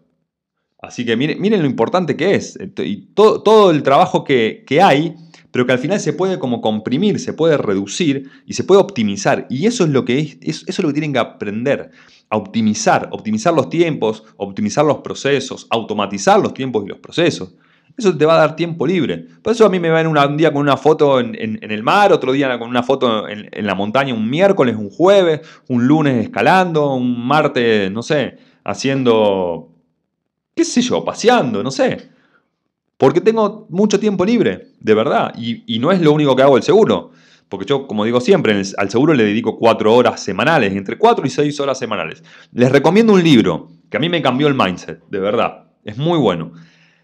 Así 0.78 1.06
que 1.06 1.16
miren, 1.16 1.40
miren 1.40 1.62
lo 1.62 1.66
importante 1.66 2.16
que 2.16 2.34
es. 2.34 2.58
Y 2.76 3.14
todo, 3.14 3.42
todo 3.42 3.70
el 3.70 3.82
trabajo 3.82 4.24
que, 4.24 4.64
que 4.66 4.82
hay 4.82 5.16
pero 5.52 5.66
que 5.66 5.72
al 5.72 5.78
final 5.78 6.00
se 6.00 6.14
puede 6.14 6.38
como 6.38 6.60
comprimir, 6.60 7.20
se 7.20 7.34
puede 7.34 7.58
reducir 7.58 8.30
y 8.46 8.54
se 8.54 8.64
puede 8.64 8.80
optimizar. 8.80 9.46
Y 9.50 9.66
eso 9.66 9.84
es 9.84 9.90
lo 9.90 10.04
que, 10.04 10.18
es, 10.18 10.36
eso 10.40 10.64
es 10.66 10.78
lo 10.78 10.88
que 10.88 10.94
tienen 10.94 11.12
que 11.12 11.18
aprender, 11.18 11.90
a 12.30 12.36
optimizar, 12.38 13.10
optimizar 13.12 13.52
los 13.52 13.68
tiempos, 13.68 14.24
optimizar 14.38 14.84
los 14.84 14.98
procesos, 14.98 15.66
automatizar 15.68 16.40
los 16.40 16.54
tiempos 16.54 16.84
y 16.84 16.88
los 16.88 16.98
procesos. 16.98 17.54
Eso 17.96 18.16
te 18.16 18.24
va 18.24 18.34
a 18.34 18.38
dar 18.38 18.56
tiempo 18.56 18.86
libre. 18.86 19.26
Por 19.42 19.52
eso 19.52 19.66
a 19.66 19.68
mí 19.68 19.78
me 19.78 19.90
ven 19.90 20.06
un 20.06 20.36
día 20.36 20.52
con 20.52 20.62
una 20.62 20.76
foto 20.76 21.20
en, 21.20 21.58
el 21.62 21.82
mar, 21.82 22.12
otro 22.12 22.32
día 22.32 22.58
con 22.58 22.68
una 22.68 22.82
foto 22.82 23.28
en, 23.28 23.66
la 23.66 23.74
montaña, 23.74 24.14
un 24.14 24.28
miércoles, 24.28 24.76
un 24.76 24.90
jueves, 24.90 25.40
un 25.68 25.86
lunes 25.86 26.24
escalando, 26.24 26.94
un 26.94 27.26
martes, 27.26 27.90
no 27.90 28.02
sé, 28.02 28.38
haciendo, 28.64 29.68
qué 30.54 30.64
sé 30.64 30.80
yo, 30.80 31.04
paseando, 31.04 31.62
no 31.62 31.70
sé. 31.70 32.10
Porque 32.96 33.20
tengo 33.20 33.66
mucho 33.68 33.98
tiempo 34.00 34.24
libre, 34.24 34.68
de 34.80 34.94
verdad. 34.94 35.34
Y, 35.36 35.78
no 35.78 35.92
es 35.92 36.00
lo 36.00 36.12
único 36.12 36.34
que 36.36 36.42
hago 36.42 36.56
el 36.56 36.62
seguro. 36.62 37.10
Porque 37.48 37.66
yo, 37.66 37.86
como 37.86 38.04
digo 38.04 38.20
siempre, 38.20 38.62
al 38.78 38.90
seguro 38.90 39.12
le 39.12 39.24
dedico 39.24 39.58
cuatro 39.58 39.94
horas 39.94 40.22
semanales, 40.22 40.72
entre 40.72 40.96
cuatro 40.96 41.26
y 41.26 41.30
seis 41.30 41.60
horas 41.60 41.78
semanales. 41.78 42.22
Les 42.52 42.72
recomiendo 42.72 43.12
un 43.12 43.22
libro 43.22 43.68
que 43.90 43.98
a 43.98 44.00
mí 44.00 44.08
me 44.08 44.22
cambió 44.22 44.48
el 44.48 44.54
mindset, 44.54 45.04
de 45.10 45.18
verdad. 45.18 45.64
Es 45.84 45.98
muy 45.98 46.16
bueno. 46.16 46.52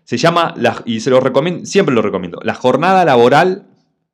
Se 0.09 0.17
llama, 0.17 0.55
y 0.87 1.01
se 1.01 1.11
lo 1.11 1.21
recomiendo, 1.21 1.67
siempre 1.67 1.95
lo 1.95 2.01
recomiendo, 2.01 2.41
la 2.43 2.55
jornada 2.55 3.05
laboral, 3.05 3.67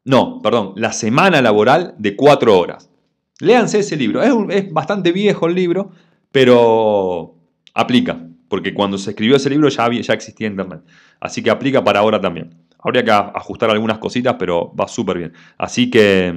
no, 0.04 0.42
perdón, 0.42 0.72
la 0.74 0.90
semana 0.92 1.40
laboral 1.40 1.94
de 1.98 2.16
cuatro 2.16 2.58
horas. 2.58 2.90
Léanse 3.38 3.78
ese 3.78 3.96
libro. 3.96 4.20
Es, 4.20 4.32
es 4.50 4.72
bastante 4.72 5.12
viejo 5.12 5.46
el 5.46 5.54
libro, 5.54 5.92
pero 6.32 7.36
aplica 7.74 8.18
porque 8.48 8.74
cuando 8.74 8.98
se 8.98 9.10
escribió 9.10 9.36
ese 9.36 9.50
libro 9.50 9.68
ya, 9.68 9.88
ya 9.88 10.14
existía 10.14 10.48
Internet. 10.48 10.80
Así 11.20 11.44
que 11.44 11.50
aplica 11.50 11.84
para 11.84 12.00
ahora 12.00 12.20
también. 12.20 12.56
Habría 12.80 13.04
que 13.04 13.12
ajustar 13.12 13.70
algunas 13.70 13.98
cositas, 13.98 14.34
pero 14.36 14.74
va 14.74 14.88
súper 14.88 15.18
bien. 15.18 15.32
Así 15.58 15.90
que, 15.90 16.34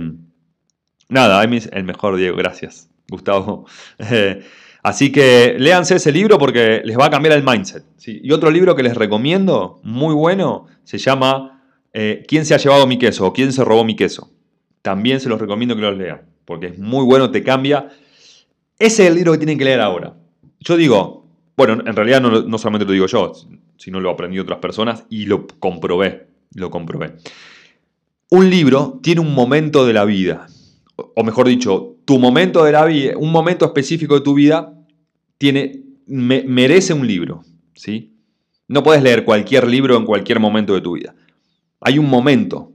nada, 1.10 1.44
es 1.46 1.68
el 1.74 1.84
mejor 1.84 2.16
Diego, 2.16 2.38
gracias, 2.38 2.92
Gustavo. 3.10 3.66
así 4.88 5.12
que 5.12 5.56
léanse 5.58 5.96
ese 5.96 6.12
libro 6.12 6.38
porque 6.38 6.82
les 6.84 6.98
va 6.98 7.06
a 7.06 7.10
cambiar 7.10 7.36
el 7.36 7.44
mindset. 7.44 7.84
Y 8.06 8.32
otro 8.32 8.50
libro 8.52 8.76
que 8.76 8.84
les 8.84 8.96
recomiendo, 8.96 9.80
muy 9.84 10.14
bueno, 10.14 10.68
se 10.84 10.98
llama 10.98 11.58
eh, 11.94 12.24
¿Quién 12.28 12.46
se 12.46 12.54
ha 12.54 12.58
llevado 12.58 12.86
mi 12.86 12.98
queso? 12.98 13.26
o 13.26 13.34
¿Quién 13.34 13.52
se 13.52 13.64
robó 13.64 13.84
mi 13.84 13.96
queso? 13.96 14.32
También 14.82 15.20
se 15.20 15.30
los 15.30 15.42
recomiendo 15.42 15.76
que 15.76 15.82
los 15.82 15.98
lean, 15.98 16.22
porque 16.46 16.68
es 16.68 16.80
muy 16.80 17.04
bueno, 17.04 17.32
te 17.32 17.44
cambia. 17.44 17.90
Ese 18.80 19.04
es 19.04 19.10
el 19.10 19.16
libro 19.16 19.32
que 19.32 19.40
tienen 19.40 19.58
que 19.58 19.66
leer 19.66 19.82
ahora. 19.82 20.14
Yo 20.60 20.78
digo, 20.78 21.26
bueno, 21.58 21.74
en 21.74 21.96
realidad 21.96 22.22
no, 22.22 22.58
solamente 22.58 22.86
lo 22.86 22.92
digo 22.92 23.08
yo, 23.08 23.34
sino 23.78 24.00
lo 24.00 24.12
aprendí 24.12 24.38
otras 24.38 24.60
personas 24.60 25.06
y 25.10 25.26
lo 25.26 25.48
comprobé, 25.48 26.28
lo 26.54 26.70
comprobé. 26.70 27.16
Un 28.30 28.50
libro 28.50 29.00
tiene 29.02 29.22
un 29.22 29.34
momento 29.34 29.86
de 29.86 29.94
la 29.94 30.06
vida, 30.06 30.48
o 30.96 31.24
mejor 31.24 31.48
dicho, 31.48 31.96
tu 32.06 32.20
momento 32.20 32.64
de 32.64 32.72
la 32.72 32.86
vida, 32.86 33.18
un 33.18 33.32
momento 33.32 33.66
específico 33.66 34.16
de 34.16 34.22
tu 34.22 34.36
vida, 34.36 34.74
tiene, 35.38 35.84
merece 36.08 36.94
un 36.94 37.06
libro, 37.06 37.44
¿sí? 37.74 38.14
No 38.68 38.84
puedes 38.84 39.02
leer 39.02 39.24
cualquier 39.24 39.68
libro 39.68 39.96
en 39.98 40.06
cualquier 40.06 40.40
momento 40.40 40.74
de 40.74 40.82
tu 40.82 40.94
vida. 40.94 41.16
Hay 41.80 42.00
un 42.00 42.10
momento. 42.10 42.74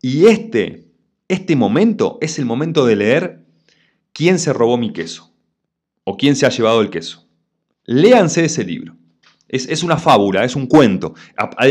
Y 0.00 0.26
este, 0.26 0.86
este 1.28 1.56
momento 1.56 2.18
es 2.20 2.38
el 2.38 2.46
momento 2.46 2.86
de 2.86 2.96
leer 2.96 3.44
quién 4.12 4.38
se 4.38 4.52
robó 4.52 4.78
mi 4.78 4.92
queso 4.92 5.34
o 6.04 6.16
quién 6.16 6.36
se 6.36 6.46
ha 6.46 6.50
llevado 6.50 6.80
el 6.80 6.90
queso. 6.90 7.28
Léanse 7.84 8.44
ese 8.44 8.64
libro. 8.64 8.96
Es, 9.48 9.82
una 9.82 9.96
fábula, 9.96 10.44
es 10.44 10.56
un 10.56 10.66
cuento. 10.66 11.14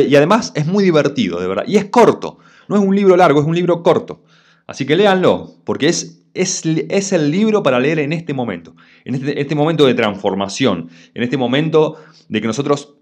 Y 0.07 0.15
además 0.15 0.51
es 0.55 0.65
muy 0.65 0.84
divertido, 0.84 1.39
de 1.39 1.47
verdad. 1.47 1.63
Y 1.67 1.78
es 1.78 1.86
corto. 1.86 2.39
No 2.67 2.75
es 2.75 2.82
un 2.82 2.95
libro 2.95 3.15
largo, 3.15 3.39
es 3.39 3.45
un 3.45 3.55
libro 3.55 3.84
corto. 3.84 4.23
Así 4.68 4.86
que 4.86 4.97
léanlo, 4.97 5.55
porque 5.63 5.88
es, 5.88 6.26
es, 6.34 6.63
es 6.65 7.13
el 7.13 7.32
libro 7.32 7.63
para 7.63 7.80
leer 7.80 7.99
en 7.99 8.11
este 8.11 8.34
momento. 8.34 8.76
En 9.05 9.15
este, 9.15 9.39
este 9.39 9.55
momento 9.55 9.86
de 9.86 9.93
transformación. 9.93 10.89
En 11.13 11.24
este 11.24 11.38
momento 11.38 11.95
de 12.28 12.41
que 12.41 12.47
nosotros 12.47 12.95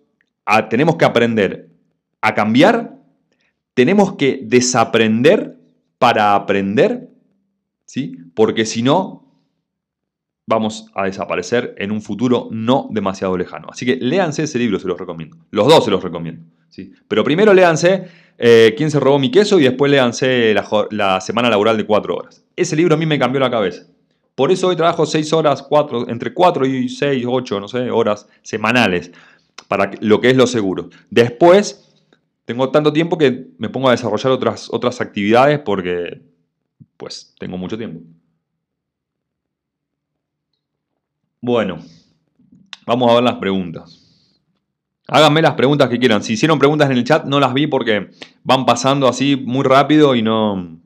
tenemos 0.69 0.95
que 0.95 1.05
aprender 1.05 1.69
a 2.21 2.33
cambiar. 2.35 2.97
Tenemos 3.73 4.15
que 4.15 4.41
desaprender 4.43 5.57
para 5.97 6.35
aprender. 6.35 7.09
¿sí? 7.85 8.15
Porque 8.35 8.65
si 8.65 8.83
no, 8.83 9.25
vamos 10.47 10.91
a 10.93 11.05
desaparecer 11.05 11.73
en 11.77 11.91
un 11.91 12.01
futuro 12.01 12.47
no 12.51 12.87
demasiado 12.91 13.37
lejano. 13.37 13.67
Así 13.71 13.85
que 13.85 13.95
léanse 13.95 14.43
ese 14.43 14.59
libro, 14.59 14.79
se 14.79 14.87
los 14.87 14.99
recomiendo. 14.99 15.37
Los 15.49 15.67
dos 15.67 15.83
se 15.83 15.91
los 15.91 16.03
recomiendo. 16.03 16.45
¿sí? 16.69 16.93
Pero 17.07 17.23
primero 17.23 17.53
léanse 17.53 18.07
eh, 18.37 18.73
¿Quién 18.77 18.91
se 18.91 18.99
robó 18.99 19.17
mi 19.19 19.31
queso? 19.31 19.59
y 19.59 19.63
después 19.63 19.91
léanse 19.91 20.53
la, 20.91 21.21
semana 21.21 21.49
laboral 21.49 21.77
de 21.77 21.85
cuatro 21.85 22.15
horas. 22.15 22.43
Ese 22.55 22.75
libro 22.75 22.95
a 22.95 22.97
mí 22.97 23.05
me 23.05 23.19
cambió 23.19 23.39
la 23.39 23.49
cabeza. 23.49 23.87
Por 24.35 24.51
eso 24.51 24.67
hoy 24.67 24.75
trabajo 24.75 25.05
seis 25.05 25.31
horas, 25.31 25.63
cuatro, 25.63 26.09
entre 26.09 26.33
cuatro 26.33 26.65
y 26.65 26.89
seis, 26.89 27.25
ocho, 27.27 27.59
no 27.59 27.67
sé, 27.67 27.89
horas 27.89 28.27
semanales 28.41 29.11
para 29.67 29.91
lo 30.01 30.19
que 30.19 30.29
es 30.29 30.35
lo 30.35 30.45
seguro. 30.47 30.89
Después 31.09 31.93
tengo 32.43 32.69
tanto 32.69 32.91
tiempo 32.91 33.17
que 33.17 33.47
me 33.57 33.69
pongo 33.69 33.87
a 33.87 33.91
desarrollar 33.91 34.31
otras, 34.31 34.67
otras 34.71 34.99
actividades 34.99 35.59
porque 35.59 36.21
pues 36.97 37.33
tengo 37.39 37.57
mucho 37.57 37.77
tiempo. 37.77 38.01
Bueno, 41.39 41.79
vamos 42.85 43.11
a 43.11 43.15
ver 43.15 43.23
las 43.23 43.35
preguntas. 43.35 44.04
Háganme 45.07 45.41
las 45.41 45.53
preguntas 45.53 45.89
que 45.89 45.99
quieran. 45.99 46.23
Si 46.23 46.33
hicieron 46.33 46.57
preguntas 46.57 46.89
en 46.89 46.97
el 46.97 47.03
chat, 47.03 47.25
no 47.25 47.39
las 47.39 47.53
vi 47.53 47.67
porque 47.67 48.09
van 48.43 48.65
pasando 48.65 49.07
así 49.07 49.35
muy 49.35 49.63
rápido 49.63 50.15
y 50.15 50.21
no, 50.21 50.79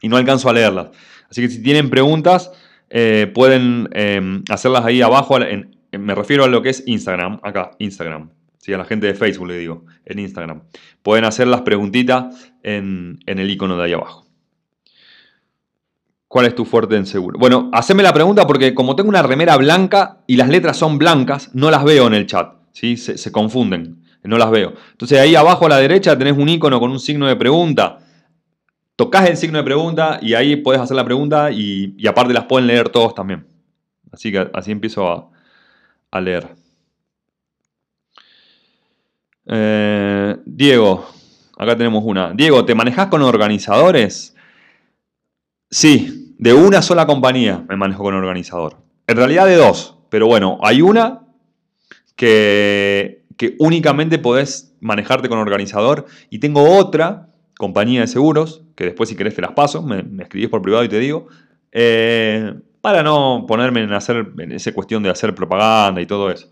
y 0.00 0.08
no 0.08 0.16
alcanzo 0.16 0.48
a 0.48 0.52
leerlas. 0.52 0.88
Así 1.28 1.42
que 1.42 1.48
si 1.48 1.62
tienen 1.62 1.90
preguntas, 1.90 2.52
eh, 2.88 3.30
pueden 3.34 3.88
em, 3.92 4.44
hacerlas 4.48 4.84
ahí 4.84 5.02
abajo. 5.02 5.38
me 5.92 6.14
refiero 6.14 6.44
a 6.44 6.48
lo 6.48 6.62
que 6.62 6.70
es 6.70 6.84
Instagram. 6.86 7.40
Acá, 7.42 7.72
Instagram. 7.78 8.30
Sí, 8.58 8.72
a 8.72 8.78
la 8.78 8.84
gente 8.84 9.06
de 9.06 9.14
Facebook 9.14 9.48
le 9.48 9.58
digo, 9.58 9.84
en 10.04 10.18
Instagram. 10.18 10.62
Pueden 11.02 11.24
hacer 11.24 11.48
las 11.48 11.62
preguntitas 11.62 12.52
en, 12.62 13.18
en 13.26 13.38
el 13.38 13.50
icono 13.50 13.76
de 13.76 13.84
ahí 13.84 13.92
abajo. 13.92 14.26
¿Cuál 16.28 16.44
es 16.44 16.54
tu 16.54 16.66
fuerte 16.66 16.94
en 16.94 17.06
seguro? 17.06 17.38
Bueno, 17.38 17.70
haceme 17.72 18.02
la 18.02 18.12
pregunta 18.12 18.46
porque 18.46 18.74
como 18.74 18.94
tengo 18.94 19.08
una 19.08 19.22
remera 19.22 19.56
blanca 19.56 20.18
y 20.26 20.36
las 20.36 20.48
letras 20.48 20.76
son 20.76 20.98
blancas, 20.98 21.50
no 21.54 21.70
las 21.70 21.82
veo 21.84 22.06
en 22.06 22.14
el 22.14 22.26
chat. 22.26 22.57
¿Sí? 22.72 22.96
Se, 22.96 23.32
confunden, 23.32 24.02
no 24.22 24.38
las 24.38 24.50
veo. 24.50 24.74
Entonces 24.92 25.18
ahí 25.18 25.34
abajo 25.34 25.66
a 25.66 25.70
la 25.70 25.78
derecha 25.78 26.16
tenés 26.16 26.36
un 26.36 26.48
icono 26.48 26.80
con 26.80 26.90
un 26.90 27.00
signo 27.00 27.26
de 27.26 27.36
pregunta. 27.36 27.98
Tocás 28.96 29.28
el 29.28 29.36
signo 29.36 29.58
de 29.58 29.64
pregunta 29.64 30.18
y 30.20 30.34
ahí 30.34 30.56
puedes 30.56 30.80
hacer 30.80 30.96
la 30.96 31.04
pregunta 31.04 31.50
y, 31.50 31.94
aparte 32.06 32.34
las 32.34 32.44
pueden 32.44 32.66
leer 32.66 32.88
todos 32.88 33.14
también. 33.14 33.46
Así 34.12 34.32
que 34.32 34.50
así 34.52 34.72
empiezo 34.72 35.32
a, 36.10 36.20
leer. 36.20 36.48
Eh, 39.46 40.36
Diego, 40.44 41.08
acá 41.56 41.76
tenemos 41.76 42.02
una. 42.04 42.32
Diego, 42.32 42.64
¿te 42.64 42.74
manejas 42.74 43.06
con 43.06 43.22
organizadores? 43.22 44.34
Sí, 45.70 46.34
de 46.38 46.54
una 46.54 46.82
sola 46.82 47.06
compañía 47.06 47.64
me 47.68 47.76
manejo 47.76 48.02
con 48.02 48.14
organizador. 48.14 48.76
En 49.06 49.16
realidad 49.16 49.46
de 49.46 49.56
dos, 49.56 49.96
pero 50.08 50.26
bueno, 50.26 50.58
hay 50.62 50.82
una 50.82 51.27
que, 52.18 53.24
únicamente 53.58 54.18
podés 54.18 54.74
manejarte 54.80 55.28
con 55.28 55.38
organizador 55.38 56.06
y 56.28 56.40
tengo 56.40 56.76
otra 56.76 57.28
compañía 57.56 58.00
de 58.00 58.08
seguros, 58.08 58.62
que 58.74 58.84
después 58.84 59.08
si 59.08 59.16
querés 59.16 59.34
te 59.34 59.42
las 59.42 59.52
paso, 59.52 59.82
me, 59.82 60.04
escribís 60.22 60.48
por 60.48 60.60
privado 60.60 60.84
y 60.84 60.88
te 60.88 60.98
digo, 60.98 61.28
eh, 61.72 62.54
para 62.80 63.02
no 63.02 63.44
ponerme 63.46 63.82
en 63.82 63.92
hacer 63.92 64.32
en 64.38 64.52
esa 64.52 64.72
cuestión 64.72 65.02
de 65.02 65.10
hacer 65.10 65.34
propaganda 65.34 66.00
y 66.00 66.06
todo 66.06 66.30
eso. 66.30 66.50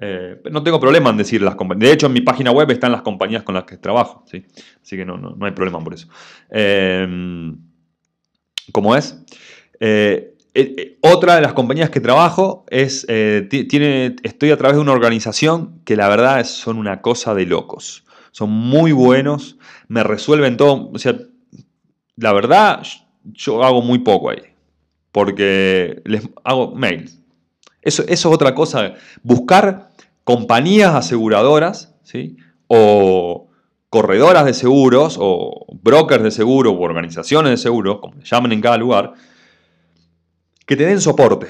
Eh, 0.00 0.40
no 0.52 0.62
tengo 0.62 0.78
problema 0.78 1.10
en 1.10 1.16
decir 1.16 1.42
las 1.42 1.56
compañías. 1.56 1.88
De 1.88 1.94
hecho, 1.94 2.06
en 2.06 2.12
mi 2.12 2.20
página 2.20 2.52
web 2.52 2.70
están 2.70 2.92
las 2.92 3.02
compañías 3.02 3.42
con 3.42 3.56
las 3.56 3.64
que 3.64 3.76
trabajo. 3.76 4.24
¿sí? 4.26 4.44
Así 4.80 4.96
que 4.96 5.04
no, 5.04 5.16
no, 5.16 5.30
no 5.30 5.46
hay 5.46 5.52
problema 5.52 5.82
por 5.82 5.94
eso. 5.94 6.08
Eh, 6.50 7.52
como 8.72 8.94
es. 8.94 9.24
Eh, 9.80 10.34
eh, 10.60 10.74
eh, 10.76 10.98
otra 11.02 11.36
de 11.36 11.42
las 11.42 11.52
compañías 11.52 11.90
que 11.90 12.00
trabajo 12.00 12.64
es, 12.68 13.06
tiene, 13.06 14.16
estoy 14.22 14.50
a 14.50 14.56
través 14.56 14.76
de 14.76 14.82
una 14.82 14.92
organización 14.92 15.80
que 15.84 15.96
la 15.96 16.08
verdad 16.08 16.44
son 16.44 16.78
una 16.78 17.00
cosa 17.00 17.34
de 17.34 17.46
locos. 17.46 18.04
Son 18.32 18.50
muy 18.50 18.92
buenos, 18.92 19.56
me 19.88 20.02
resuelven 20.02 20.56
todo. 20.56 20.90
O 20.92 20.98
sea, 20.98 21.16
la 22.16 22.32
verdad, 22.32 22.82
yo 23.24 23.62
hago 23.64 23.82
muy 23.82 24.00
poco 24.00 24.30
ahí, 24.30 24.42
porque 25.12 26.02
les 26.04 26.28
hago 26.44 26.74
mails. 26.74 27.18
Eso, 27.82 28.02
eso 28.02 28.28
es 28.28 28.34
otra 28.34 28.54
cosa, 28.54 28.94
buscar 29.22 29.90
compañías 30.24 30.94
aseguradoras, 30.94 31.94
¿sí? 32.02 32.36
O, 32.66 33.48
corredoras 33.90 34.44
de 34.44 34.54
seguros 34.54 35.16
o 35.18 35.66
brokers 35.82 36.22
de 36.22 36.30
seguro 36.30 36.72
o 36.72 36.82
organizaciones 36.82 37.50
de 37.50 37.56
seguros, 37.56 37.98
como 38.00 38.20
se 38.20 38.26
llamen 38.26 38.52
en 38.52 38.60
cada 38.60 38.76
lugar, 38.76 39.14
que 40.68 40.76
te 40.76 40.84
den 40.84 41.00
soporte. 41.00 41.46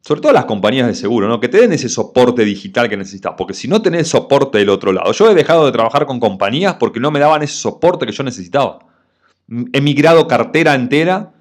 Sobre 0.00 0.22
todo 0.22 0.32
las 0.32 0.46
compañías 0.46 0.86
de 0.86 0.94
seguro, 0.94 1.28
¿no? 1.28 1.38
que 1.38 1.48
te 1.48 1.60
den 1.60 1.74
ese 1.74 1.90
soporte 1.90 2.44
digital 2.44 2.88
que 2.88 2.96
necesitas. 2.96 3.34
Porque 3.36 3.52
si 3.52 3.68
no 3.68 3.82
tenés 3.82 4.08
soporte 4.08 4.56
del 4.56 4.70
otro 4.70 4.90
lado, 4.90 5.12
yo 5.12 5.30
he 5.30 5.34
dejado 5.34 5.66
de 5.66 5.72
trabajar 5.72 6.06
con 6.06 6.18
compañías 6.18 6.76
porque 6.80 6.98
no 6.98 7.10
me 7.10 7.20
daban 7.20 7.42
ese 7.42 7.56
soporte 7.56 8.06
que 8.06 8.12
yo 8.12 8.24
necesitaba. 8.24 8.78
He 9.72 9.82
migrado 9.82 10.26
cartera 10.26 10.74
entera 10.74 11.34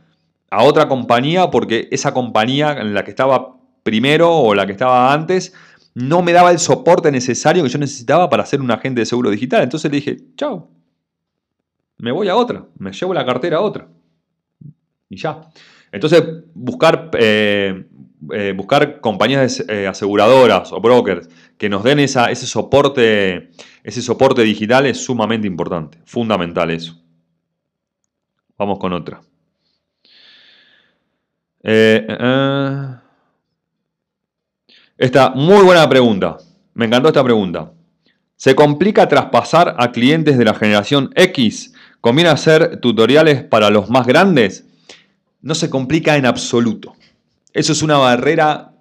a 0.51 0.63
otra 0.63 0.89
compañía 0.89 1.49
porque 1.49 1.87
esa 1.91 2.13
compañía 2.13 2.73
en 2.73 2.93
la 2.93 3.05
que 3.05 3.11
estaba 3.11 3.55
primero 3.83 4.29
o 4.29 4.53
la 4.53 4.65
que 4.65 4.73
estaba 4.73 5.13
antes 5.13 5.53
no 5.93 6.21
me 6.23 6.33
daba 6.33 6.51
el 6.51 6.59
soporte 6.59 7.09
necesario 7.09 7.63
que 7.63 7.69
yo 7.69 7.79
necesitaba 7.79 8.29
para 8.29 8.45
ser 8.45 8.59
un 8.59 8.69
agente 8.69 8.99
de 8.99 9.05
seguro 9.05 9.29
digital. 9.29 9.63
Entonces 9.63 9.89
le 9.89 9.95
dije, 9.95 10.17
chao, 10.35 10.69
me 11.99 12.11
voy 12.11 12.27
a 12.27 12.35
otra, 12.35 12.65
me 12.77 12.91
llevo 12.91 13.13
la 13.13 13.25
cartera 13.25 13.57
a 13.57 13.61
otra. 13.61 13.87
Y 15.07 15.15
ya. 15.15 15.41
Entonces, 15.93 16.23
buscar, 16.55 17.11
eh, 17.13 17.85
eh, 18.33 18.53
buscar 18.57 18.99
compañías 18.99 19.63
eh, 19.69 19.85
aseguradoras 19.85 20.73
o 20.73 20.81
brokers 20.81 21.29
que 21.55 21.69
nos 21.69 21.83
den 21.83 21.99
esa, 21.99 22.31
ese, 22.31 22.47
soporte, 22.47 23.51
ese 23.83 24.01
soporte 24.01 24.41
digital 24.41 24.87
es 24.87 24.97
sumamente 24.97 25.45
importante, 25.45 25.99
fundamental 26.03 26.71
eso. 26.71 26.99
Vamos 28.57 28.79
con 28.79 28.91
otra. 28.93 29.21
Esta 34.97 35.29
muy 35.35 35.63
buena 35.63 35.87
pregunta. 35.87 36.37
Me 36.73 36.85
encantó 36.85 37.09
esta 37.09 37.23
pregunta. 37.23 37.71
¿Se 38.35 38.55
complica 38.55 39.07
traspasar 39.07 39.75
a 39.77 39.91
clientes 39.91 40.39
de 40.39 40.45
la 40.45 40.55
generación 40.55 41.11
X? 41.15 41.75
¿Conviene 42.01 42.31
hacer 42.31 42.79
tutoriales 42.79 43.43
para 43.43 43.69
los 43.69 43.91
más 43.91 44.07
grandes? 44.07 44.72
No 45.43 45.53
se 45.53 45.69
complica 45.69 46.17
en 46.17 46.25
absoluto. 46.25 46.95
Eso 47.53 47.71
es 47.71 47.83
una 47.83 47.97
barrera, 47.97 48.73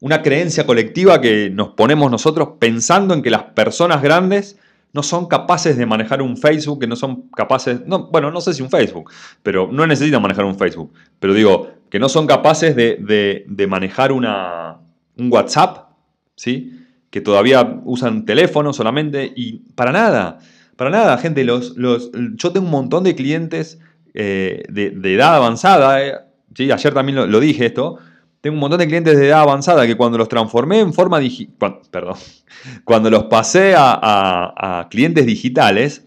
una 0.00 0.22
creencia 0.22 0.64
colectiva 0.64 1.20
que 1.20 1.50
nos 1.50 1.74
ponemos 1.74 2.10
nosotros 2.10 2.52
pensando 2.58 3.12
en 3.12 3.20
que 3.20 3.28
las 3.28 3.42
personas 3.42 4.00
grandes 4.00 4.58
no 4.94 5.02
son 5.02 5.26
capaces 5.26 5.76
de 5.76 5.84
manejar 5.84 6.22
un 6.22 6.38
Facebook, 6.38 6.80
que 6.80 6.86
no 6.86 6.96
son 6.96 7.28
capaces, 7.28 7.82
no, 7.86 8.08
bueno, 8.10 8.30
no 8.30 8.40
sé 8.40 8.54
si 8.54 8.62
un 8.62 8.70
Facebook, 8.70 9.10
pero 9.42 9.68
no 9.70 9.86
necesitan 9.86 10.22
manejar 10.22 10.46
un 10.46 10.58
Facebook, 10.58 10.92
pero 11.18 11.34
digo, 11.34 11.70
que 11.90 11.98
no 11.98 12.08
son 12.08 12.26
capaces 12.26 12.74
de, 12.74 13.44
de 13.46 13.66
manejar 13.66 14.12
una, 14.12 14.78
un 15.16 15.32
WhatsApp, 15.32 15.90
¿sí? 16.36 16.78
que 17.10 17.20
todavía 17.20 17.80
usan 17.84 18.24
teléfono 18.24 18.72
solamente 18.72 19.30
y 19.36 19.58
para 19.74 19.92
nada, 19.92 20.38
para 20.76 20.88
nada, 20.88 21.18
gente, 21.18 21.44
los, 21.44 21.76
los, 21.76 22.10
yo 22.36 22.52
tengo 22.52 22.64
un 22.64 22.72
montón 22.72 23.04
de 23.04 23.14
clientes 23.14 23.78
eh, 24.14 24.62
de, 24.68 25.14
edad 25.14 25.36
avanzada, 25.36 26.04
eh, 26.04 26.14
¿sí? 26.54 26.70
ayer 26.70 26.92
también 26.92 27.30
lo, 27.30 27.40
dije 27.40 27.66
esto, 27.66 27.98
tengo 28.40 28.54
un 28.54 28.60
montón 28.60 28.78
de 28.78 28.86
clientes 28.86 29.18
de 29.18 29.28
edad 29.28 29.40
avanzada 29.40 29.86
que 29.86 29.96
cuando 29.96 30.18
los 30.18 30.28
transformé 30.28 30.80
en 30.80 30.92
forma 30.92 31.18
digital, 31.18 31.80
perdón, 31.90 32.16
cuando 32.84 33.10
los 33.10 33.24
pasé 33.24 33.74
a, 33.76 34.86
clientes 34.90 35.24
digitales, 35.26 36.06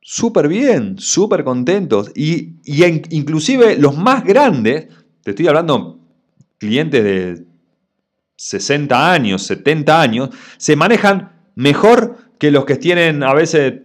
súper 0.00 0.48
bien, 0.48 0.98
súper 0.98 1.44
contentos 1.44 2.10
y, 2.14 2.56
y 2.64 2.84
inclusive 3.10 3.76
los 3.76 3.96
más 3.96 4.24
grandes, 4.24 4.88
te 5.22 5.30
estoy 5.30 5.46
hablando 5.46 6.00
clientes 6.58 7.02
de 7.02 7.44
60 8.36 9.12
años, 9.12 9.42
70 9.44 10.00
años, 10.00 10.30
se 10.56 10.76
manejan 10.76 11.32
mejor 11.54 12.18
que 12.38 12.50
los 12.50 12.64
que 12.64 12.76
tienen 12.76 13.22
a 13.22 13.34
veces 13.34 13.82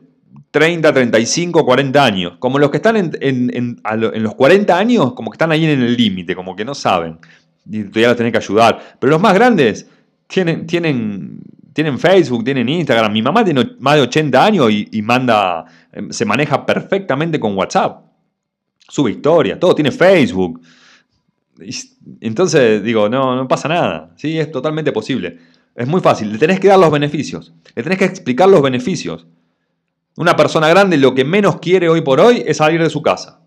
30, 0.58 0.91
35, 0.91 1.64
40 1.64 2.03
años. 2.03 2.34
Como 2.39 2.58
los 2.58 2.72
que 2.72 2.78
están 2.78 2.95
en, 2.97 3.82
los 4.24 4.34
40 4.34 4.76
años, 4.76 5.14
como 5.14 5.30
que 5.30 5.36
están 5.36 5.51
ahí 5.51 5.66
en 5.66 5.82
el 5.84 5.95
límite, 5.95 6.36
como 6.36 6.55
que 6.55 6.66
no 6.66 6.74
saben. 6.74 7.20
Y 7.70 7.84
todavía 7.84 8.08
los 8.08 8.18
tenés 8.18 8.32
que 8.32 8.39
ayudar. 8.39 8.80
Pero 8.99 9.12
los 9.12 9.22
más 9.22 9.36
grandes 9.36 9.88
tienen, 10.26 10.66
tienen, 10.66 11.41
tienen 11.74 11.99
Facebook, 11.99 12.43
tienen 12.43 12.68
Instagram. 12.68 13.14
Mi 13.14 13.22
mamá 13.22 13.45
tiene 13.45 13.76
más 13.78 13.95
de 13.97 14.01
80 14.01 14.43
años 14.43 14.72
y, 14.72 14.88
y 14.91 15.01
manda, 15.03 15.66
em, 15.91 16.10
se 16.10 16.26
maneja 16.26 16.66
perfectamente 16.66 17.39
con 17.39 17.55
WhatsApp. 17.55 18.03
Sube 18.89 19.12
historia, 19.12 19.60
todo, 19.60 19.76
tiene 19.76 19.91
Facebook. 19.91 20.60
Entonces, 22.20 22.84
digo, 22.84 23.08
no, 23.10 23.36
no 23.36 23.47
pasa 23.47 23.68
nada. 23.68 24.12
¿sí? 24.16 24.39
Es 24.39 24.51
totalmente 24.51 24.91
posible. 24.91 25.38
Es 25.76 25.88
muy 25.88 26.01
fácil. 26.01 26.32
Le 26.32 26.39
tenés 26.39 26.60
que 26.60 26.68
dar 26.68 26.80
los 26.80 26.89
beneficios. 26.89 27.53
Le 27.76 27.84
tenés 27.84 27.99
que 27.99 28.05
explicar 28.05 28.49
los 28.49 28.64
beneficios. 28.64 29.28
Una 30.18 30.36
persona 30.36 30.68
grande 30.68 30.97
lo 30.97 31.13
que 31.13 31.24
menos 31.24 31.59
quiere 31.59 31.89
hoy 31.89 32.01
por 32.01 32.20
hoy 32.20 32.43
es 32.45 32.57
salir 32.57 32.82
de 32.82 32.89
su 32.89 33.03
casa. 33.03 33.39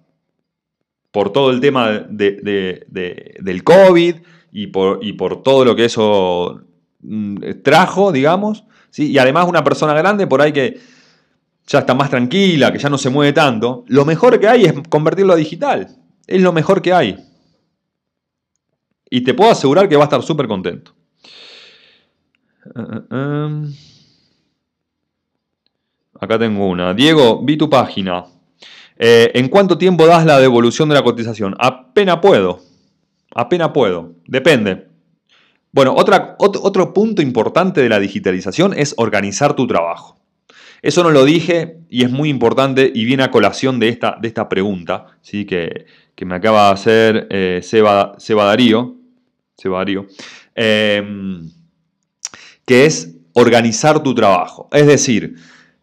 Por 1.11 1.33
todo 1.33 1.51
el 1.51 1.61
tema 1.61 1.91
del 2.09 3.65
COVID 3.65 4.15
y 4.53 4.67
por, 4.69 5.43
todo 5.43 5.65
lo 5.65 5.75
que 5.75 5.87
eso 5.87 6.63
mm, 7.01 7.63
trajo, 7.65 8.13
digamos. 8.13 8.65
¿sí? 8.91 9.11
Y 9.11 9.19
además 9.19 9.49
una 9.49 9.65
persona 9.65 9.95
grande 9.95 10.29
por 10.29 10.41
ahí 10.41 10.53
que 10.53 10.79
ya 11.67 11.81
está 11.81 11.93
más 11.93 12.09
tranquila, 12.09 12.73
que 12.73 12.79
ya 12.79 12.89
no 12.89 12.99
se 12.99 13.11
mueve 13.11 13.33
tanto. 13.33 13.85
Lo 13.89 14.05
mejor 14.05 14.39
que 14.39 14.47
hay 14.47 14.65
es 14.65 14.75
convertirlo 14.89 15.33
a 15.33 15.37
digital. 15.37 15.89
Es 16.29 16.41
lo 16.41 16.53
mejor 16.53 16.83
que 16.83 16.93
hay. 16.93 17.17
Y 19.11 19.23
te 19.23 19.35
puedo 19.35 19.51
asegurar 19.51 19.89
que 19.89 19.97
va 19.97 20.05
a 20.05 20.07
estar 20.07 20.23
súper 20.23 20.47
contento. 20.47 20.95
Eh, 22.77 22.81
eh, 22.87 23.01
em. 23.11 23.90
Acá 26.21 26.39
tengo 26.39 26.67
una. 26.67 26.95
Diego, 26.95 27.41
vi 27.43 27.57
tu 27.57 27.71
página. 27.71 28.25
Eh, 28.99 29.31
¿En 29.35 29.49
cuánto 29.49 29.79
tiempo 29.79 30.07
das 30.07 30.27
la 30.27 30.39
devolución 30.39 30.89
de 30.89 30.95
la 30.95 31.03
cotización? 31.03 31.57
Apenas 31.59 32.19
puedo. 32.19 32.61
Apenas 33.35 33.71
puedo. 33.71 34.15
Depende. 34.27 34.89
Bueno, 35.73 35.95
otra, 35.97 36.37
otro 36.39 36.93
punto 36.93 37.23
importante 37.23 37.81
de 37.81 37.89
la 37.89 38.01
digitalización 38.01 38.75
es 38.77 38.95
organizar 38.99 39.55
tu 39.55 39.67
trabajo. 39.67 40.21
Eso 40.83 41.03
no 41.03 41.11
lo 41.11 41.25
dije 41.25 41.79
y 41.91 42.05
es 42.05 42.11
muy 42.11 42.29
importante 42.29 42.91
y 42.93 43.05
viene 43.05 43.23
a 43.23 43.31
colación 43.31 43.79
de 43.79 43.89
esta, 43.89 44.17
de 44.21 44.29
esta 44.29 44.49
pregunta 44.49 45.07
¿sí? 45.21 45.45
que, 45.45 45.87
me 46.25 46.35
acaba 46.35 46.67
de 46.67 46.73
hacer 46.73 47.29
eh, 47.31 47.61
Seba, 47.63 48.17
Darío, 48.19 48.97
em, 50.55 51.51
que 52.67 52.85
es 52.85 53.17
organizar 53.33 54.03
tu 54.03 54.15
trabajo. 54.15 54.69
Es 54.73 54.87
decir, 54.87 55.37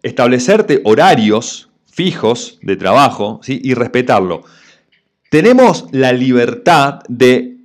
establecerte 0.08 0.82
horarios 0.84 1.70
fijos 1.91 2.60
de 2.62 2.76
trabajo 2.76 3.39
¿sí? 3.43 3.60
y 3.64 3.74
respetarlo. 3.74 4.43
Tenemos 5.30 5.86
la 5.91 6.14
libertad 6.14 6.99
de 7.10 7.58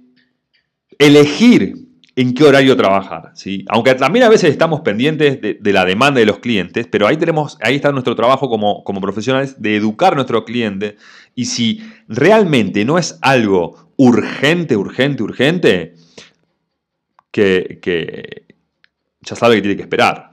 elegir 0.98 1.82
en 2.16 2.34
qué 2.34 2.44
horario 2.44 2.76
trabajar. 2.76 3.32
Aunque 3.68 3.94
también 3.94 4.24
a 4.24 4.28
veces 4.28 4.50
estamos 4.50 4.80
pendientes 4.80 5.40
de, 5.40 5.72
la 5.72 5.84
demanda 5.84 6.20
de 6.20 6.26
los 6.26 6.38
clientes, 6.38 6.86
pero 6.90 7.06
ahí, 7.06 7.16
tenemos, 7.16 7.58
ahí 7.62 7.76
está 7.76 7.90
nuestro 7.90 8.14
trabajo 8.14 8.48
como, 8.48 9.00
profesionales 9.00 9.60
de 9.60 9.76
educar 9.76 10.12
a 10.12 10.16
nuestro 10.16 10.44
cliente. 10.44 10.96
Y 11.34 11.46
si 11.46 11.82
realmente 12.08 12.84
no 12.84 12.98
es 12.98 13.18
algo 13.22 13.92
urgente, 13.96 14.76
urgente, 14.76 15.22
urgente, 15.22 15.94
que, 17.30 18.46
ya 19.20 19.36
sabe 19.36 19.56
que 19.56 19.62
tiene 19.62 19.76
que 19.76 19.82
esperar. 19.82 20.32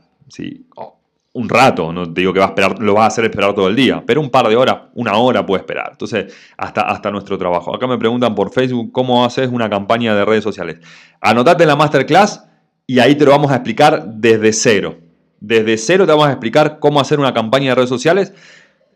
Un 1.31 1.47
rato, 1.47 1.93
no 1.93 2.11
te 2.11 2.21
digo 2.21 2.33
que 2.33 2.39
va 2.39 2.47
a 2.47 2.49
esperar, 2.49 2.79
lo 2.79 2.95
vas 2.95 3.03
a 3.03 3.07
hacer 3.07 3.25
esperar 3.25 3.53
todo 3.53 3.67
el 3.67 3.75
día, 3.75 4.03
pero 4.05 4.19
un 4.19 4.29
par 4.29 4.47
de 4.47 4.55
horas, 4.55 4.77
una 4.95 5.15
hora 5.17 5.45
puede 5.45 5.61
esperar. 5.61 5.89
Entonces, 5.91 6.33
hasta, 6.57 6.81
hasta 6.81 7.11
nuestro 7.11 7.37
trabajo. 7.37 7.75
Acá 7.75 7.85
me 7.87 7.97
preguntan 7.97 8.33
por 8.33 8.51
Facebook 8.51 8.91
cómo 8.91 9.23
haces 9.23 9.49
una 9.49 9.69
campaña 9.69 10.15
de 10.15 10.25
redes 10.25 10.43
sociales. 10.43 10.79
Anotate 11.21 11.63
en 11.63 11.69
la 11.69 11.75
masterclass 11.75 12.45
y 12.87 12.99
ahí 12.99 13.15
te 13.15 13.25
lo 13.25 13.31
vamos 13.31 13.51
a 13.51 13.55
explicar 13.55 14.05
desde 14.07 14.51
cero. 14.53 14.97
Desde 15.39 15.77
cero 15.77 16.05
te 16.05 16.11
vamos 16.11 16.27
a 16.27 16.31
explicar 16.31 16.79
cómo 16.79 16.99
hacer 16.99 17.19
una 17.19 17.33
campaña 17.33 17.69
de 17.69 17.75
redes 17.75 17.89
sociales. 17.89 18.33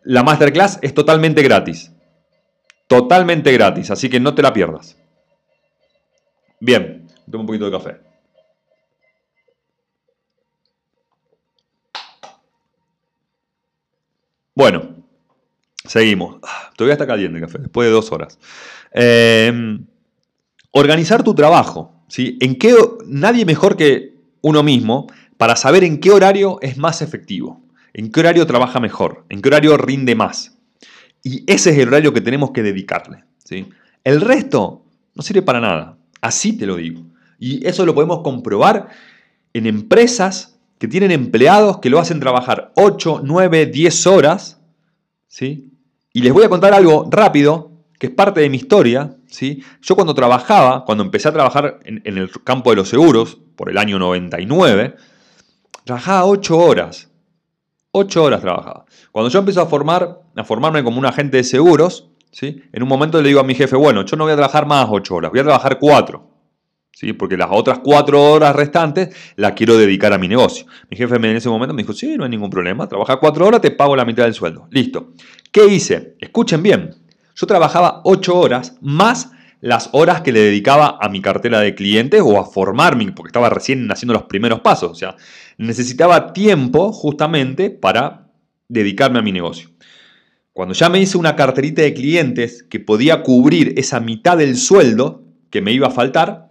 La 0.02 0.22
masterclass 0.24 0.78
es 0.82 0.92
totalmente 0.92 1.42
gratis. 1.42 1.92
Totalmente 2.88 3.52
gratis, 3.52 3.90
así 3.90 4.10
que 4.10 4.20
no 4.20 4.34
te 4.34 4.42
la 4.42 4.52
pierdas. 4.52 4.98
Bien, 6.60 7.06
tomo 7.30 7.42
un 7.42 7.46
poquito 7.46 7.66
de 7.66 7.70
café. 7.70 8.13
Bueno, 14.54 14.96
seguimos. 15.84 16.36
Todavía 16.76 16.94
está 16.94 17.06
caliente 17.06 17.38
el 17.38 17.44
café, 17.44 17.58
después 17.58 17.86
de 17.86 17.92
dos 17.92 18.12
horas. 18.12 18.38
Em, 18.92 19.86
organizar 20.70 21.22
tu 21.22 21.34
trabajo. 21.34 22.04
¿sí? 22.08 22.38
¿En 22.40 22.56
qué, 22.56 22.74
nadie 23.06 23.44
mejor 23.44 23.76
que 23.76 24.14
uno 24.44 24.62
mismo 24.62 25.06
para 25.36 25.56
saber 25.56 25.84
en 25.84 25.98
qué 25.98 26.10
horario 26.10 26.58
es 26.60 26.76
más 26.76 27.02
efectivo, 27.02 27.62
en 27.92 28.12
qué 28.12 28.20
horario 28.20 28.46
trabaja 28.46 28.78
mejor, 28.78 29.24
en 29.28 29.40
qué 29.40 29.48
horario 29.48 29.76
rinde 29.76 30.14
más. 30.14 30.58
Y 31.22 31.50
ese 31.50 31.70
es 31.70 31.78
el 31.78 31.88
horario 31.88 32.12
que 32.12 32.20
tenemos 32.20 32.50
que 32.50 32.62
dedicarle. 32.62 33.24
¿sí? 33.42 33.68
El 34.04 34.20
resto 34.20 34.84
no 35.14 35.22
sirve 35.22 35.42
para 35.42 35.60
nada. 35.60 35.96
Así 36.20 36.56
te 36.56 36.66
lo 36.66 36.76
digo. 36.76 37.02
Y 37.38 37.66
eso 37.66 37.86
lo 37.86 37.94
podemos 37.94 38.20
comprobar 38.20 38.88
en 39.54 39.66
empresas 39.66 40.53
que 40.84 40.88
tienen 40.88 41.12
empleados 41.12 41.78
que 41.78 41.88
lo 41.88 41.98
hacen 41.98 42.20
trabajar 42.20 42.70
8, 42.74 43.22
9, 43.24 43.64
10 43.64 44.06
horas, 44.06 44.60
¿sí? 45.26 45.72
Y 46.12 46.20
les 46.20 46.30
voy 46.30 46.44
a 46.44 46.50
contar 46.50 46.74
algo 46.74 47.08
rápido, 47.10 47.70
que 47.98 48.08
es 48.08 48.12
parte 48.12 48.42
de 48.42 48.50
mi 48.50 48.58
historia, 48.58 49.16
¿sí? 49.26 49.64
Yo 49.80 49.94
cuando 49.94 50.14
trabajaba, 50.14 50.84
cuando 50.84 51.02
empecé 51.02 51.28
a 51.28 51.32
trabajar 51.32 51.80
en, 51.84 52.02
el 52.04 52.30
campo 52.42 52.68
de 52.68 52.76
los 52.76 52.90
seguros, 52.90 53.38
por 53.56 53.70
el 53.70 53.78
año 53.78 53.98
99, 53.98 54.94
trabajaba 55.84 56.26
8 56.26 56.58
horas. 56.58 57.08
8 57.92 58.22
horas 58.22 58.42
trabajaba. 58.42 58.84
Cuando 59.10 59.30
yo 59.30 59.38
empecé 59.38 59.60
a, 59.60 59.64
formar, 59.64 60.20
a 60.36 60.44
formarme 60.44 60.84
como 60.84 60.98
un 60.98 61.06
agente 61.06 61.38
de 61.38 61.44
seguros, 61.44 62.10
¿sí? 62.30 62.62
en 62.74 62.82
un 62.82 62.90
momento 62.90 63.22
le 63.22 63.28
digo 63.28 63.40
a 63.40 63.44
mi 63.44 63.54
jefe, 63.54 63.74
bueno, 63.74 64.04
yo 64.04 64.18
no 64.18 64.24
voy 64.24 64.34
a 64.34 64.36
trabajar 64.36 64.66
más 64.66 64.86
8 64.90 65.14
horas, 65.14 65.30
voy 65.30 65.40
a 65.40 65.44
trabajar 65.44 65.78
4. 65.78 66.33
¿Sí? 66.94 67.12
porque 67.12 67.36
las 67.36 67.48
otras 67.50 67.80
cuatro 67.80 68.22
horas 68.22 68.54
restantes 68.54 69.14
las 69.36 69.52
quiero 69.52 69.76
dedicar 69.76 70.12
a 70.12 70.18
mi 70.18 70.28
negocio. 70.28 70.66
Mi 70.90 70.96
jefe 70.96 71.16
en 71.16 71.24
ese 71.36 71.48
momento 71.48 71.74
me 71.74 71.82
dijo, 71.82 71.92
sí, 71.92 72.16
no 72.16 72.24
hay 72.24 72.30
ningún 72.30 72.50
problema, 72.50 72.88
trabaja 72.88 73.16
cuatro 73.16 73.46
horas, 73.46 73.60
te 73.60 73.70
pago 73.70 73.96
la 73.96 74.04
mitad 74.04 74.24
del 74.24 74.34
sueldo. 74.34 74.68
Listo. 74.70 75.12
¿Qué 75.50 75.66
hice? 75.66 76.16
Escuchen 76.20 76.62
bien, 76.62 76.94
yo 77.34 77.46
trabajaba 77.46 78.00
ocho 78.04 78.36
horas 78.36 78.76
más 78.80 79.30
las 79.60 79.88
horas 79.92 80.20
que 80.20 80.30
le 80.30 80.40
dedicaba 80.40 80.98
a 81.00 81.08
mi 81.08 81.22
cartera 81.22 81.60
de 81.60 81.74
clientes 81.74 82.20
o 82.22 82.38
a 82.38 82.44
formarme, 82.44 83.12
porque 83.12 83.28
estaba 83.28 83.48
recién 83.48 83.90
haciendo 83.90 84.12
los 84.12 84.24
primeros 84.24 84.60
pasos. 84.60 84.90
O 84.90 84.94
sea, 84.94 85.16
necesitaba 85.56 86.34
tiempo 86.34 86.92
justamente 86.92 87.70
para 87.70 88.28
dedicarme 88.68 89.20
a 89.20 89.22
mi 89.22 89.32
negocio. 89.32 89.70
Cuando 90.52 90.74
ya 90.74 90.90
me 90.90 91.00
hice 91.00 91.16
una 91.16 91.34
carterita 91.34 91.80
de 91.80 91.94
clientes 91.94 92.62
que 92.62 92.78
podía 92.78 93.22
cubrir 93.22 93.72
esa 93.78 94.00
mitad 94.00 94.36
del 94.36 94.56
sueldo 94.56 95.24
que 95.48 95.62
me 95.62 95.72
iba 95.72 95.86
a 95.86 95.90
faltar, 95.90 96.43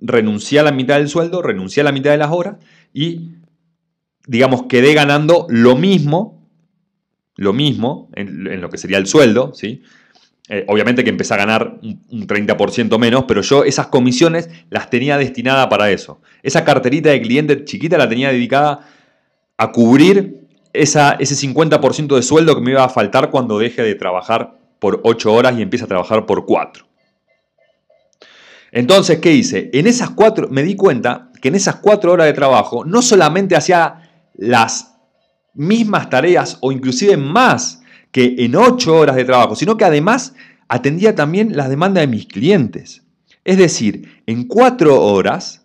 renuncié 0.00 0.60
a 0.60 0.62
la 0.62 0.72
mitad 0.72 0.96
del 0.96 1.08
sueldo, 1.08 1.42
renuncié 1.42 1.80
a 1.80 1.84
la 1.84 1.92
mitad 1.92 2.10
de 2.10 2.18
las 2.18 2.30
horas 2.30 2.56
y, 2.92 3.32
digamos, 4.26 4.64
quedé 4.68 4.94
ganando 4.94 5.46
lo 5.48 5.76
mismo, 5.76 6.48
lo 7.36 7.52
mismo 7.52 8.08
en, 8.14 8.60
lo 8.60 8.70
que 8.70 8.78
sería 8.78 8.98
el 8.98 9.06
sueldo, 9.06 9.52
¿sí? 9.54 9.82
Eh, 10.50 10.64
obviamente 10.66 11.04
que 11.04 11.10
empecé 11.10 11.34
a 11.34 11.36
ganar 11.36 11.78
un, 11.82 12.26
30% 12.26 12.98
menos, 12.98 13.24
pero 13.28 13.42
yo 13.42 13.64
esas 13.64 13.88
comisiones 13.88 14.48
las 14.70 14.88
tenía 14.88 15.18
destinadas 15.18 15.66
para 15.66 15.90
eso. 15.90 16.22
Esa 16.42 16.64
carterita 16.64 17.10
de 17.10 17.20
cliente 17.20 17.64
chiquita 17.64 17.98
la 17.98 18.08
tenía 18.08 18.30
dedicada 18.30 18.80
a 19.58 19.72
cubrir 19.72 20.46
esa, 20.72 21.12
ese 21.18 21.34
50% 21.34 22.16
de 22.16 22.22
sueldo 22.22 22.54
que 22.54 22.62
me 22.62 22.70
iba 22.70 22.84
a 22.84 22.88
faltar 22.88 23.30
cuando 23.30 23.58
deje 23.58 23.82
de 23.82 23.94
trabajar 23.94 24.58
por 24.78 25.00
8 25.04 25.32
horas 25.32 25.58
y 25.58 25.62
empiece 25.62 25.84
a 25.84 25.88
trabajar 25.88 26.24
por 26.24 26.46
4. 26.46 26.87
Entonces, 28.72 29.18
¿qué 29.18 29.32
hice? 29.32 29.70
En 29.72 29.86
esas 29.86 30.10
cuatro, 30.10 30.48
me 30.50 30.62
di 30.62 30.76
cuenta 30.76 31.30
que 31.40 31.48
en 31.48 31.54
esas 31.54 31.76
cuatro 31.76 32.12
horas 32.12 32.26
de 32.26 32.32
trabajo 32.32 32.84
no 32.84 33.02
solamente 33.02 33.56
hacía 33.56 34.10
las 34.34 34.94
mismas 35.54 36.10
tareas 36.10 36.58
o 36.60 36.72
inclusive 36.72 37.16
más 37.16 37.82
que 38.12 38.36
en 38.38 38.56
ocho 38.56 38.96
horas 38.96 39.16
de 39.16 39.24
trabajo, 39.24 39.54
sino 39.54 39.76
que 39.76 39.84
además 39.84 40.34
atendía 40.68 41.14
también 41.14 41.56
las 41.56 41.68
demandas 41.68 42.02
de 42.02 42.08
mis 42.08 42.26
clientes. 42.26 43.02
Es 43.44 43.58
decir, 43.58 44.22
en 44.26 44.46
cuatro 44.46 45.00
horas 45.02 45.64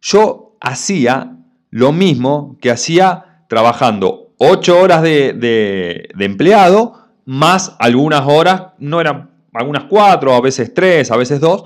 yo 0.00 0.56
hacía 0.60 1.36
lo 1.70 1.92
mismo 1.92 2.58
que 2.60 2.70
hacía 2.70 3.44
trabajando 3.48 4.34
ocho 4.38 4.78
horas 4.80 5.02
de, 5.02 5.32
de 5.34 6.24
empleado, 6.24 7.02
más 7.24 7.76
algunas 7.78 8.26
horas, 8.26 8.72
no 8.78 9.00
eran 9.00 9.30
algunas 9.52 9.84
cuatro, 9.84 10.34
a 10.34 10.40
veces 10.40 10.74
tres, 10.74 11.10
a 11.10 11.16
veces 11.16 11.40
dos, 11.40 11.64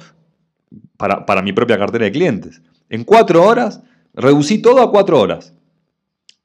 para, 0.96 1.42
mi 1.42 1.52
propia 1.52 1.78
cartera 1.78 2.04
de 2.04 2.12
clientes. 2.12 2.62
En 2.88 3.04
cuatro 3.04 3.42
horas, 3.44 3.82
reducí 4.14 4.58
todo 4.58 4.80
a 4.80 4.90
cuatro 4.90 5.20
horas. 5.20 5.52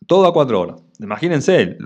Todo 0.08 0.26
a 0.26 0.34
cuatro 0.34 0.60
horas. 0.60 0.82
Imagínense, 1.00 1.78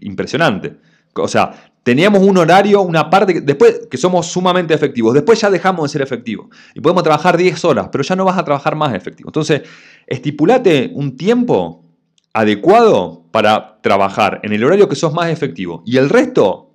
impresionante. 0.00 0.76
O 1.14 1.28
sea, 1.28 1.72
teníamos 1.82 2.22
un 2.22 2.38
horario, 2.38 2.82
una 2.82 3.10
parte, 3.10 3.34
que, 3.34 3.40
después 3.40 3.88
que 3.90 3.96
somos 3.96 4.26
sumamente 4.26 4.72
efectivos. 4.72 5.14
Después 5.14 5.40
ya 5.40 5.50
dejamos 5.50 5.84
de 5.84 5.92
ser 5.92 6.02
efectivos. 6.02 6.48
Y 6.74 6.80
podemos 6.80 7.02
trabajar 7.02 7.36
10 7.36 7.64
horas, 7.64 7.88
pero 7.92 8.02
ya 8.02 8.16
no 8.16 8.24
vas 8.24 8.38
a 8.38 8.44
trabajar 8.44 8.76
más 8.76 8.94
efectivo. 8.94 9.28
Entonces, 9.28 9.62
estipulate 10.06 10.90
un 10.94 11.16
tiempo 11.16 11.84
adecuado 12.32 13.24
para 13.32 13.80
trabajar 13.82 14.40
en 14.42 14.52
el 14.52 14.64
horario 14.64 14.88
que 14.88 14.96
sos 14.96 15.12
más 15.12 15.28
efectivo. 15.30 15.82
Y 15.84 15.96
el 15.96 16.08
resto, 16.08 16.70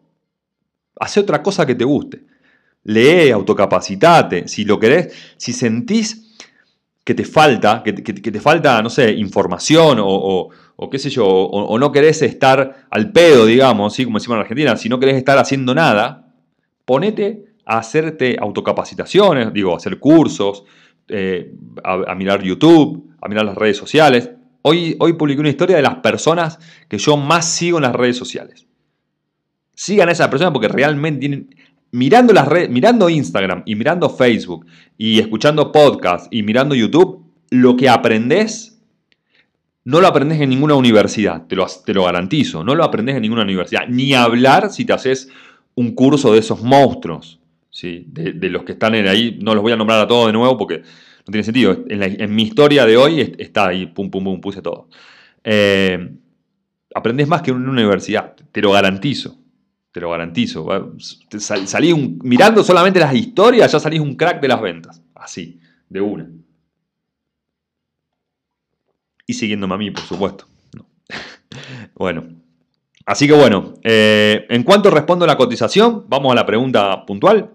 hace 1.00 1.22
otra 1.22 1.42
cosa 1.42 1.66
que 1.66 1.76
te 1.76 1.86
guste 1.86 2.35
lee, 2.86 3.32
autocapacitate. 3.32 4.48
Si 4.48 4.64
lo 4.64 4.80
querés, 4.80 5.14
si 5.38 5.54
sentís 5.54 6.38
que 7.04 7.14
te 7.14 7.24
falta, 7.24 7.84
que, 7.84 7.94
te 7.94 8.40
falta, 8.40 8.82
no 8.82 8.90
sé, 8.90 9.12
información 9.12 10.00
o, 10.02 10.50
qué 10.90 10.98
sé 10.98 11.12
yo, 11.12 11.26
o, 11.26 11.78
no 11.78 11.92
querés 11.92 12.24
estar 12.24 12.88
al 12.90 13.12
pedo, 13.12 13.46
digamos, 13.46 13.94
¿sí? 13.94 14.06
como 14.06 14.18
decimos 14.18 14.38
en 14.38 14.42
Argentina, 14.42 14.76
si 14.76 14.90
no 14.90 15.00
querés 15.00 15.16
estar 15.16 15.38
haciendo 15.38 15.76
nada, 15.76 16.34
ponete 16.84 17.46
a 17.66 17.78
hacerte 17.78 18.38
autocapacitaciones, 18.40 19.54
digo, 19.54 19.74
a 19.74 19.78
hacer 19.78 20.00
cursos, 20.00 20.64
eh, 21.08 21.54
a, 21.84 22.16
mirar 22.16 22.42
YouTube, 22.42 23.12
a 23.22 23.28
mirar 23.28 23.46
las 23.46 23.56
redes 23.56 23.78
sociales. 23.78 24.32
Hoy, 24.64 24.96
hoy 25.00 25.14
publiqué 25.14 25.42
una 25.42 25.50
historia 25.50 25.76
de 25.76 25.84
las 25.84 25.98
personas 25.98 26.58
que 26.88 26.98
yo 26.98 27.18
más 27.18 27.48
sigo 27.48 27.78
en 27.78 27.84
las 27.84 27.94
redes 27.96 28.18
sociales. 28.18 28.66
Sigan 29.76 30.10
a 30.10 30.12
esas 30.12 30.30
personas 30.30 30.54
porque 30.54 30.70
realmente 30.70 31.20
tienen, 31.20 31.50
mirando, 31.92 32.34
las 32.34 32.48
redes, 32.48 32.70
mirando 32.70 33.10
Instagram 33.10 33.64
y 33.66 33.76
mirando 33.76 34.10
Facebook 34.10 34.66
y 34.98 35.20
escuchando 35.20 35.72
podcasts 35.72 36.28
y 36.32 36.44
mirando 36.44 36.76
YouTube, 36.76 37.26
lo 37.50 37.76
que 37.76 37.90
aprendes 37.90 38.76
no 39.86 40.02
lo 40.02 40.08
aprendes 40.08 40.42
en 40.42 40.50
ninguna 40.50 40.74
universidad, 40.74 41.46
te 41.46 41.56
lo, 41.56 41.68
te 41.86 41.94
lo 41.94 42.06
garantizo, 42.06 42.64
no 42.64 42.74
lo 42.74 42.84
aprendes 42.84 43.16
en 43.16 43.22
ninguna 43.22 43.44
universidad, 43.44 43.88
ni 43.88 44.14
hablar 44.16 44.72
si 44.72 44.84
te 44.84 44.94
haces 44.94 45.30
un 45.76 45.94
curso 45.94 46.34
de 46.34 46.40
esos 46.40 46.64
monstruos, 46.64 47.40
¿sí? 47.70 48.04
de, 48.08 48.50
los 48.50 48.64
que 48.64 48.72
están 48.72 48.96
ahí, 48.96 49.38
no 49.42 49.54
los 49.54 49.62
voy 49.62 49.74
a 49.74 49.76
nombrar 49.76 50.00
a 50.02 50.08
todos 50.08 50.28
de 50.28 50.34
nuevo 50.34 50.58
porque 50.58 50.80
No 50.80 51.32
tiene 51.32 51.44
sentido. 51.44 51.86
En, 51.88 52.34
mi 52.34 52.44
historia 52.44 52.86
de 52.86 52.98
hoy 52.98 53.36
está 53.38 53.68
ahí, 53.68 53.86
pum, 53.86 54.10
pum, 54.10 54.24
pum, 54.24 54.42
puse 54.42 54.62
todo. 54.62 54.90
Eh, 55.44 56.16
aprendes 56.96 57.28
más 57.28 57.44
que 57.44 57.52
en 57.52 57.58
una 57.58 57.72
universidad, 57.72 58.36
te 58.52 58.62
lo 58.62 58.72
garantizo. 58.72 59.38
Te 59.96 60.02
lo 60.02 60.10
garantizo. 60.10 60.68
Salí 61.40 61.96
mirando 62.22 62.66
solamente 62.66 63.00
las 63.00 63.16
historias, 63.16 63.72
ya 63.72 63.80
salís 63.80 64.02
un 64.02 64.16
crack 64.16 64.42
de 64.42 64.48
las 64.50 64.60
ventas. 64.60 65.02
Así, 65.16 65.62
de 65.88 66.02
una. 66.02 66.30
Y 69.26 69.34
siguiéndome 69.34 69.74
a 69.74 69.78
mí, 69.78 69.92
por 69.92 70.04
supuesto. 70.04 70.48
bueno. 71.96 72.26
Así 73.06 73.26
que 73.26 73.36
bueno, 73.36 73.76
eh, 73.84 74.46
en 74.50 74.64
cuanto 74.64 74.90
respondo 74.90 75.26
la 75.26 75.38
cotización, 75.38 76.04
vamos 76.10 76.34
a 76.34 76.36
la 76.36 76.46
pregunta 76.46 77.06
puntual. 77.06 77.52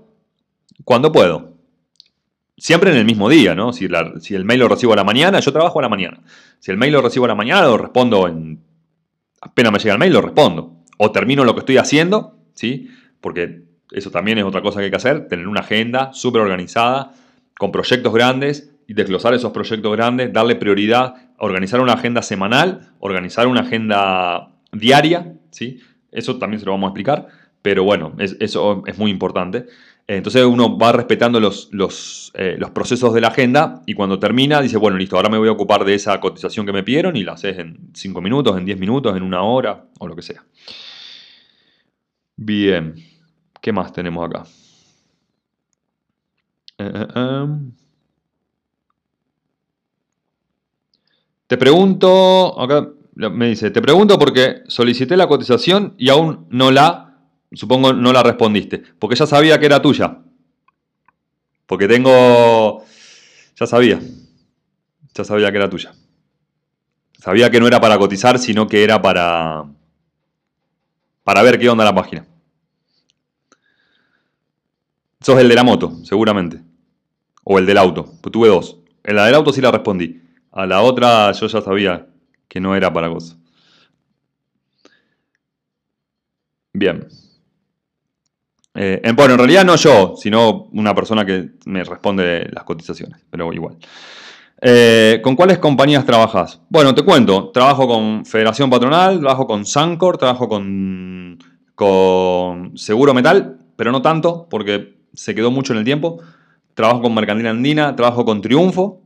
¿Cuándo 0.82 1.12
puedo? 1.12 1.58
Siempre 2.56 2.90
en 2.90 2.96
el 2.96 3.04
mismo 3.04 3.28
día, 3.28 3.54
¿no? 3.54 3.74
Si, 3.74 3.86
si, 4.20 4.34
el 4.34 4.46
mail 4.46 4.60
lo 4.60 4.68
recibo 4.68 4.94
a 4.94 4.96
la 4.96 5.04
mañana, 5.04 5.40
yo 5.40 5.52
trabajo 5.52 5.78
a 5.78 5.82
la 5.82 5.90
mañana. 5.90 6.22
Si 6.58 6.70
el 6.70 6.78
mail 6.78 6.94
lo 6.94 7.02
recibo 7.02 7.26
a 7.26 7.28
la 7.28 7.34
mañana, 7.34 7.66
lo 7.66 7.76
respondo 7.76 8.26
en... 8.28 8.64
Apenas 9.42 9.72
me 9.72 9.78
llega 9.78 9.92
el 9.92 10.00
mail, 10.00 10.14
lo 10.14 10.22
respondo. 10.22 10.79
O 11.02 11.12
termino 11.12 11.44
lo 11.44 11.54
que 11.54 11.60
estoy 11.60 11.78
haciendo, 11.78 12.36
¿sí? 12.52 12.90
Porque 13.22 13.62
eso 13.90 14.10
también 14.10 14.36
es 14.36 14.44
otra 14.44 14.60
cosa 14.60 14.80
que 14.80 14.84
hay 14.84 14.90
que 14.90 14.98
hacer, 14.98 15.28
tener 15.28 15.48
una 15.48 15.60
agenda 15.60 16.12
súper 16.12 16.42
organizada, 16.42 17.12
con 17.58 17.72
proyectos 17.72 18.12
grandes 18.12 18.70
y 18.86 18.92
desglosar 18.92 19.32
esos 19.32 19.50
proyectos 19.50 19.90
grandes, 19.96 20.30
darle 20.30 20.56
prioridad, 20.56 21.14
organizar 21.38 21.80
una 21.80 21.94
agenda 21.94 22.20
semanal, 22.20 22.92
organizar 22.98 23.46
una 23.46 23.62
agenda 23.62 24.50
diaria, 24.72 25.36
¿sí? 25.50 25.80
Eso 26.12 26.36
también 26.36 26.60
se 26.60 26.66
lo 26.66 26.72
vamos 26.72 26.88
a 26.88 26.90
explicar, 26.90 27.28
pero 27.62 27.82
bueno, 27.82 28.14
eso 28.18 28.82
es 28.86 28.98
muy 28.98 29.10
importante. 29.10 29.68
Entonces 30.06 30.44
uno 30.44 30.76
va 30.76 30.92
respetando 30.92 31.40
los, 31.40 31.70
los, 31.72 32.30
eh, 32.34 32.56
los, 32.58 32.72
procesos 32.72 33.14
de 33.14 33.22
la 33.22 33.28
agenda 33.28 33.80
y 33.86 33.94
cuando 33.94 34.18
termina 34.18 34.60
dice, 34.60 34.76
bueno, 34.76 34.98
listo, 34.98 35.16
ahora 35.16 35.30
me 35.30 35.38
voy 35.38 35.48
a 35.48 35.52
ocupar 35.52 35.86
de 35.86 35.94
esa 35.94 36.20
cotización 36.20 36.66
que 36.66 36.72
me 36.72 36.82
pidieron 36.82 37.16
y 37.16 37.22
la 37.22 37.32
haces 37.32 37.58
en 37.58 37.90
5 37.94 38.20
minutos, 38.20 38.58
en 38.58 38.66
10 38.66 38.78
minutos, 38.78 39.16
en 39.16 39.22
una 39.22 39.42
hora 39.42 39.86
o 39.98 40.06
lo 40.06 40.14
que 40.14 40.22
sea. 40.22 40.44
Bien, 42.42 42.94
¿qué 43.60 43.70
más 43.70 43.92
tenemos 43.92 44.26
acá? 44.26 44.44
Eh, 46.78 46.90
eh, 46.94 47.06
em. 47.14 47.72
Te 51.46 51.58
pregunto, 51.58 52.58
acá 52.58 52.88
me 53.14 53.48
dice, 53.48 53.70
te 53.70 53.82
pregunto 53.82 54.18
porque 54.18 54.62
solicité 54.68 55.18
la 55.18 55.26
cotización 55.28 55.94
y 55.98 56.08
aún 56.08 56.46
no 56.48 56.70
la, 56.70 57.18
supongo 57.52 57.92
no 57.92 58.10
la 58.12 58.22
respondiste, 58.22 58.78
porque 58.98 59.16
ya 59.16 59.26
sabía 59.26 59.58
que 59.60 59.66
era 59.66 59.82
tuya. 59.82 60.22
Porque 61.66 61.88
tengo, 61.88 62.82
ya 63.54 63.66
sabía, 63.66 64.00
ya 65.14 65.24
sabía 65.24 65.50
que 65.50 65.58
era 65.58 65.68
tuya. 65.68 65.92
Sabía 67.18 67.50
que 67.50 67.60
no 67.60 67.66
era 67.66 67.80
para 67.82 67.98
cotizar, 67.98 68.38
sino 68.38 68.66
que 68.66 68.82
era 68.82 69.02
para, 69.02 69.66
para 71.22 71.42
ver 71.42 71.58
qué 71.58 71.68
onda 71.68 71.84
la 71.84 71.94
página. 71.94 72.29
Sos 75.22 75.38
el 75.38 75.48
de 75.48 75.54
la 75.54 75.64
moto, 75.64 75.98
seguramente. 76.02 76.62
O 77.44 77.58
el 77.58 77.66
del 77.66 77.76
auto. 77.76 78.06
Pues 78.22 78.32
tuve 78.32 78.48
dos. 78.48 78.78
En 79.04 79.16
la 79.16 79.26
del 79.26 79.34
auto 79.34 79.52
sí 79.52 79.60
la 79.60 79.70
respondí. 79.70 80.22
A 80.52 80.66
la 80.66 80.80
otra 80.80 81.30
yo 81.32 81.46
ya 81.46 81.60
sabía 81.60 82.06
que 82.48 82.60
no 82.60 82.74
era 82.74 82.92
para 82.92 83.08
vos. 83.08 83.36
Bien. 86.72 87.06
Eh, 88.74 89.02
bueno, 89.14 89.34
en 89.34 89.38
realidad 89.38 89.64
no 89.64 89.76
yo, 89.76 90.14
sino 90.16 90.68
una 90.72 90.94
persona 90.94 91.26
que 91.26 91.50
me 91.66 91.84
responde 91.84 92.48
las 92.52 92.64
cotizaciones, 92.64 93.20
pero 93.28 93.52
igual. 93.52 93.76
Eh, 94.62 95.20
¿Con 95.22 95.36
cuáles 95.36 95.58
compañías 95.58 96.06
trabajas? 96.06 96.60
Bueno, 96.70 96.94
te 96.94 97.02
cuento. 97.02 97.50
Trabajo 97.50 97.86
con 97.86 98.24
Federación 98.24 98.70
Patronal, 98.70 99.20
trabajo 99.20 99.46
con 99.46 99.66
Sancor, 99.66 100.16
trabajo 100.16 100.48
con, 100.48 101.38
con 101.74 102.76
Seguro 102.78 103.12
Metal, 103.12 103.58
pero 103.76 103.92
no 103.92 104.00
tanto, 104.00 104.46
porque 104.48 104.99
se 105.14 105.34
quedó 105.34 105.50
mucho 105.50 105.72
en 105.72 105.80
el 105.80 105.84
tiempo. 105.84 106.22
Trabajo 106.74 107.02
con 107.02 107.14
Mercantil 107.14 107.46
Andina, 107.46 107.94
trabajo 107.96 108.24
con 108.24 108.40
Triunfo 108.40 109.02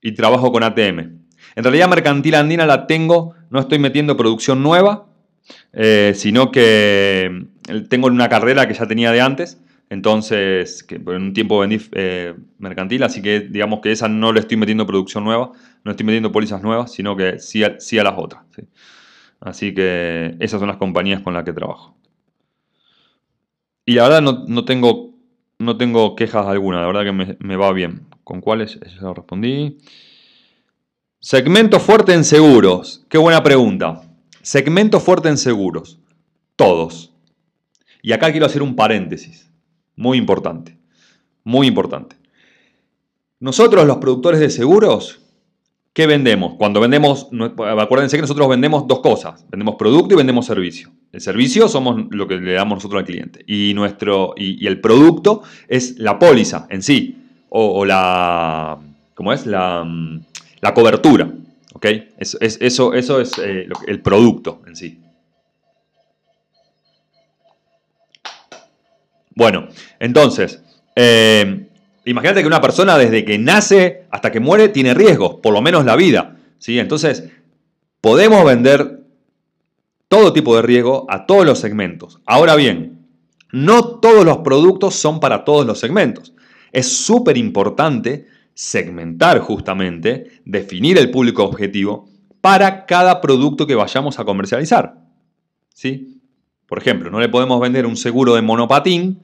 y 0.00 0.12
trabajo 0.12 0.50
con 0.52 0.62
ATM. 0.62 1.20
En 1.56 1.64
realidad 1.64 1.88
Mercantil 1.88 2.34
Andina 2.34 2.66
la 2.66 2.86
tengo, 2.86 3.34
no 3.50 3.60
estoy 3.60 3.78
metiendo 3.78 4.16
producción 4.16 4.62
nueva, 4.62 5.06
eh, 5.72 6.12
sino 6.14 6.50
que 6.50 7.46
eh, 7.68 7.80
tengo 7.88 8.08
una 8.08 8.28
carrera 8.28 8.68
que 8.68 8.74
ya 8.74 8.86
tenía 8.86 9.12
de 9.12 9.20
antes, 9.20 9.60
entonces 9.88 10.84
que 10.84 10.96
en 10.96 11.08
un 11.08 11.32
tiempo 11.32 11.58
vendí 11.58 11.80
eh, 11.92 12.34
Mercantil, 12.58 13.02
así 13.02 13.22
que 13.22 13.40
digamos 13.40 13.80
que 13.80 13.90
esa 13.92 14.08
no 14.08 14.32
le 14.32 14.40
estoy 14.40 14.56
metiendo 14.56 14.86
producción 14.86 15.24
nueva, 15.24 15.52
no 15.84 15.90
estoy 15.90 16.06
metiendo 16.06 16.30
pólizas 16.30 16.62
nuevas, 16.62 16.92
sino 16.92 17.16
que 17.16 17.38
sí 17.38 17.64
a, 17.64 17.80
sí 17.80 17.98
a 17.98 18.04
las 18.04 18.14
otras. 18.16 18.42
Así 19.40 19.74
que 19.74 20.36
esas 20.38 20.60
son 20.60 20.68
las 20.68 20.76
compañías 20.76 21.22
con 21.22 21.34
las 21.34 21.44
que 21.44 21.52
trabajo. 21.52 21.96
Y 23.90 23.94
la 23.94 24.04
verdad 24.04 24.22
no, 24.22 24.64
tengo, 24.64 25.16
no 25.58 25.76
tengo 25.76 26.14
quejas 26.14 26.46
alguna, 26.46 26.80
la 26.80 26.86
verdad 26.86 27.02
que 27.02 27.36
me, 27.40 27.56
va 27.56 27.72
bien. 27.72 28.06
¿Con 28.22 28.40
cuáles? 28.40 28.78
Eso 28.86 29.00
ya 29.00 29.12
respondí. 29.12 29.78
Segmento 31.18 31.80
fuerte 31.80 32.14
en 32.14 32.22
seguros. 32.22 33.04
Qué 33.08 33.18
buena 33.18 33.42
pregunta. 33.42 34.02
Segmento 34.42 35.00
fuerte 35.00 35.28
en 35.28 35.36
seguros. 35.36 35.98
Todos. 36.54 37.12
Y 38.00 38.12
acá 38.12 38.30
quiero 38.30 38.46
hacer 38.46 38.62
un 38.62 38.76
paréntesis. 38.76 39.50
Muy 39.96 40.18
importante. 40.18 40.78
Muy 41.42 41.66
importante. 41.66 42.14
Nosotros 43.40 43.88
los 43.88 43.96
productores 43.96 44.38
de 44.38 44.50
seguros, 44.50 45.19
¿qué 45.92 46.06
vendemos? 46.06 46.54
Cuando 46.54 46.80
vendemos, 46.80 47.28
acuérdense 47.78 48.16
que 48.16 48.22
nosotros 48.22 48.48
vendemos 48.48 48.86
dos 48.86 49.00
cosas. 49.00 49.44
Vendemos 49.50 49.76
producto 49.76 50.14
y 50.14 50.16
vendemos 50.16 50.46
servicio. 50.46 50.90
El 51.12 51.20
servicio 51.20 51.68
somos 51.68 52.06
lo 52.10 52.26
que 52.28 52.36
le 52.36 52.52
damos 52.52 52.76
nosotros 52.76 53.00
al 53.00 53.06
cliente. 53.06 53.44
Y, 53.46 53.74
nuestro, 53.74 54.34
y, 54.36 54.66
el 54.66 54.80
producto 54.80 55.42
es 55.68 55.98
la 55.98 56.18
póliza 56.18 56.66
en 56.70 56.82
sí. 56.82 57.16
O, 57.48 57.84
la... 57.84 58.78
¿Cómo 59.14 59.32
es? 59.32 59.44
La 59.44 59.84
mm, 59.84 60.20
la 60.60 60.74
cobertura. 60.74 61.30
¿ok? 61.74 61.86
eso, 62.18 62.94
eso 62.94 63.20
es 63.20 63.38
eh, 63.38 63.68
el 63.86 64.00
producto 64.00 64.62
en 64.66 64.76
sí. 64.76 65.00
Bueno, 69.34 69.68
entonces, 69.98 70.62
eh, 70.94 71.69
imagínate 72.04 72.40
que 72.40 72.46
una 72.46 72.60
persona 72.60 72.98
desde 72.98 73.24
que 73.24 73.38
nace 73.38 74.06
hasta 74.10 74.32
que 74.32 74.40
muere 74.40 74.68
tiene 74.68 74.94
riesgos, 74.94 75.36
por 75.42 75.52
lo 75.52 75.62
menos 75.62 75.84
la 75.84 75.96
vida. 75.96 76.36
¿sí? 76.58 76.78
Entonces, 76.78 77.28
podemos 78.00 78.44
vender 78.44 79.00
todo 80.08 80.32
tipo 80.32 80.56
de 80.56 80.62
riesgo 80.62 81.06
a 81.08 81.26
todos 81.26 81.46
los 81.46 81.58
segmentos. 81.58 82.20
Ahora 82.26 82.56
bien, 82.56 83.06
no 83.52 84.00
todos 84.00 84.24
los 84.24 84.38
productos 84.38 84.94
son 84.94 85.20
para 85.20 85.44
todos 85.44 85.66
los 85.66 85.78
segmentos. 85.78 86.34
Es 86.72 86.88
súper 86.88 87.36
importante 87.36 88.26
segmentar 88.54 89.38
justamente, 89.40 90.42
definir 90.44 90.98
el 90.98 91.10
público 91.10 91.44
objetivo 91.44 92.08
para 92.40 92.86
cada 92.86 93.20
producto 93.20 93.66
que 93.66 93.74
vayamos 93.74 94.18
a 94.18 94.24
comercializar. 94.24 94.96
¿Sí? 95.74 96.20
Por 96.66 96.78
ejemplo, 96.78 97.10
no 97.10 97.20
le 97.20 97.28
podemos 97.28 97.60
vender 97.60 97.86
un 97.86 97.96
seguro 97.96 98.34
de 98.34 98.42
monopatín 98.42 99.22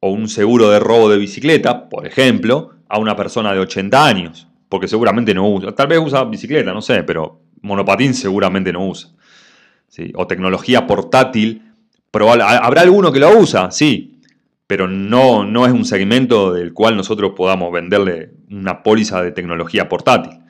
o 0.00 0.10
un 0.10 0.28
seguro 0.28 0.70
de 0.70 0.78
robo 0.78 1.08
de 1.10 1.18
bicicleta, 1.18 1.88
por 1.88 2.06
ejemplo, 2.06 2.74
a 2.88 2.98
una 2.98 3.16
persona 3.16 3.52
de 3.52 3.60
80 3.60 4.06
años, 4.06 4.48
porque 4.68 4.88
seguramente 4.88 5.34
no 5.34 5.48
usa. 5.48 5.74
Tal 5.74 5.88
vez 5.88 5.98
usa 5.98 6.24
bicicleta, 6.24 6.72
no 6.72 6.82
sé, 6.82 7.02
pero 7.02 7.40
monopatín 7.62 8.14
seguramente 8.14 8.72
no 8.72 8.86
usa. 8.86 9.10
O 10.14 10.26
tecnología 10.26 10.86
portátil, 10.86 11.62
¿habrá 12.12 12.82
alguno 12.82 13.10
que 13.10 13.18
lo 13.18 13.36
usa? 13.36 13.70
Sí, 13.70 14.20
pero 14.68 14.86
no, 14.86 15.44
no 15.44 15.66
es 15.66 15.72
un 15.72 15.84
segmento 15.84 16.52
del 16.52 16.74
cual 16.74 16.96
nosotros 16.96 17.32
podamos 17.34 17.72
venderle 17.72 18.32
una 18.50 18.82
póliza 18.82 19.22
de 19.22 19.32
tecnología 19.32 19.88
portátil 19.88 20.40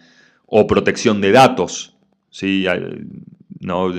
o 0.44 0.66
protección 0.66 1.20
de 1.20 1.30
datos. 1.30 1.96
¿sí? 2.30 2.66
No, 3.61 3.92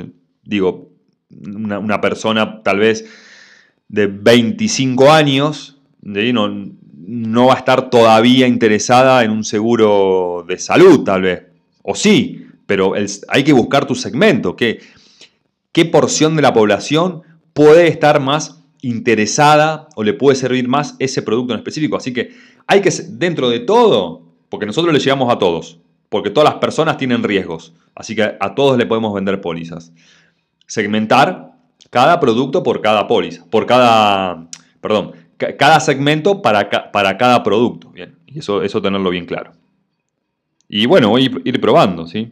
digo, 0.43 0.91
una, 1.31 2.01
persona 2.01 2.61
tal 2.63 2.79
vez 2.79 3.05
de 3.89 4.07
25 4.07 5.11
años 5.11 5.77
no, 6.01 6.71
no 6.95 7.45
va 7.47 7.55
a 7.55 7.57
estar 7.57 7.89
todavía 7.89 8.47
interesada 8.47 9.23
en 9.23 9.31
un 9.31 9.43
seguro 9.43 10.45
de 10.47 10.57
salud, 10.57 11.03
tal 11.03 11.23
vez. 11.23 11.43
O 11.81 11.95
sí, 11.95 12.47
pero 12.65 12.93
hay 13.27 13.43
que 13.43 13.53
buscar 13.53 13.85
tu 13.85 13.95
segmento. 13.95 14.55
¿Qué, 14.55 14.79
¿Qué 15.71 15.85
porción 15.85 16.35
de 16.35 16.41
la 16.41 16.53
población 16.53 17.23
puede 17.53 17.87
estar 17.87 18.21
más 18.21 18.59
interesada 18.81 19.87
o 19.95 20.03
le 20.03 20.13
puede 20.13 20.35
servir 20.35 20.67
más 20.67 20.95
ese 20.99 21.21
producto 21.21 21.53
en 21.53 21.59
específico. 21.59 21.97
Así 21.97 22.13
que 22.13 22.31
hay 22.67 22.81
que, 22.81 22.91
dentro 23.09 23.49
de 23.49 23.59
todo, 23.59 24.23
porque 24.49 24.65
nosotros 24.65 24.93
le 24.93 24.99
llegamos 24.99 25.33
a 25.33 25.37
todos, 25.37 25.79
porque 26.09 26.29
todas 26.29 26.49
las 26.49 26.59
personas 26.59 26.97
tienen 26.97 27.23
riesgos, 27.23 27.73
así 27.95 28.15
que 28.15 28.37
a 28.39 28.55
todos 28.55 28.77
le 28.77 28.85
podemos 28.85 29.13
vender 29.13 29.41
pólizas. 29.41 29.91
Segmentar 30.65 31.58
cada 31.89 32.19
producto 32.19 32.63
por 32.63 32.81
cada 32.81 33.07
póliza, 33.07 33.45
por 33.49 33.65
cada, 33.65 34.47
perdón, 34.81 35.13
cada 35.37 35.79
segmento 35.79 36.41
para, 36.41 36.91
para 36.91 37.17
cada 37.17 37.43
producto. 37.43 37.89
Bien, 37.89 38.17
Y 38.27 38.39
eso, 38.39 38.61
eso 38.61 38.81
tenerlo 38.81 39.09
bien 39.09 39.25
claro. 39.25 39.51
Y 40.67 40.85
bueno, 40.85 41.17
ir, 41.17 41.41
ir 41.45 41.59
probando, 41.59 42.05
¿sí? 42.05 42.31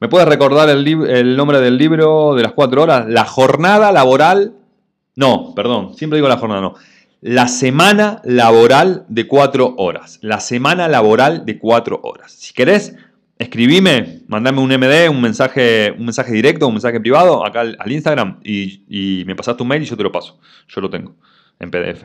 ¿Me 0.00 0.08
puedes 0.08 0.28
recordar 0.28 0.68
el, 0.68 0.86
el, 1.08 1.36
nombre 1.36 1.60
del 1.60 1.78
libro 1.78 2.34
de 2.34 2.42
las 2.42 2.52
cuatro 2.52 2.82
horas? 2.82 3.06
La 3.08 3.24
jornada 3.24 3.92
laboral. 3.92 4.54
No, 5.14 5.54
perdón, 5.54 5.94
siempre 5.94 6.18
digo 6.18 6.28
la 6.28 6.36
jornada, 6.36 6.60
no. 6.60 6.74
La 7.22 7.48
semana 7.48 8.20
laboral 8.24 9.06
de 9.08 9.26
cuatro 9.26 9.74
horas. 9.78 10.18
La 10.20 10.40
semana 10.40 10.86
laboral 10.86 11.46
de 11.46 11.58
cuatro 11.58 12.00
horas. 12.02 12.32
Si 12.32 12.52
querés, 12.52 12.94
escribime, 13.38 14.22
mandame 14.28 14.60
un 14.60 14.70
MD, 14.70 15.08
un 15.10 15.20
mensaje, 15.20 15.92
un 15.92 16.04
mensaje 16.04 16.32
directo, 16.32 16.66
un 16.66 16.74
mensaje 16.74 17.00
privado 17.00 17.44
acá 17.44 17.60
al, 17.60 17.92
Instagram 17.92 18.40
y, 18.42 19.24
me 19.26 19.36
pasas 19.36 19.56
tu 19.56 19.64
mail 19.64 19.82
y 19.82 19.86
yo 19.86 19.96
te 19.96 20.02
lo 20.02 20.12
paso. 20.12 20.40
Yo 20.68 20.80
lo 20.80 20.90
tengo 20.90 21.14
en 21.58 21.70
PDF. 21.70 22.04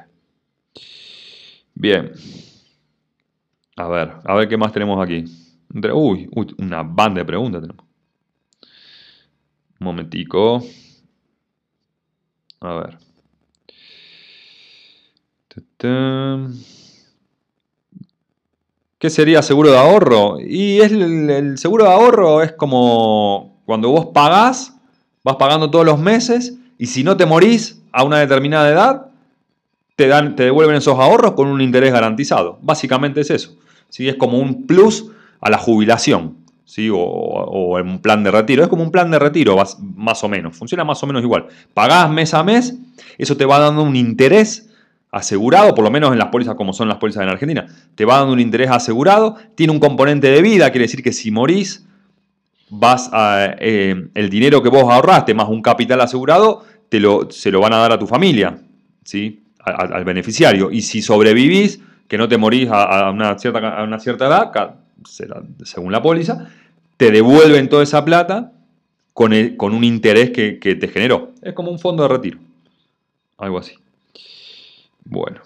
Bien. 1.73 2.11
A 3.77 3.87
ver, 3.87 4.13
a 4.23 4.35
ver 4.35 4.47
qué 4.47 4.57
más 4.57 4.71
tenemos 4.71 5.01
aquí. 5.03 5.23
Uy, 5.93 6.29
una 6.57 6.83
banda 6.83 7.19
de 7.21 7.25
preguntas 7.25 7.61
tenemos. 7.61 7.85
Un 9.79 9.85
momentico. 9.85 10.63
A 12.59 12.73
ver. 12.75 12.97
¿Qué 19.01 19.09
sería 19.09 19.41
seguro 19.41 19.71
de 19.71 19.79
ahorro? 19.79 20.37
Y 20.39 20.79
es 20.79 20.91
el, 20.91 21.57
seguro 21.57 21.85
de 21.85 21.89
ahorro 21.89 22.43
es 22.43 22.51
como 22.51 23.57
cuando 23.65 23.89
vos 23.89 24.09
pagás, 24.13 24.75
vas 25.23 25.37
pagando 25.37 25.71
todos 25.71 25.83
los 25.83 25.97
meses 25.97 26.53
y 26.77 26.85
si 26.85 27.03
no 27.03 27.17
te 27.17 27.25
morís 27.25 27.81
a 27.91 28.03
una 28.03 28.19
determinada 28.19 28.69
edad, 28.69 29.07
te, 29.95 30.07
dan, 30.07 30.35
te 30.35 30.43
devuelven 30.43 30.75
esos 30.75 30.99
ahorros 30.99 31.31
con 31.31 31.47
un 31.47 31.61
interés 31.61 31.91
garantizado. 31.91 32.59
Básicamente 32.61 33.21
es 33.21 33.31
eso. 33.31 33.55
¿sí? 33.89 34.07
Es 34.07 34.17
como 34.17 34.37
un 34.37 34.67
plus 34.67 35.07
a 35.39 35.49
la 35.49 35.57
jubilación. 35.57 36.37
¿sí? 36.65 36.91
O, 36.91 36.99
o 36.99 37.81
un 37.81 38.03
plan 38.03 38.23
de 38.23 38.29
retiro. 38.29 38.61
Es 38.61 38.69
como 38.69 38.83
un 38.83 38.91
plan 38.91 39.09
de 39.09 39.17
retiro, 39.17 39.57
más 39.95 40.23
o 40.23 40.29
menos. 40.29 40.55
Funciona 40.55 40.83
más 40.83 41.01
o 41.01 41.07
menos 41.07 41.23
igual. 41.23 41.47
Pagás 41.73 42.07
mes 42.11 42.35
a 42.35 42.43
mes, 42.43 42.75
eso 43.17 43.35
te 43.35 43.45
va 43.45 43.57
dando 43.57 43.81
un 43.81 43.95
interés 43.95 44.70
asegurado, 45.11 45.75
por 45.75 45.83
lo 45.83 45.91
menos 45.91 46.11
en 46.13 46.17
las 46.17 46.29
pólizas 46.29 46.55
como 46.55 46.73
son 46.73 46.87
las 46.87 46.97
pólizas 46.97 47.23
en 47.23 47.29
Argentina, 47.29 47.67
te 47.95 48.05
va 48.05 48.17
dando 48.17 48.33
un 48.33 48.39
interés 48.39 48.69
asegurado, 48.71 49.35
tiene 49.55 49.73
un 49.73 49.79
componente 49.79 50.31
de 50.31 50.41
vida, 50.41 50.69
quiere 50.71 50.85
decir 50.85 51.03
que 51.03 51.11
si 51.11 51.31
morís, 51.31 51.85
vas 52.69 53.09
a, 53.11 53.55
eh, 53.59 54.07
el 54.13 54.29
dinero 54.29 54.63
que 54.63 54.69
vos 54.69 54.83
ahorraste 54.83 55.33
más 55.33 55.49
un 55.49 55.61
capital 55.61 55.99
asegurado, 55.99 56.63
te 56.87 56.99
lo, 56.99 57.29
se 57.29 57.51
lo 57.51 57.59
van 57.59 57.73
a 57.73 57.77
dar 57.77 57.91
a 57.91 57.99
tu 57.99 58.07
familia, 58.07 58.57
¿sí? 59.03 59.43
al 59.63 60.03
beneficiario. 60.03 60.71
Y 60.71 60.81
si 60.81 61.03
sobrevivís, 61.03 61.81
que 62.07 62.17
no 62.17 62.27
te 62.27 62.37
morís 62.37 62.67
a, 62.69 63.09
una, 63.09 63.37
cierta, 63.37 63.77
a 63.77 63.83
una 63.83 63.97
cierta 63.97 64.27
edad, 64.27 64.75
según 65.63 65.93
la 65.93 66.01
póliza, 66.01 66.49
te 66.97 67.09
devuelven 67.09 67.69
toda 67.69 67.83
esa 67.83 68.03
plata 68.03 68.51
con, 69.13 69.31
con 69.55 69.73
un 69.73 69.83
interés 69.85 70.31
que, 70.31 70.59
que 70.59 70.75
te 70.75 70.89
generó. 70.89 71.31
Es 71.41 71.53
como 71.53 71.71
un 71.71 71.79
fondo 71.79 72.03
de 72.03 72.09
retiro, 72.09 72.39
algo 73.37 73.59
así. 73.59 73.75
Bueno, 75.03 75.41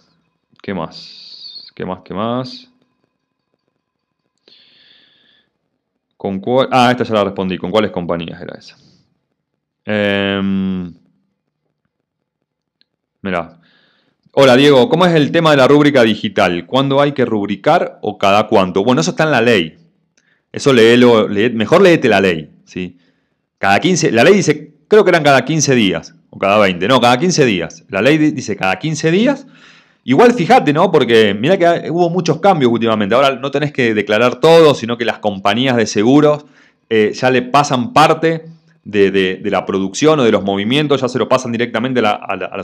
¿qué 0.62 0.74
más? 0.74 1.72
¿Qué 1.76 1.86
más? 1.86 2.00
¿Qué 2.04 2.14
más? 2.14 2.70
¿Con 6.18 6.40
cuál? 6.40 6.70
Ah, 6.72 6.92
esta 6.92 7.04
ya 7.04 7.14
la 7.16 7.24
respondí. 7.26 7.58
¿Con 7.58 7.72
cuáles 7.72 7.92
compañías 7.92 8.42
era 8.42 8.58
esa? 8.58 8.78
Eh, 9.86 10.92
Mira. 13.26 13.60
Hola 14.34 14.56
Diego, 14.56 14.88
¿cómo 14.88 15.08
es 15.08 15.16
el 15.16 15.32
tema 15.32 15.50
de 15.50 15.58
la 15.58 15.68
rúbrica 15.68 16.04
digital? 16.04 16.68
¿Cuándo 16.68 17.02
hay 17.02 17.14
que 17.14 17.26
rubricar 17.26 17.98
o 18.04 18.20
cada 18.20 18.46
cuánto? 18.48 18.84
Bueno, 18.84 19.02
eso 19.02 19.10
está 19.12 19.24
en 19.24 19.32
la 19.32 19.42
ley. 19.42 19.78
Eso 20.52 20.72
léelo, 20.74 21.28
mejor 21.28 21.82
léete 21.82 22.08
la 22.08 22.22
ley. 22.22 22.52
¿sí? 22.66 23.00
Cada 23.58 23.80
15, 23.80 24.12
la 24.12 24.24
ley 24.24 24.36
dice, 24.36 24.76
creo 24.88 25.04
que 25.04 25.10
eran 25.10 25.24
cada 25.24 25.44
15 25.44 25.74
días 25.74 26.14
o 26.36 26.40
cada 26.40 26.58
20, 26.58 26.88
no, 26.88 27.00
cada 27.00 27.18
15 27.18 27.46
días. 27.46 27.86
La 27.90 28.02
ley 28.02 28.18
dice 28.18 28.56
cada 28.58 28.78
15 28.78 29.10
días. 29.10 29.48
Igual 30.04 30.34
fíjate, 30.34 30.74
¿no? 30.74 30.92
Porque 30.92 31.34
mira 31.34 31.58
que 31.58 31.90
hubo 31.90 32.10
muchos 32.10 32.40
cambios 32.40 32.72
últimamente. 32.72 33.16
Ahora 33.16 33.38
no 33.38 33.52
tenés 33.52 33.72
que 33.72 33.94
declarar 33.94 34.36
todo, 34.36 34.76
sino 34.76 34.98
que 34.98 35.06
las 35.06 35.20
compañías 35.20 35.78
de 35.78 35.88
seguros 35.88 36.46
eh, 36.90 37.14
ya 37.14 37.32
le 37.32 37.42
pasan 37.42 37.94
parte 37.94 38.46
de, 38.84 39.42
la 39.46 39.66
producción 39.66 40.20
o 40.20 40.24
de 40.24 40.32
los 40.32 40.44
movimientos, 40.44 41.02
ya 41.02 41.08
se 41.08 41.18
lo 41.18 41.28
pasan 41.28 41.52
directamente 41.52 42.02
a 42.02 42.36
la, 42.36 42.64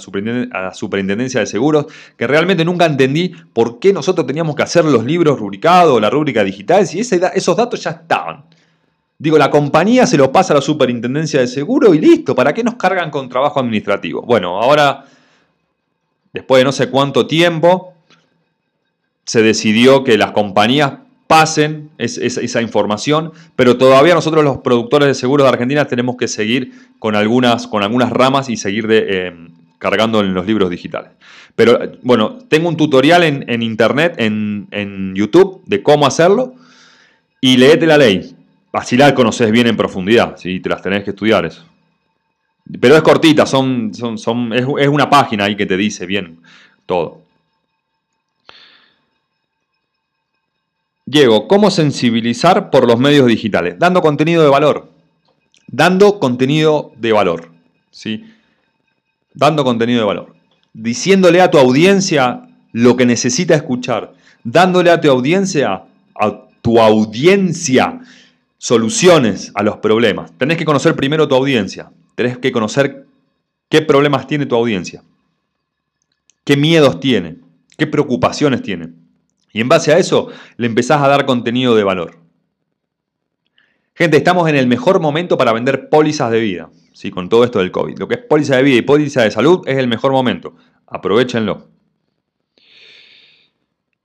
superintendencia, 0.73 1.39
de 1.39 1.47
seguros, 1.47 1.87
que 2.15 2.27
realmente 2.27 2.63
nunca 2.63 2.85
entendí 2.85 3.33
por 3.53 3.79
qué 3.79 3.91
nosotros 3.91 4.27
teníamos 4.27 4.55
que 4.55 4.63
hacer 4.63 4.85
los 4.85 5.03
libros 5.03 5.39
rubricados, 5.39 5.99
la 5.99 6.11
rúbrica 6.11 6.43
digital, 6.43 6.85
si 6.85 6.99
esos 6.99 7.57
datos 7.57 7.81
ya 7.81 7.91
estaban. 7.91 8.43
Digo, 9.21 9.37
la 9.37 9.51
compañía 9.51 10.07
se 10.07 10.17
lo 10.17 10.31
pasa 10.31 10.53
a 10.53 10.55
la 10.55 10.61
superintendencia 10.63 11.39
de 11.39 11.45
seguro 11.45 11.93
y 11.93 11.99
listo. 11.99 12.33
¿Para 12.33 12.55
qué 12.55 12.63
nos 12.63 12.73
cargan 12.73 13.11
con 13.11 13.29
trabajo 13.29 13.59
administrativo? 13.59 14.23
Bueno, 14.23 14.59
ahora, 14.59 15.05
después 16.33 16.59
de 16.59 16.65
no 16.65 16.71
sé 16.71 16.89
cuánto 16.89 17.27
tiempo, 17.27 17.93
se 19.23 19.43
decidió 19.43 20.03
que 20.03 20.17
las 20.17 20.31
compañías 20.31 20.93
pasen 21.27 21.91
esa 21.99 22.63
información, 22.63 23.31
pero 23.55 23.77
todavía 23.77 24.15
nosotros 24.15 24.43
los 24.43 24.57
productores 24.57 25.07
de 25.07 25.13
seguros 25.13 25.45
de 25.45 25.49
Argentina 25.49 25.85
tenemos 25.85 26.17
que 26.17 26.27
seguir 26.27 26.71
con 26.97 27.15
algunas, 27.15 27.67
con 27.67 27.83
algunas 27.83 28.09
ramas 28.09 28.49
y 28.49 28.57
seguir 28.57 28.87
eh, 28.89 29.35
cargando 29.77 30.21
en 30.21 30.33
los 30.33 30.47
libros 30.47 30.71
digitales. 30.71 31.11
Pero 31.55 31.77
bueno, 32.01 32.39
tengo 32.49 32.69
un 32.69 32.75
tutorial 32.75 33.21
en, 33.21 33.61
internet, 33.61 34.15
en, 34.17 34.67
en, 34.71 35.13
YouTube, 35.13 35.61
de 35.67 35.83
cómo 35.83 36.07
hacerlo 36.07 36.55
y 37.39 37.57
leete 37.57 37.85
la 37.85 37.99
ley. 37.99 38.35
Así 38.73 38.95
la 38.95 39.13
conoces 39.13 39.51
bien 39.51 39.67
en 39.67 39.75
profundidad, 39.75 40.37
¿sí? 40.37 40.59
te 40.59 40.69
las 40.69 40.81
tenés 40.81 41.03
que 41.03 41.09
estudiar 41.09 41.45
eso. 41.45 41.65
Pero 42.79 42.95
es 42.95 43.01
cortita, 43.01 43.45
son, 43.45 43.93
son, 43.93 44.17
son, 44.17 44.53
es, 44.53 44.65
es 44.79 44.87
una 44.87 45.09
página 45.09 45.45
ahí 45.45 45.55
que 45.55 45.65
te 45.65 45.75
dice 45.75 46.05
bien 46.05 46.39
todo. 46.85 47.21
Diego, 51.05 51.47
¿cómo 51.47 51.69
sensibilizar 51.71 52.69
por 52.69 52.87
los 52.87 52.97
medios 52.97 53.27
digitales? 53.27 53.77
Dando 53.77 54.01
contenido 54.01 54.43
de 54.43 54.49
valor. 54.49 54.89
Dando 55.67 56.19
contenido 56.19 56.93
de 56.95 57.11
valor. 57.11 57.51
¿sí? 57.91 58.25
Dando 59.33 59.63
contenido 59.63 59.99
de 59.99 60.05
valor. 60.05 60.35
Diciéndole 60.73 61.41
a 61.41 61.51
tu 61.51 61.57
audiencia 61.57 62.47
lo 62.71 62.95
que 62.95 63.05
necesita 63.05 63.55
escuchar. 63.55 64.13
Dándole 64.43 64.89
a 64.89 65.01
tu 65.01 65.09
audiencia, 65.09 65.83
a 66.15 66.41
tu 66.61 66.79
audiencia, 66.79 67.99
soluciones 68.61 69.51
a 69.55 69.63
los 69.63 69.77
problemas. 69.77 70.37
Tenés 70.37 70.55
que 70.55 70.65
conocer 70.65 70.95
primero 70.95 71.27
tu 71.27 71.33
audiencia. 71.33 71.91
Tenés 72.13 72.37
que 72.37 72.51
conocer 72.51 73.07
qué 73.69 73.81
problemas 73.81 74.27
tiene 74.27 74.45
tu 74.45 74.55
audiencia. 74.55 75.01
Qué 76.43 76.55
miedos 76.57 76.99
tiene. 76.99 77.37
Qué 77.75 77.87
preocupaciones 77.87 78.61
tiene. 78.61 78.89
Y 79.51 79.61
en 79.61 79.67
base 79.67 79.91
a 79.91 79.97
eso 79.97 80.27
le 80.57 80.67
empezás 80.67 81.01
a 81.01 81.07
dar 81.07 81.25
contenido 81.25 81.75
de 81.75 81.83
valor. 81.83 82.19
Gente, 83.95 84.17
estamos 84.17 84.47
en 84.47 84.55
el 84.55 84.67
mejor 84.67 84.99
momento 84.99 85.39
para 85.39 85.53
vender 85.53 85.89
pólizas 85.89 86.29
de 86.29 86.39
vida. 86.39 86.69
¿sí? 86.93 87.09
Con 87.09 87.29
todo 87.29 87.43
esto 87.43 87.57
del 87.57 87.71
COVID. 87.71 87.97
Lo 87.97 88.07
que 88.07 88.13
es 88.13 88.21
póliza 88.21 88.57
de 88.57 88.61
vida 88.61 88.77
y 88.77 88.83
póliza 88.83 89.23
de 89.23 89.31
salud 89.31 89.63
es 89.65 89.79
el 89.79 89.87
mejor 89.87 90.11
momento. 90.11 90.55
Aprovechenlo. 90.85 91.67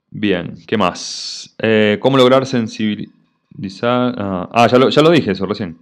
Bien, 0.09 0.55
¿qué 0.65 0.77
más? 0.77 1.55
Eh, 1.59 1.99
¿Cómo 2.01 2.17
lograr 2.17 2.47
sensibilidad? 2.47 3.16
Ah, 3.81 4.49
ah, 4.51 4.67
ya, 4.67 4.77
lo, 4.77 4.89
ya, 4.89 5.01
lo, 5.01 5.09
dije 5.09 5.31
eso 5.31 5.45
recién. 5.45 5.77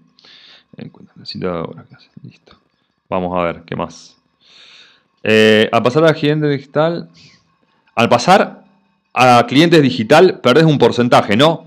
Listo. 2.23 2.57
Vamos 3.09 3.37
a 3.37 3.41
ver, 3.43 3.63
¿qué 3.65 3.75
más? 3.75 4.17
Eh, 5.23 5.69
al 5.71 5.83
pasar 5.83 6.05
a 6.05 6.13
cliente 6.13 6.47
digital. 6.47 7.09
Al 7.95 8.09
pasar 8.09 8.63
a 9.13 9.45
clientes 9.47 9.81
digital, 9.81 10.39
perdés 10.41 10.65
un 10.65 10.77
porcentaje, 10.77 11.35
¿no? 11.35 11.65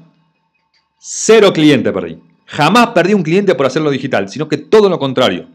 Cero 0.99 1.53
cliente 1.53 1.93
perdí. 1.93 2.19
Jamás 2.47 2.89
perdí 2.89 3.15
un 3.15 3.23
cliente 3.23 3.55
por 3.55 3.67
hacerlo 3.67 3.91
digital, 3.91 4.29
sino 4.29 4.49
que 4.49 4.57
todo 4.57 4.89
lo 4.89 4.99
contrario. 4.99 5.47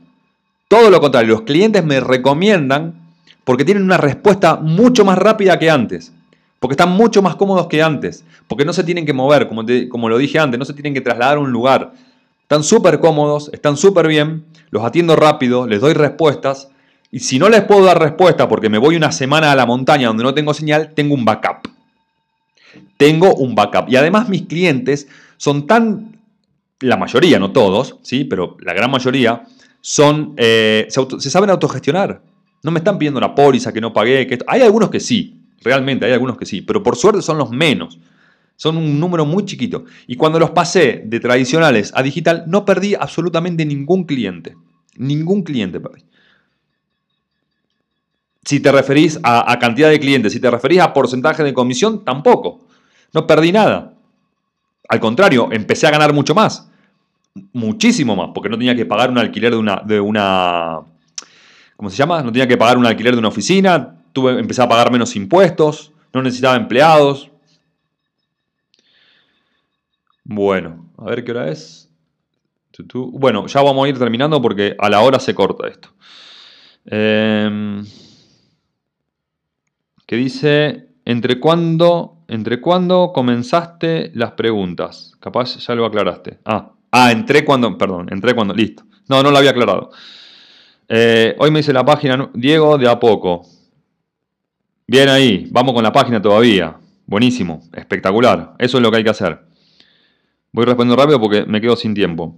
Todo 0.67 0.89
lo 0.89 1.01
contrario. 1.01 1.33
Los 1.35 1.41
clientes 1.41 1.83
me 1.83 1.99
recomiendan 1.99 2.93
porque 3.43 3.65
tienen 3.65 3.83
una 3.83 3.97
respuesta 3.97 4.55
mucho 4.55 5.03
más 5.03 5.17
rápida 5.17 5.59
que 5.59 5.69
antes 5.69 6.13
porque 6.64 6.76
están 6.76 6.91
mucho 6.91 7.22
más 7.22 7.36
cómodos 7.36 7.68
que 7.68 7.84
antes, 7.84 8.24
porque 8.47 8.64
no 8.64 8.72
se 8.72 8.86
tienen 8.86 9.05
que 9.05 9.11
mover, 9.11 9.49
como, 9.49 9.66
como 9.89 10.07
lo 10.07 10.18
dije 10.18 10.39
antes, 10.39 10.57
no 10.57 10.64
se 10.64 10.72
tienen 10.72 10.93
que 10.93 11.01
trasladar 11.01 11.36
a 11.36 11.41
un 11.41 11.51
lugar. 11.51 11.91
Están 12.41 12.64
súper 12.64 13.01
cómodos, 13.01 13.49
están 13.51 13.76
súper 13.76 14.07
bien, 14.07 14.45
los 14.70 14.82
atiendo 14.82 15.18
rápido, 15.18 15.68
les 15.68 15.82
doy 15.82 15.91
respuestas, 15.91 16.70
y 17.11 17.20
si 17.20 17.38
no 17.38 17.49
les 17.49 17.66
puedo 17.66 17.84
dar 17.84 17.99
respuesta 18.01 18.47
porque 18.47 18.70
me 18.70 18.78
voy 18.78 18.95
una 18.95 19.11
semana 19.11 19.51
a 19.51 19.57
la 19.57 19.66
montaña 19.66 20.07
donde 20.07 20.24
no 20.24 20.34
tengo 20.34 20.53
señal, 20.53 20.93
tengo 20.95 21.16
un 21.16 21.26
backup. 21.26 21.68
Tengo 22.95 23.36
un 23.36 23.55
backup. 23.55 23.89
Y 23.89 23.97
además 23.97 24.30
mis 24.30 24.43
clientes 24.43 25.09
son 25.36 25.68
tan, 25.68 26.18
la 26.80 26.95
mayoría, 26.95 27.39
no 27.39 27.51
todos, 27.51 27.97
¿sí? 28.03 28.24
pero 28.24 28.55
la 28.61 28.72
gran 28.72 28.89
mayoría, 28.89 29.43
son, 29.82 30.34
eh, 30.38 30.88
se, 30.88 31.30
saben 31.30 31.49
autogestionar. 31.49 32.22
No 32.64 32.72
me 32.72 32.80
están 32.80 32.97
pidiendo 32.97 33.18
una 33.18 33.36
póliza 33.36 33.74
que 33.74 33.82
no 33.82 33.91
pagué. 33.91 34.26
Que 34.28 34.39
hay 34.47 34.61
algunos 34.61 34.89
que 34.89 35.01
sí, 35.01 35.42
Realmente, 35.64 36.05
hay 36.05 36.14
algunos 36.14 36.38
que 36.38 36.45
sí, 36.45 36.61
pero 36.61 36.84
por 36.84 36.95
suerte 36.95 37.22
son 37.22 37.38
los 37.38 37.49
menos. 37.51 37.99
Son 38.55 38.78
un 38.78 38.99
número 38.99 39.26
muy 39.26 39.45
chiquito. 39.45 39.86
Y 40.07 40.16
cuando 40.16 40.39
los 40.39 40.51
pasé 40.51 41.03
de 41.05 41.20
tradicionales 41.20 41.91
a 41.95 42.03
digital, 42.03 42.43
no 42.47 42.66
perdí 42.66 42.95
absolutamente 42.95 43.66
ningún 43.66 44.03
cliente. 44.03 44.55
Ningún 44.95 45.43
cliente 45.43 45.80
perdí. 45.80 46.03
Si 48.45 48.59
te 48.59 48.72
referís 48.72 49.20
a, 49.24 49.57
cantidad 49.57 49.89
de 49.89 49.99
clientes, 49.99 50.34
si 50.34 50.39
te 50.39 50.51
referís 50.51 50.82
a 50.82 50.93
porcentaje 50.93 51.43
de 51.43 51.53
comisión, 51.53 52.03
tampoco. 52.03 52.68
No 53.14 53.26
perdí 53.26 53.51
nada. 53.51 53.93
Al 54.89 54.99
contrario, 54.99 55.49
empecé 55.51 55.88
a 55.88 55.91
ganar 55.91 56.14
mucho 56.14 56.36
más. 56.36 56.70
Muchísimo 57.53 58.16
más, 58.16 58.30
porque 58.34 58.49
no 58.49 58.57
tenía 58.57 58.76
que 58.76 58.86
pagar 58.86 59.09
un 59.09 59.18
alquiler 59.18 59.51
de 59.51 59.57
una, 59.57 59.82
de 59.84 59.99
una 59.99 60.82
¿cómo 61.76 61.89
se 61.89 61.97
llama? 61.97 62.22
No 62.22 62.32
tenía 62.32 62.47
que 62.47 62.57
pagar 62.57 62.78
un 62.78 62.86
alquiler 62.86 63.14
de 63.14 63.20
una 63.20 63.30
oficina, 63.30 63.95
tuve, 64.14 64.39
empecé 64.39 64.61
a 64.61 64.70
pagar 64.70 64.91
menos 64.91 65.16
impuestos, 65.16 65.91
no 66.14 66.22
necesitaba 66.22 66.55
empleados. 66.55 67.30
Bueno, 70.24 70.89
a 70.97 71.05
ver 71.05 71.24
qué 71.24 71.32
hora 71.32 71.49
es. 71.49 71.89
Bueno, 72.93 73.45
ya 73.47 73.61
vamos 73.61 73.86
a 73.86 73.89
ir 73.89 73.99
terminando 73.99 74.41
porque 74.41 74.76
a 74.80 74.89
la 74.89 75.01
hora 75.01 75.20
se 75.20 75.36
corta 75.36 75.68
esto. 75.68 75.89
Em, 76.86 77.86
¿Qué 80.05 80.16
dice, 80.16 80.89
¿entre 81.05 81.39
cuándo, 81.39 82.18
¿entre 82.28 82.61
cuándo 82.61 83.11
comenzaste 83.14 84.11
las 84.16 84.32
preguntas? 84.32 85.14
Capaz 85.20 85.57
ya 85.57 85.76
lo 85.76 85.86
aclaraste. 85.86 86.39
Ah, 86.45 86.72
ah, 86.91 87.11
entré 87.11 87.45
cuando, 87.45 87.78
perdón, 87.78 88.07
entré 88.11 88.34
cuando, 88.34 88.53
listo. 88.53 88.84
No, 89.07 89.22
no 89.24 89.32
lo 89.32 89.38
había 89.38 89.51
aclarado. 89.51 89.91
Eh, 90.88 91.36
hoy 91.39 91.51
me 91.51 91.59
dice 91.59 91.74
la 91.74 91.86
página, 91.86 92.30
Diego, 92.34 92.78
de 92.78 92.89
a 92.89 92.99
poco. 92.99 93.45
Bien 94.93 95.09
ahí, 95.09 95.47
vamos 95.49 95.73
con 95.73 95.81
la 95.81 95.91
página 95.91 96.21
todavía. 96.21 96.77
Buenísimo, 97.07 97.63
espectacular. 97.73 98.53
Eso 98.59 98.77
es 98.77 98.83
lo 98.83 98.91
que 98.91 98.97
hay 98.97 99.03
que 99.03 99.09
hacer. 99.09 99.39
Voy 100.51 100.65
respondiendo 100.65 101.01
rápido 101.01 101.19
porque 101.19 101.47
me 101.47 101.59
quedo 101.59 101.75
sin 101.75 101.95
tiempo. 101.95 102.37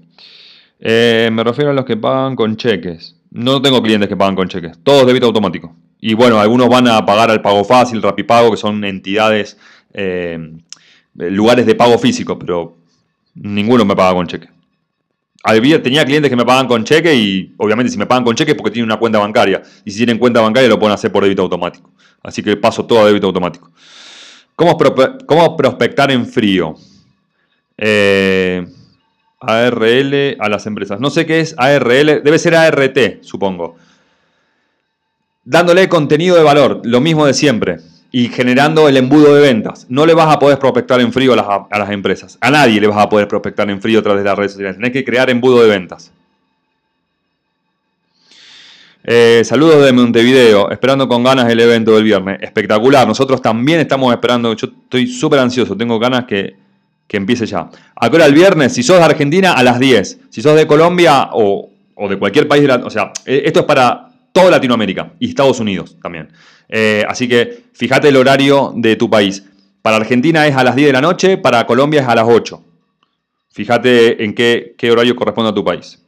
Eh, 0.79 1.29
me 1.33 1.43
refiero 1.43 1.71
a 1.71 1.73
los 1.73 1.83
que 1.83 1.97
pagan 1.97 2.37
con 2.37 2.55
cheques. 2.55 3.17
No 3.29 3.61
tengo 3.61 3.83
clientes 3.83 4.07
que 4.07 4.15
pagan 4.15 4.37
con 4.37 4.47
cheques. 4.47 4.79
Todos 4.83 5.05
débito 5.05 5.25
automático. 5.25 5.75
Y 5.99 6.13
bueno, 6.13 6.39
algunos 6.39 6.69
van 6.69 6.87
a 6.87 7.05
pagar 7.05 7.29
al 7.29 7.41
pago 7.41 7.65
fácil, 7.65 8.01
Rapipago, 8.01 8.51
que 8.51 8.55
son 8.55 8.85
entidades, 8.85 9.57
eh, 9.93 10.39
lugares 11.13 11.65
de 11.65 11.75
pago 11.75 11.97
físico, 11.97 12.39
pero 12.39 12.77
ninguno 13.33 13.83
me 13.83 13.97
paga 13.97 14.13
con 14.13 14.27
cheque 14.27 14.54
tenía 15.81 16.05
clientes 16.05 16.29
que 16.29 16.35
me 16.35 16.45
pagan 16.45 16.67
con 16.67 16.83
cheque 16.83 17.13
y 17.13 17.53
obviamente 17.57 17.91
si 17.91 17.97
me 17.97 18.05
pagan 18.05 18.23
con 18.23 18.35
cheque 18.35 18.51
es 18.51 18.57
porque 18.57 18.71
tienen 18.71 18.89
una 18.89 18.97
cuenta 18.97 19.19
bancaria. 19.19 19.61
Y 19.83 19.91
si 19.91 19.97
tienen 19.97 20.17
cuenta 20.17 20.41
bancaria 20.41 20.67
lo 20.67 20.79
pueden 20.79 20.93
hacer 20.93 21.11
por 21.11 21.23
débito 21.23 21.43
automático. 21.43 21.91
Así 22.23 22.41
que 22.41 22.57
paso 22.57 22.85
todo 22.85 23.01
a 23.01 23.05
débito 23.05 23.27
automático. 23.27 23.71
¿Cómo, 24.55 24.77
cómo 25.25 25.57
prospectar 25.57 26.11
en 26.11 26.25
frío? 26.25 26.75
Eh, 27.77 28.65
ARL 29.39 30.37
a 30.39 30.49
las 30.49 30.65
empresas. 30.65 30.99
No 30.99 31.09
sé 31.09 31.25
qué 31.25 31.41
es 31.41 31.53
ARL, 31.57 32.23
debe 32.23 32.39
ser 32.39 32.55
ART, 32.55 32.97
supongo. 33.21 33.75
Dándole 35.43 35.87
contenido 35.89 36.35
de 36.35 36.43
valor, 36.43 36.81
lo 36.83 37.01
mismo 37.01 37.25
de 37.25 37.33
siempre 37.33 37.79
y 38.15 38.29
generando 38.29 38.87
el 38.87 38.95
embudo 38.95 39.35
de 39.35 39.41
ventas. 39.41 39.87
No 39.89 40.05
le 40.05 40.13
vas 40.13 40.33
a 40.33 40.39
poder 40.39 40.57
prospectar 40.57 41.01
en 41.01 41.11
frío 41.11 41.33
a 41.33 41.67
las, 41.77 41.89
empresas. 41.89 42.37
A 42.39 42.49
nadie 42.49 42.79
le 42.79 42.87
vas 42.87 42.99
a 42.99 43.09
poder 43.09 43.27
prospectar 43.27 43.69
en 43.69 43.81
frío 43.81 43.99
a 43.99 44.03
través 44.03 44.23
de 44.23 44.29
las 44.29 44.37
redes 44.37 44.53
sociales. 44.53 44.77
Tienes 44.77 44.93
que 44.93 45.03
crear 45.03 45.29
embudo 45.29 45.61
de 45.61 45.67
ventas. 45.67 46.13
Eh, 49.03 49.41
saludos 49.43 49.83
de 49.83 49.91
Montevideo, 49.91 50.71
esperando 50.71 51.09
con 51.09 51.25
ganas 51.25 51.51
el 51.51 51.59
evento 51.59 51.93
del 51.93 52.05
viernes. 52.05 52.37
Espectacular, 52.41 53.05
nosotros 53.05 53.41
también 53.41 53.81
estamos 53.81 54.13
esperando. 54.13 54.53
Yo 54.53 54.67
estoy 54.67 55.07
súper 55.07 55.39
ansioso, 55.39 55.75
tengo 55.75 55.99
ganas 55.99 56.23
que, 56.23 56.55
que 57.09 57.17
empiece 57.17 57.45
ya. 57.45 57.69
¿A 57.97 58.09
qué 58.09 58.15
hora 58.15 58.27
el 58.27 58.33
viernes? 58.33 58.71
Si 58.71 58.81
sos 58.81 58.97
de 58.97 59.03
Argentina, 59.03 59.51
a 59.51 59.61
las 59.61 59.77
10. 59.77 60.19
Si 60.29 60.41
sos 60.41 60.55
de 60.55 60.65
Colombia 60.65 61.31
o, 61.33 61.69
o 61.95 62.07
de 62.07 62.17
cualquier 62.17 62.47
país, 62.47 62.61
de 62.61 62.69
la, 62.69 62.75
o 62.77 62.89
sea, 62.89 63.11
eh, 63.25 63.41
esto 63.43 63.59
es 63.59 63.65
para 63.65 64.07
toda 64.31 64.51
Latinoamérica 64.51 65.11
y 65.19 65.27
Estados 65.27 65.59
Unidos 65.59 65.97
también. 66.01 66.29
Eh, 66.69 67.03
así 67.07 67.27
que 67.27 67.65
fíjate 67.73 68.09
el 68.09 68.15
horario 68.15 68.73
de 68.75 68.95
tu 68.95 69.09
país. 69.09 69.43
Para 69.81 69.97
Argentina 69.97 70.47
es 70.47 70.55
a 70.55 70.63
las 70.63 70.75
10 70.75 70.87
de 70.87 70.93
la 70.93 71.01
noche, 71.01 71.37
para 71.37 71.65
Colombia 71.67 72.01
es 72.01 72.07
a 72.07 72.15
las 72.15 72.25
8. 72.27 72.61
Fíjate 73.49 74.23
en 74.23 74.33
qué, 74.33 74.75
horario 74.91 75.15
corresponde 75.15 75.51
a 75.51 75.53
tu 75.53 75.63
país. 75.63 76.03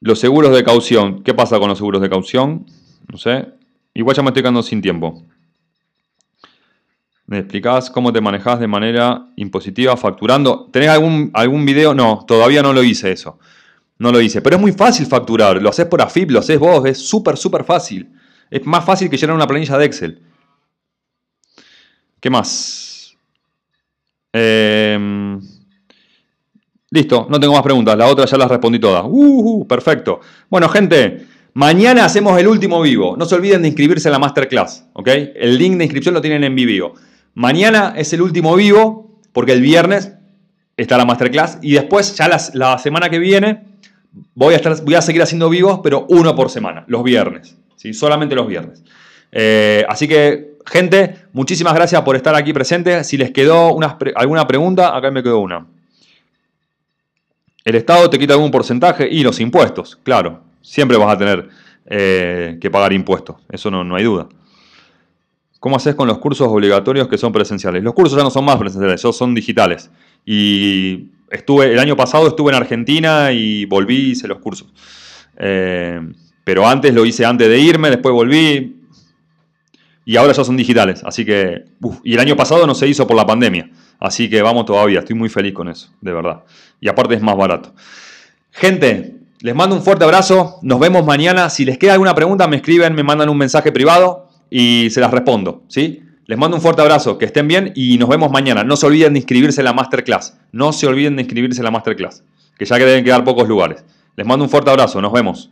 Los 0.00 0.18
seguros 0.18 0.52
de 0.54 0.64
caución. 0.64 1.22
¿Qué 1.22 1.34
pasa 1.34 1.58
con 1.58 1.68
los 1.68 1.78
seguros 1.78 2.00
de 2.00 2.08
caución? 2.08 2.66
No 3.06 3.18
sé. 3.18 3.46
Igual 3.94 4.16
ya 4.16 4.22
me 4.22 4.30
estoy 4.30 4.42
quedando 4.42 4.62
sin 4.62 4.80
tiempo. 4.80 5.22
¿Me 7.26 7.38
explicás 7.38 7.90
cómo 7.90 8.12
te 8.12 8.20
manejas 8.20 8.58
de 8.58 8.66
manera 8.66 9.26
impositiva 9.36 9.96
facturando? 9.96 10.68
¿Tenés 10.72 10.88
algún, 10.88 11.30
algún 11.32 11.64
video? 11.64 11.94
No, 11.94 12.24
todavía 12.26 12.62
no 12.62 12.72
lo 12.72 12.82
hice 12.82 13.12
eso. 13.12 13.38
No 13.98 14.10
lo 14.10 14.20
hice. 14.20 14.40
Pero 14.42 14.56
es 14.56 14.62
muy 14.62 14.72
fácil 14.72 15.06
facturar. 15.06 15.62
Lo 15.62 15.68
haces 15.68 15.86
por 15.86 16.02
AFIP, 16.02 16.30
lo 16.30 16.40
haces 16.40 16.58
vos. 16.58 16.84
Es 16.86 16.98
súper, 16.98 17.36
súper 17.36 17.62
fácil. 17.62 18.08
Es 18.50 18.66
más 18.66 18.84
fácil 18.84 19.08
que 19.08 19.16
llenar 19.16 19.36
una 19.36 19.46
planilla 19.46 19.78
de 19.78 19.84
Excel. 19.84 20.22
¿Qué 22.18 22.28
más? 22.28 23.16
Em, 24.32 25.40
listo, 26.90 27.26
no 27.30 27.38
tengo 27.38 27.54
más 27.54 27.62
preguntas. 27.62 27.96
La 27.96 28.08
otra 28.08 28.26
ya 28.26 28.36
las 28.36 28.50
respondí 28.50 28.78
todas. 28.80 29.04
Uh, 29.06 29.66
perfecto. 29.66 30.20
Bueno, 30.50 30.68
gente, 30.68 31.26
mañana 31.54 32.04
hacemos 32.04 32.38
el 32.38 32.48
último 32.48 32.82
vivo. 32.82 33.16
No 33.16 33.24
se 33.24 33.36
olviden 33.36 33.62
de 33.62 33.68
inscribirse 33.68 34.08
en 34.08 34.12
la 34.12 34.18
masterclass. 34.18 34.86
¿ok? 34.94 35.08
El 35.36 35.56
link 35.56 35.76
de 35.76 35.84
inscripción 35.84 36.14
lo 36.14 36.20
tienen 36.20 36.42
en 36.42 36.54
vivo. 36.54 36.94
Mañana 37.34 37.94
es 37.96 38.12
el 38.12 38.20
último 38.20 38.56
vivo 38.56 39.20
porque 39.32 39.52
el 39.52 39.62
viernes 39.62 40.12
está 40.76 40.98
la 40.98 41.04
masterclass 41.04 41.58
y 41.62 41.74
después 41.74 42.16
ya 42.16 42.28
la, 42.52 42.78
semana 42.78 43.08
que 43.08 43.18
viene 43.18 43.64
voy 44.34 44.54
a, 44.54 44.56
estar, 44.56 44.82
voy 44.82 44.94
a 44.94 45.02
seguir 45.02 45.22
haciendo 45.22 45.48
vivos, 45.48 45.80
pero 45.82 46.06
uno 46.08 46.34
por 46.34 46.50
semana, 46.50 46.84
los 46.88 47.04
viernes 47.04 47.56
solamente 47.92 48.34
los 48.34 48.46
viernes. 48.46 48.84
Eh, 49.32 49.84
así 49.88 50.06
que, 50.06 50.56
gente, 50.66 51.16
muchísimas 51.32 51.74
gracias 51.74 52.02
por 52.02 52.16
estar 52.16 52.34
aquí 52.34 52.52
presente. 52.52 53.04
Si 53.04 53.16
les 53.16 53.30
quedó 53.30 53.78
alguna 54.16 54.46
pregunta, 54.46 54.96
acá 54.96 55.10
me 55.10 55.22
quedó 55.22 55.40
una. 55.40 55.66
¿El 57.64 57.74
Estado 57.74 58.08
te 58.08 58.18
quita 58.18 58.34
algún 58.34 58.50
porcentaje? 58.50 59.08
Y 59.10 59.22
los 59.22 59.40
impuestos, 59.40 59.98
claro. 60.02 60.42
Siempre 60.62 60.96
vas 60.96 61.14
a 61.14 61.18
tener 61.18 61.48
eh, 61.86 62.58
que 62.60 62.70
pagar 62.70 62.92
impuestos, 62.92 63.36
eso 63.50 63.70
no, 63.70 63.82
no 63.82 63.96
hay 63.96 64.04
duda. 64.04 64.28
¿Cómo 65.58 65.76
haces 65.76 65.94
con 65.94 66.08
los 66.08 66.18
cursos 66.18 66.48
obligatorios 66.48 67.08
que 67.08 67.18
son 67.18 67.32
presenciales? 67.32 67.82
Los 67.82 67.92
cursos 67.92 68.16
ya 68.16 68.24
no 68.24 68.30
son 68.30 68.44
más 68.46 68.56
presenciales, 68.56 69.00
son 69.00 69.34
digitales. 69.34 69.90
Y 70.24 71.08
estuve, 71.30 71.72
el 71.72 71.78
año 71.78 71.96
pasado 71.96 72.28
estuve 72.28 72.50
en 72.50 72.56
Argentina 72.56 73.30
y 73.32 73.66
volví 73.66 73.96
y 73.96 74.10
hice 74.12 74.26
los 74.26 74.38
cursos. 74.38 74.68
Eh, 75.36 76.00
pero 76.50 76.66
antes 76.66 76.92
lo 76.92 77.06
hice 77.06 77.24
antes 77.24 77.48
de 77.48 77.60
irme, 77.60 77.90
después 77.90 78.12
volví. 78.12 78.74
Y 80.04 80.16
ahora 80.16 80.32
ya 80.32 80.42
son 80.42 80.56
digitales. 80.56 81.00
Así 81.04 81.24
que. 81.24 81.62
y 82.02 82.14
el 82.14 82.18
año 82.18 82.34
pasado 82.34 82.66
no 82.66 82.74
se 82.74 82.88
hizo 82.88 83.06
por 83.06 83.16
la 83.16 83.24
pandemia. 83.24 83.70
Así 84.00 84.28
que 84.28 84.42
vamos 84.42 84.64
todavía. 84.64 84.98
Estoy 84.98 85.14
muy 85.14 85.28
feliz 85.28 85.54
con 85.54 85.68
eso, 85.68 85.92
de 86.00 86.12
verdad. 86.12 86.42
Y 86.80 86.88
aparte 86.88 87.14
es 87.14 87.22
más 87.22 87.36
barato. 87.36 87.72
Gente, 88.50 89.14
les 89.42 89.54
mando 89.54 89.76
un 89.76 89.82
fuerte 89.82 90.02
abrazo. 90.02 90.58
Nos 90.62 90.80
vemos 90.80 91.06
mañana. 91.06 91.50
Si 91.50 91.64
les 91.64 91.78
queda 91.78 91.92
alguna 91.92 92.16
pregunta, 92.16 92.48
me 92.48 92.56
escriben, 92.56 92.96
me 92.96 93.04
mandan 93.04 93.28
un 93.28 93.38
mensaje 93.38 93.70
privado 93.70 94.28
y 94.50 94.90
se 94.90 95.00
las 95.00 95.12
respondo. 95.12 95.62
¿sí? 95.68 96.02
Les 96.26 96.36
mando 96.36 96.56
un 96.56 96.62
fuerte 96.62 96.82
abrazo. 96.82 97.16
Que 97.16 97.26
estén 97.26 97.46
bien 97.46 97.72
y 97.76 97.96
nos 97.96 98.08
vemos 98.08 98.32
mañana. 98.32 98.64
No 98.64 98.74
se 98.74 98.86
olviden 98.86 99.12
de 99.12 99.20
inscribirse 99.20 99.60
en 99.60 99.66
la 99.66 99.72
masterclass. 99.72 100.36
No 100.50 100.72
se 100.72 100.88
olviden 100.88 101.14
de 101.14 101.22
inscribirse 101.22 101.60
en 101.60 101.64
la 101.66 101.70
masterclass. 101.70 102.24
Que 102.58 102.64
ya 102.64 102.76
que 102.76 102.86
deben 102.86 103.04
quedar 103.04 103.22
pocos 103.22 103.46
lugares. 103.46 103.84
Les 104.16 104.26
mando 104.26 104.44
un 104.44 104.50
fuerte 104.50 104.68
abrazo. 104.68 105.00
Nos 105.00 105.12
vemos. 105.12 105.48